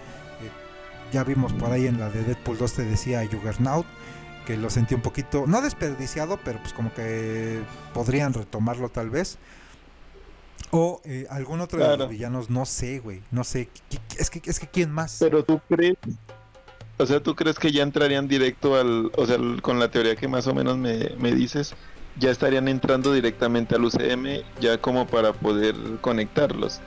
[1.12, 3.86] ya vimos por ahí en la de Deadpool 2 te decía Juggernaut,
[4.46, 7.60] que lo sentí un poquito, no desperdiciado, pero pues como que
[7.92, 9.38] podrían retomarlo tal vez.
[10.70, 11.92] O eh, algún otro claro.
[11.92, 13.68] de los villanos, no sé, güey, no sé.
[14.16, 15.18] Es que, es que quién más.
[15.20, 15.98] Pero tú crees,
[16.98, 20.28] o sea, ¿tú crees que ya entrarían directo al, o sea, con la teoría que
[20.28, 21.74] más o menos me, me dices,
[22.18, 26.80] ya estarían entrando directamente al UCM ya como para poder conectarlos.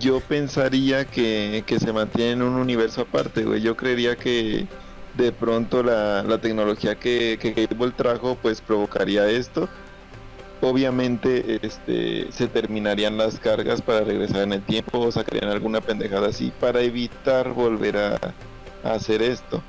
[0.00, 3.62] Yo pensaría que, que se mantiene en un universo aparte, güey.
[3.62, 4.66] Yo creería que
[5.14, 9.68] de pronto la, la tecnología que, que Cable trajo pues provocaría esto.
[10.60, 16.28] Obviamente este, se terminarían las cargas para regresar en el tiempo o sacarían alguna pendejada
[16.28, 18.14] así para evitar volver a,
[18.82, 19.62] a hacer esto.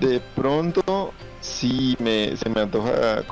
[0.00, 3.24] De pronto sí me, se me antoja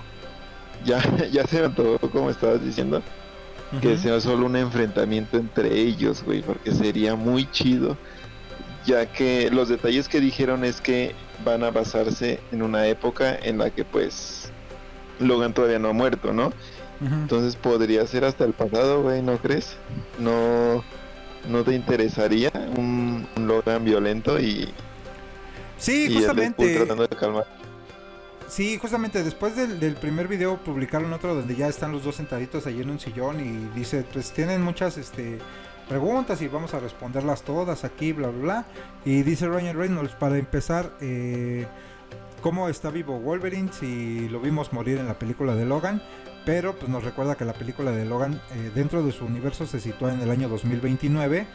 [0.84, 1.02] ya,
[1.32, 3.02] ya se me todo como estabas diciendo,
[3.72, 3.80] uh -huh.
[3.80, 7.96] que sea solo un enfrentamiento entre ellos, güey, porque sería muy chido,
[8.86, 11.14] ya que los detalles que dijeron es que
[11.44, 14.50] van a basarse en una época en la que pues
[15.20, 16.46] Logan todavía no ha muerto, ¿no?
[17.00, 17.12] Uh -huh.
[17.22, 19.76] Entonces podría ser hasta el pasado, güey, ¿no crees?
[20.18, 20.82] No,
[21.48, 24.68] no te interesaría un, un Logan violento y...
[25.76, 26.76] Sí, y justamente.
[26.76, 27.46] tratando de calmar.
[28.48, 32.66] Sí, justamente después del, del, primer video publicaron otro donde ya están los dos sentaditos
[32.66, 35.38] allí en un sillón y dice, pues tienen muchas este,
[35.88, 38.64] preguntas y vamos a responderlas todas aquí, bla, bla, bla.
[39.04, 41.66] Y dice Ryan Reynolds, para empezar, eh,
[42.40, 46.02] ¿cómo está vivo Wolverine si lo vimos morir en la película de Logan?
[46.44, 49.80] Pero pues nos recuerda que la película de Logan eh, dentro de su universo se
[49.80, 51.46] sitúa en el año 2029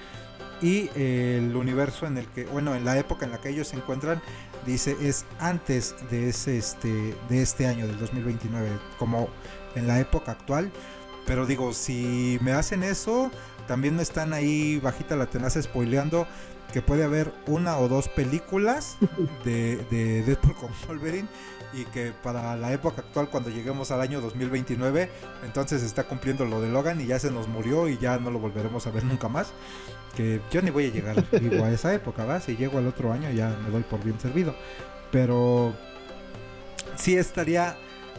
[0.64, 3.76] y el universo en el que, bueno, en la época en la que ellos se
[3.76, 4.22] encuentran,
[4.66, 9.28] dice es antes de ese este de este año del 2029, como
[9.76, 10.72] en la época actual.
[11.26, 13.30] Pero digo, si me hacen eso,
[13.68, 16.28] también me están ahí bajita la tenaza spoileando
[16.72, 18.98] que puede haber una o dos películas
[19.46, 21.28] de, de Deadpool con Wolverine
[21.74, 25.10] y que para la época actual cuando lleguemos al año 2029
[25.44, 28.40] entonces está cumpliendo lo de Logan y ya se nos murió y ya no lo
[28.40, 29.54] volveremos a ver nunca más
[30.16, 32.40] que yo ni voy a llegar vivo a esa época ¿va?
[32.40, 34.56] si llego al otro año ya me doy por bien servido
[35.12, 35.74] pero
[36.96, 37.76] sí estaría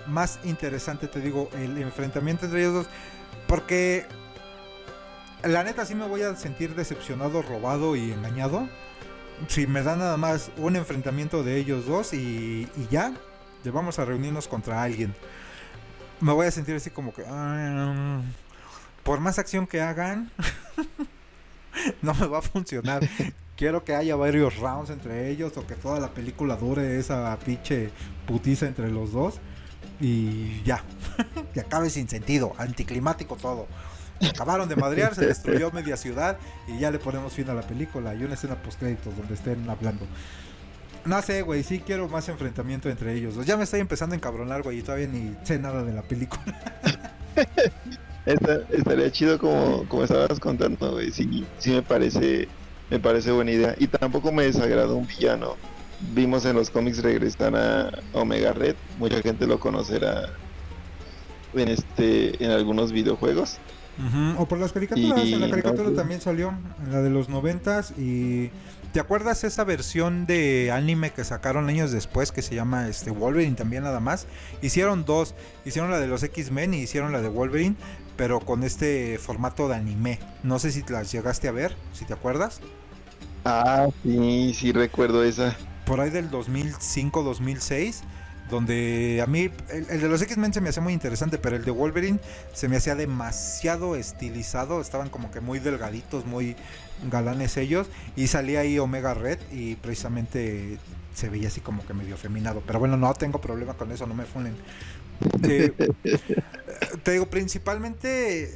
[0.06, 2.86] más interesante te digo el enfrentamiento entre ellos dos
[3.46, 4.06] porque
[5.42, 8.68] la neta sí me voy a sentir decepcionado robado y engañado
[9.48, 13.12] si me da nada más un enfrentamiento de ellos dos y, y ya
[13.70, 15.14] vamos a reunirnos contra alguien.
[16.20, 17.24] Me voy a sentir así como que...
[17.26, 18.22] Ah,
[19.02, 20.30] por más acción que hagan,
[22.02, 23.02] no me va a funcionar.
[23.56, 27.90] Quiero que haya varios rounds entre ellos o que toda la película dure esa pinche
[28.26, 29.40] putiza entre los dos.
[30.00, 30.82] Y ya.
[31.54, 32.54] que acabe sin sentido.
[32.58, 33.68] Anticlimático todo.
[34.28, 36.38] Acabaron de madrear, se destruyó media ciudad
[36.68, 38.14] y ya le ponemos fin a la película.
[38.14, 40.06] Y una escena post créditos donde estén hablando.
[41.04, 43.34] No sé, güey, sí quiero más enfrentamiento entre ellos.
[43.44, 46.42] Ya me estoy empezando a encabronar, güey, y todavía ni sé nada de la película.
[48.26, 51.10] Estaría chido como, como estabas contando, güey.
[51.10, 52.48] Sí, sí me parece,
[52.90, 53.74] me parece buena idea.
[53.78, 55.56] Y tampoco me desagrada un villano.
[56.14, 58.76] Vimos en los cómics regresar a Omega Red.
[58.98, 60.30] Mucha gente lo conocerá
[61.54, 63.58] en este, en algunos videojuegos.
[64.38, 66.52] O por las caricaturas, en la caricatura también salió,
[66.84, 68.50] en la de los noventas y
[68.94, 73.56] ¿Te acuerdas esa versión de anime que sacaron años después que se llama este Wolverine
[73.56, 74.28] también nada más?
[74.62, 75.34] Hicieron dos,
[75.64, 77.74] hicieron la de los X-Men y hicieron la de Wolverine,
[78.16, 80.18] pero con este formato de anime.
[80.42, 82.60] No sé si las llegaste a ver, si te acuerdas.
[83.44, 85.56] Ah, sí, sí recuerdo esa.
[85.84, 88.02] Por ahí del 2005-2006
[88.50, 91.70] donde a mí el, de los X-Men se me hacía muy interesante, pero el de
[91.70, 92.20] Wolverine
[92.52, 96.56] se me hacía demasiado estilizado, estaban como que muy delgaditos, muy
[97.10, 100.78] galanes ellos, y salía ahí Omega Red y precisamente
[101.14, 104.14] se veía así como que medio feminado, pero bueno, no tengo problema con eso, no
[104.14, 104.54] me funen.
[105.48, 105.72] Eh,
[107.02, 108.50] te digo, principalmente,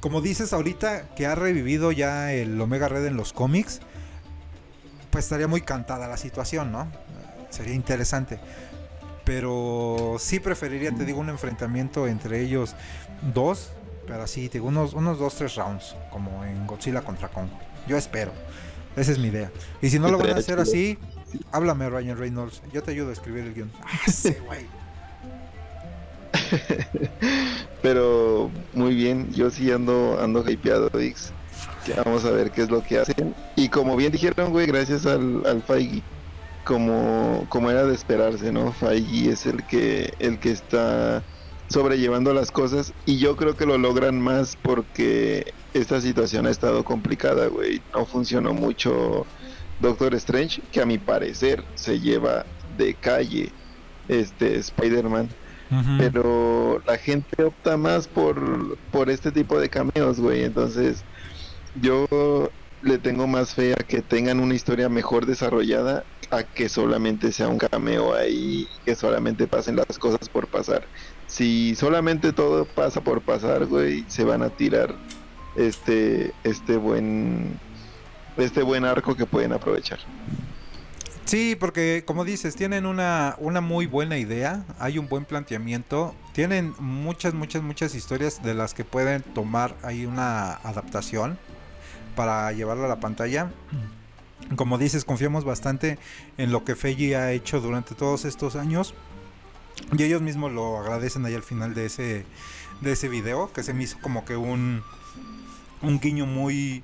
[0.00, 3.80] como dices ahorita, que ha revivido ya el Omega Red en los cómics,
[5.10, 6.90] pues estaría muy cantada la situación, ¿no?
[7.50, 8.38] Sería interesante
[9.28, 12.74] pero sí preferiría, te digo, un enfrentamiento entre ellos
[13.34, 13.72] dos,
[14.06, 17.50] pero así, te digo, unos, unos dos, tres rounds, como en Godzilla contra Kong.
[17.86, 18.32] Yo espero.
[18.96, 19.52] Esa es mi idea.
[19.82, 20.96] Y si no lo van a hacer así,
[21.52, 22.62] háblame, Ryan Reynolds.
[22.72, 23.70] Yo te ayudo a escribir el guion.
[23.82, 24.66] Ah, sí, güey.
[27.82, 31.32] Pero muy bien, yo sí ando, ando hypeado, X.
[32.04, 33.34] vamos a ver qué es lo que hacen.
[33.56, 36.02] Y como bien dijeron, güey, gracias al, al Feige
[36.64, 38.72] como, como era de esperarse, ¿no?
[38.72, 41.22] Feige es el que, el que está
[41.68, 46.84] sobrellevando las cosas y yo creo que lo logran más porque esta situación ha estado
[46.84, 47.80] complicada, güey.
[47.94, 49.26] No funcionó mucho
[49.80, 52.44] Doctor Strange, que a mi parecer se lleva
[52.76, 53.50] de calle
[54.08, 55.28] este Spider-Man.
[55.98, 60.44] Pero la gente opta más por, por este tipo de cameos, güey.
[60.44, 61.04] Entonces,
[61.80, 62.06] yo
[62.82, 67.48] le tengo más fe a que tengan una historia mejor desarrollada a que solamente sea
[67.48, 70.84] un cameo ahí, que solamente pasen las cosas por pasar.
[71.26, 74.94] Si solamente todo pasa por pasar, güey, se van a tirar
[75.56, 77.58] este este buen
[78.36, 79.98] este buen arco que pueden aprovechar.
[81.28, 86.72] Sí, porque como dices, tienen una, una muy buena idea, hay un buen planteamiento, tienen
[86.78, 91.38] muchas, muchas, muchas historias de las que pueden tomar ahí una adaptación
[92.16, 93.50] para llevarla a la pantalla.
[94.56, 95.98] Como dices, confiamos bastante
[96.38, 98.94] en lo que Feiji ha hecho durante todos estos años.
[99.98, 102.24] Y ellos mismos lo agradecen ahí al final de ese,
[102.80, 104.82] de ese video, que se me hizo como que un,
[105.82, 106.82] un guiño muy,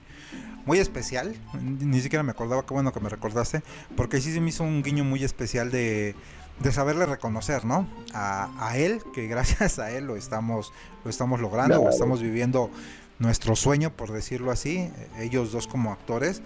[0.66, 1.34] muy especial.
[1.60, 3.62] Ni siquiera me acordaba, qué bueno que me recordaste,
[3.96, 6.14] porque sí se me hizo un guiño muy especial de,
[6.60, 7.88] de saberle reconocer, ¿no?
[8.12, 10.72] A, a, él, que gracias a él lo estamos,
[11.04, 12.70] lo estamos logrando, lo estamos viviendo
[13.18, 16.42] nuestro sueño, por decirlo así, ellos dos como actores.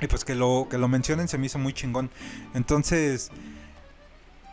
[0.00, 2.10] Y pues que lo, que lo mencionen se me hizo muy chingón.
[2.52, 3.30] Entonces,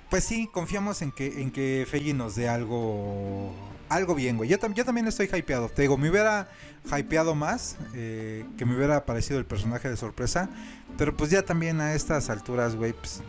[0.10, 3.52] pues sí, confiamos en que, en que Feji nos dé algo,
[3.96, 4.50] algo bien, güey.
[4.50, 5.70] Yo, yo también estoy hypeado.
[5.70, 6.50] Te digo, me hubiera
[6.98, 10.50] hypeado más, eh, que me hubiera aparecido el personaje de sorpresa.
[10.98, 13.22] Pero pues ya también a estas alturas, güey, pues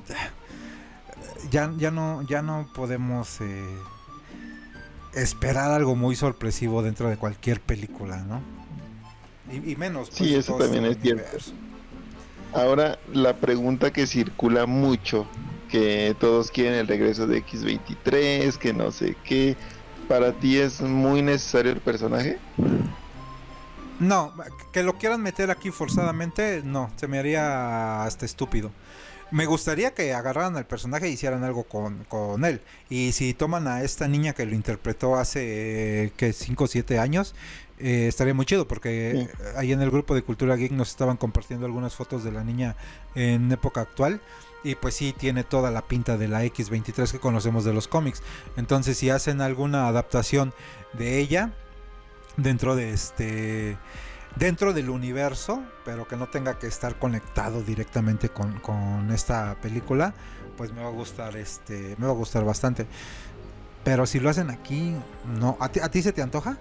[1.51, 3.41] ya, ya, no, ya no podemos...
[3.41, 3.65] Eh,
[5.15, 8.41] esperar algo muy sorpresivo dentro de cualquier película, ¿no?
[9.53, 10.09] Y, menos.
[10.09, 11.39] sí, pues, eso también es cierto.
[12.55, 15.27] Ahora, la pregunta que circula mucho,
[15.69, 19.57] que todos quieren el regreso de X23, que no sé qué,
[20.09, 22.39] ¿para ti es muy necesario el personaje?
[24.01, 24.33] No,
[24.73, 28.73] que lo quieran meter aquí forzadamente, no, se me haría hasta estúpido.
[29.31, 32.61] Me gustaría que agarraran al personaje y hicieran algo con, con él.
[32.91, 37.35] Y si toman a esta niña que lo interpretó hace, que 5 o 7 años,
[37.79, 41.65] eh, estaría muy chido porque ahí en el grupo de Cultura Geek nos estaban compartiendo
[41.65, 42.77] algunas fotos de la niña
[43.15, 44.21] en época actual
[44.65, 48.23] y pues sí tiene toda la pinta de la X23 que conocemos de los cómics.
[48.57, 50.53] Entonces si hacen alguna adaptación
[50.93, 51.53] de ella
[52.37, 53.77] dentro de este
[54.37, 60.15] dentro del universo, pero que no tenga que estar conectado directamente con, con esta película,
[60.57, 62.87] pues me va a gustar este me va a gustar bastante.
[63.85, 64.95] Pero si lo hacen aquí,
[65.41, 66.57] no, ¿a ti, a ti se te antoja?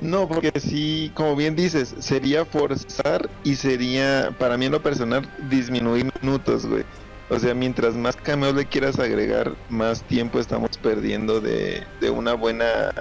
[0.00, 5.28] No, porque sí, como bien dices, sería forzar y sería, para mí en lo personal,
[5.50, 6.84] disminuir minutos, güey.
[7.30, 12.34] O sea, mientras más cameos le quieras agregar, más tiempo estamos perdiendo de, de una
[12.34, 12.92] buena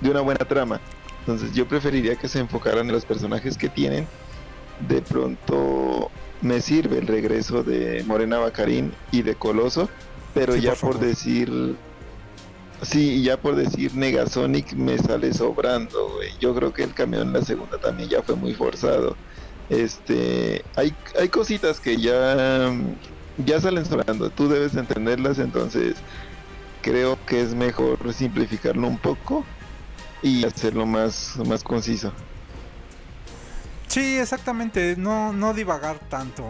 [0.00, 0.80] de una buena trama.
[1.20, 4.06] Entonces yo preferiría que se enfocaran en los personajes que tienen.
[4.88, 6.10] De pronto
[6.40, 9.90] me sirve el regreso de Morena Bacarín y de Coloso,
[10.32, 11.76] pero ya por decir
[12.82, 16.20] Sí, ya por decir Negasonic me sale sobrando.
[16.40, 19.16] Yo creo que el camión en la segunda también ya fue muy forzado.
[19.68, 22.72] Este, hay, hay cositas que ya,
[23.44, 25.96] ya salen sobrando, tú debes entenderlas, entonces
[26.80, 29.44] creo que es mejor simplificarlo un poco
[30.22, 32.12] y hacerlo más, más conciso.
[33.88, 36.44] Sí, exactamente, no, no divagar tanto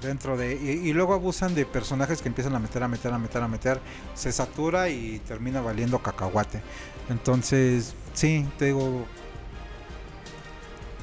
[0.00, 3.42] dentro de y, luego abusan de personajes que empiezan a meter a meter a meter
[3.42, 3.80] a meter
[4.14, 6.62] se satura y termina valiendo cacahuate.
[7.08, 9.04] Entonces sí te digo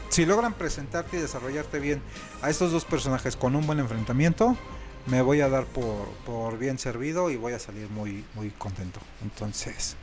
[0.10, 2.02] si logran presentarte y desarrollarte bien
[2.42, 4.56] a estos dos personajes con un buen enfrentamiento
[5.06, 9.00] me voy a dar por, por bien servido y voy a salir muy muy contento.
[9.22, 9.96] Entonces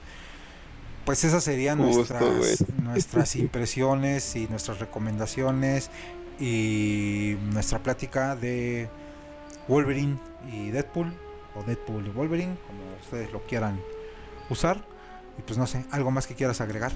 [1.05, 5.91] pues esas serían nuestras, nuestras impresiones y nuestras recomendaciones
[6.39, 8.89] y nuestra plática de
[9.69, 10.19] Wolverine
[10.53, 11.13] y Deadpool,
[11.55, 13.81] o Deadpool y Wolverine, como ustedes lo quieran
[14.51, 14.85] usar.
[15.39, 16.93] Y pues no sé, algo más que quieras agregar.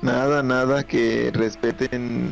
[0.00, 2.30] Nada, nada, que respeten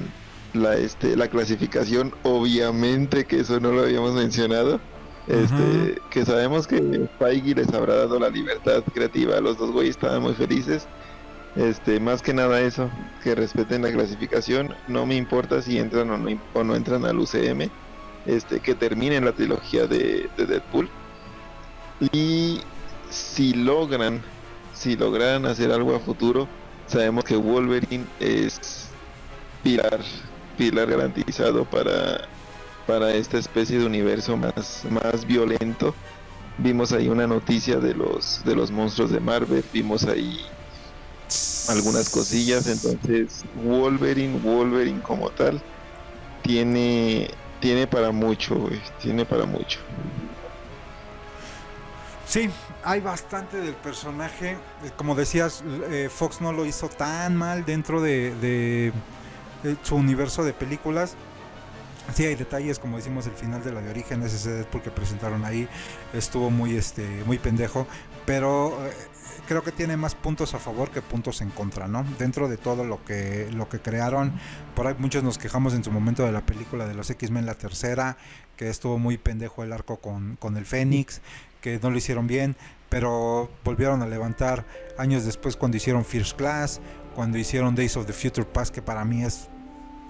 [0.54, 4.80] la, este, la clasificación, obviamente que eso no lo habíamos mencionado.
[5.26, 10.22] Este, que sabemos que Feige les habrá dado la libertad creativa, los dos güeyes estaban
[10.22, 10.86] muy felices
[11.56, 12.90] este, más que nada eso,
[13.22, 14.74] que respeten la clasificación.
[14.88, 17.70] No me importa si entran o no, o no entran al UCM.
[18.26, 20.88] Este, que terminen la trilogía de, Deadpool.
[22.12, 22.60] Y
[23.08, 24.20] si logran,
[24.74, 26.48] si logran hacer algo a futuro,
[26.86, 28.88] sabemos que Wolverine es
[29.62, 30.00] pilar,
[30.58, 32.26] pilar garantizado para,
[32.86, 35.94] para esta especie de universo más, más violento.
[36.58, 40.40] Vimos ahí una noticia de los, de los monstruos de Marvel, vimos ahí
[41.68, 42.66] algunas cosillas.
[42.66, 45.60] Entonces, Wolverine, Wolverine como tal,
[46.42, 47.30] tiene,
[47.60, 48.68] tiene para mucho,
[49.00, 49.78] tiene para mucho.
[52.26, 52.50] Sí,
[52.82, 54.52] hay bastante del personaje.
[54.84, 58.92] Eh, como decías, eh, Fox no lo hizo tan mal dentro de,
[59.82, 61.14] su universo de películas.
[62.14, 65.44] Sí, hay detalles, como decimos, el final de la de origen, ese Deadpool que presentaron
[65.44, 65.68] ahí
[66.12, 67.86] estuvo muy, este, muy pendejo.
[68.24, 68.92] Pero eh,
[69.46, 72.04] creo que tiene más puntos a favor que puntos en contra, ¿no?
[72.18, 74.32] Dentro de todo lo que, lo que crearon,
[74.74, 77.54] por ahí muchos nos quejamos en su momento de la película de los X-Men, la
[77.54, 78.16] tercera,
[78.56, 81.20] que estuvo muy pendejo el arco con, con el Fénix,
[81.60, 82.56] que no lo hicieron bien,
[82.88, 84.64] pero volvieron a levantar
[84.98, 86.80] años después cuando hicieron First Class,
[87.14, 89.48] cuando hicieron Days of the Future Past, que para mí es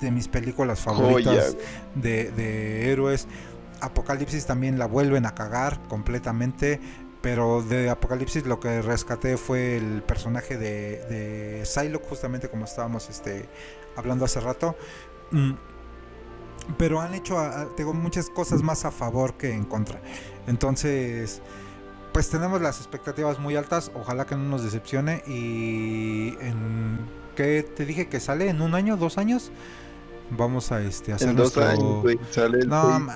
[0.00, 1.56] de mis películas favoritas
[1.94, 3.26] de, de héroes.
[3.80, 6.80] Apocalipsis también la vuelven a cagar completamente
[7.22, 13.08] pero de Apocalipsis lo que rescaté fue el personaje de, de Psylocke, justamente como estábamos
[13.08, 13.48] este,
[13.96, 14.76] hablando hace rato.
[15.30, 15.52] Mm,
[16.78, 17.36] pero han hecho
[17.76, 20.00] tengo muchas cosas más a favor que en contra.
[20.46, 21.40] Entonces,
[22.12, 23.90] pues tenemos las expectativas muy altas.
[23.94, 25.22] Ojalá que no nos decepcione.
[25.26, 26.98] Y en
[27.36, 29.52] ¿qué te dije que sale en un año, dos años?
[30.30, 33.06] Vamos a este hacer en dos años, sale no,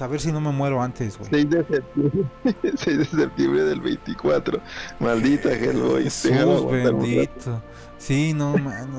[0.00, 1.30] a ver si no me muero antes, güey.
[1.30, 2.26] 6 de septiembre,
[2.76, 4.60] 6 de septiembre del 24.
[5.00, 6.04] Maldita Hellboy.
[6.04, 7.62] Jesús bendito.
[7.98, 8.90] Sí, no, man,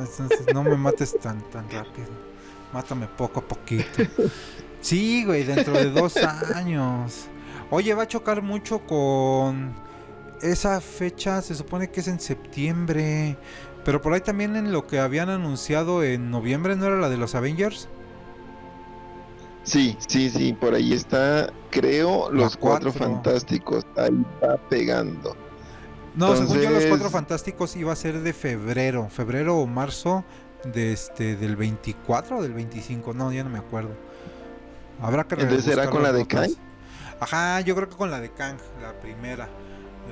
[0.53, 2.07] no me mates tan, tan rápido.
[2.73, 4.03] Mátame poco a poquito.
[4.81, 7.27] Sí, güey, dentro de dos años.
[7.71, 9.73] Oye, va a chocar mucho con
[10.41, 13.37] esa fecha, se supone que es en septiembre.
[13.83, 17.17] Pero por ahí también en lo que habían anunciado en noviembre, ¿no era la de
[17.17, 17.87] los Avengers?
[19.65, 22.93] Sí, sí, sí, por ahí está, creo, los cuatro.
[22.93, 23.85] fantásticos.
[23.97, 25.35] Ahí va pegando.
[26.15, 30.23] No, según yo, los cuatro fantásticos iba a ser de febrero, febrero o marzo
[30.63, 33.89] de este del 24 o del 25, no, ya no me acuerdo.
[35.01, 36.51] Habrá que Entonces será con la de Kang.
[37.19, 39.49] Ajá, yo creo que con la de Kang, la primera.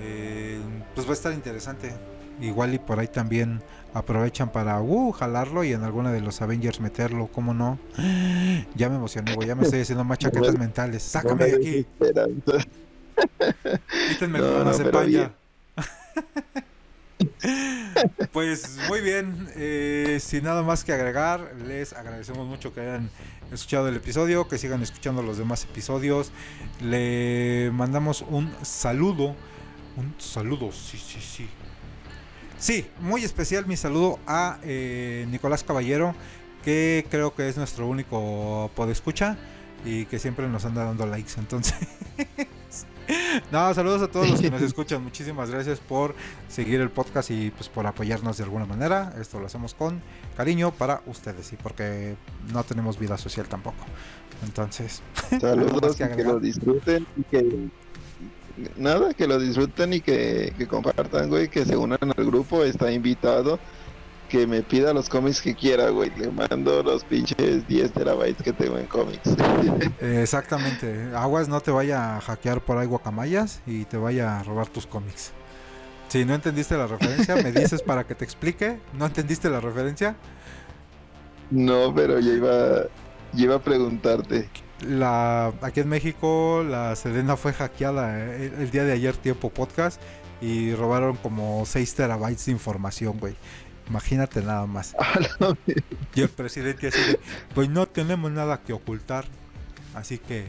[0.01, 0.59] Eh,
[0.95, 1.93] pues va a estar interesante.
[2.41, 3.61] Igual y por ahí también
[3.93, 7.77] aprovechan para uh, jalarlo y en alguna de los Avengers meterlo, ¿cómo no?
[8.75, 11.03] Ya me emocioné, ya me estoy haciendo más chaquetas mentales.
[11.03, 11.85] Sácame de aquí.
[14.09, 14.71] Quítenme no, no,
[18.31, 23.09] pues muy bien, eh, sin nada más que agregar, les agradecemos mucho que hayan
[23.51, 26.31] escuchado el episodio, que sigan escuchando los demás episodios.
[26.81, 29.35] Le mandamos un saludo,
[29.95, 31.47] un saludo, sí, sí, sí.
[32.63, 36.15] Sí, muy especial mi saludo a eh, Nicolás Caballero,
[36.63, 39.35] que creo que es nuestro único podescucha
[39.83, 41.33] y que siempre nos anda dando likes.
[41.35, 41.75] Entonces,
[43.51, 45.03] no, saludos a todos los que nos escuchan.
[45.03, 46.15] Muchísimas gracias por
[46.47, 49.13] seguir el podcast y pues por apoyarnos de alguna manera.
[49.19, 50.01] Esto lo hacemos con
[50.37, 52.15] cariño para ustedes y porque
[52.53, 53.83] no tenemos vida social tampoco.
[54.41, 55.01] Entonces,
[55.41, 57.69] saludos que, que, lo disfruten y que
[58.77, 62.91] nada, que lo disfruten y que, que compartan, güey, que se unan al grupo, está
[62.91, 63.59] invitado
[64.33, 66.11] que me pida los cómics que quiera, güey.
[66.17, 69.29] Le mando los pinches 10 terabytes que tengo en cómics.
[70.01, 71.11] Exactamente.
[71.15, 74.87] Aguas no te vaya a hackear por ahí guacamayas y te vaya a robar tus
[74.87, 75.33] cómics.
[76.07, 78.79] Si no entendiste la referencia, me dices para que te explique.
[78.93, 80.15] ¿No entendiste la referencia?
[81.51, 82.87] No, pero ya iba,
[83.35, 84.49] iba a preguntarte.
[84.87, 89.49] La, aquí en México la Sedena fue hackeada eh, el, el día de ayer, tiempo
[89.49, 90.01] podcast,
[90.41, 93.35] y robaron como 6 terabytes de información, güey.
[93.89, 94.95] Imagínate nada más.
[96.15, 97.19] y el presidente así de,
[97.53, 99.25] pues no tenemos nada que ocultar.
[99.93, 100.47] Así que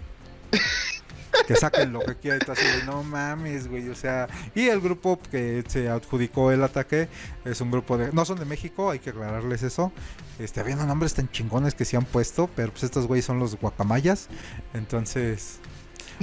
[1.46, 2.40] que saquen lo que quieran.
[2.48, 3.88] Así de, no mames, güey.
[3.88, 7.08] O sea, y el grupo que se adjudicó el ataque
[7.44, 8.12] es un grupo de.
[8.12, 9.92] No son de México, hay que aclararles eso.
[10.38, 13.56] Este, habiendo nombres tan chingones que se han puesto, pero pues estos güeyes son los
[13.58, 14.28] guacamayas.
[14.72, 15.58] Entonces,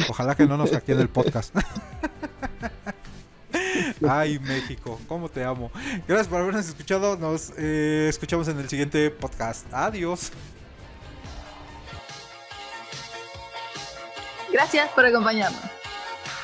[0.10, 1.56] ojalá que no nos hackeen el podcast.
[4.08, 5.72] Ay, México, cómo te amo.
[6.08, 7.18] Gracias por habernos escuchado.
[7.18, 9.66] Nos eh, escuchamos en el siguiente podcast.
[9.72, 10.32] Adiós.
[14.52, 15.62] Gracias por acompañarnos.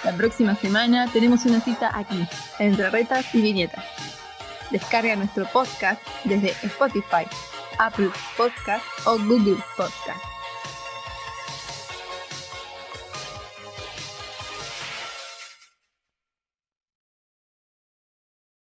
[0.04, 2.28] La próxima semana tenemos una cita aquí,
[2.60, 3.84] entre retas y viñetas.
[4.72, 7.26] Descarga nuestro podcast desde Spotify,
[7.80, 10.37] Apple Podcast o Google Podcast.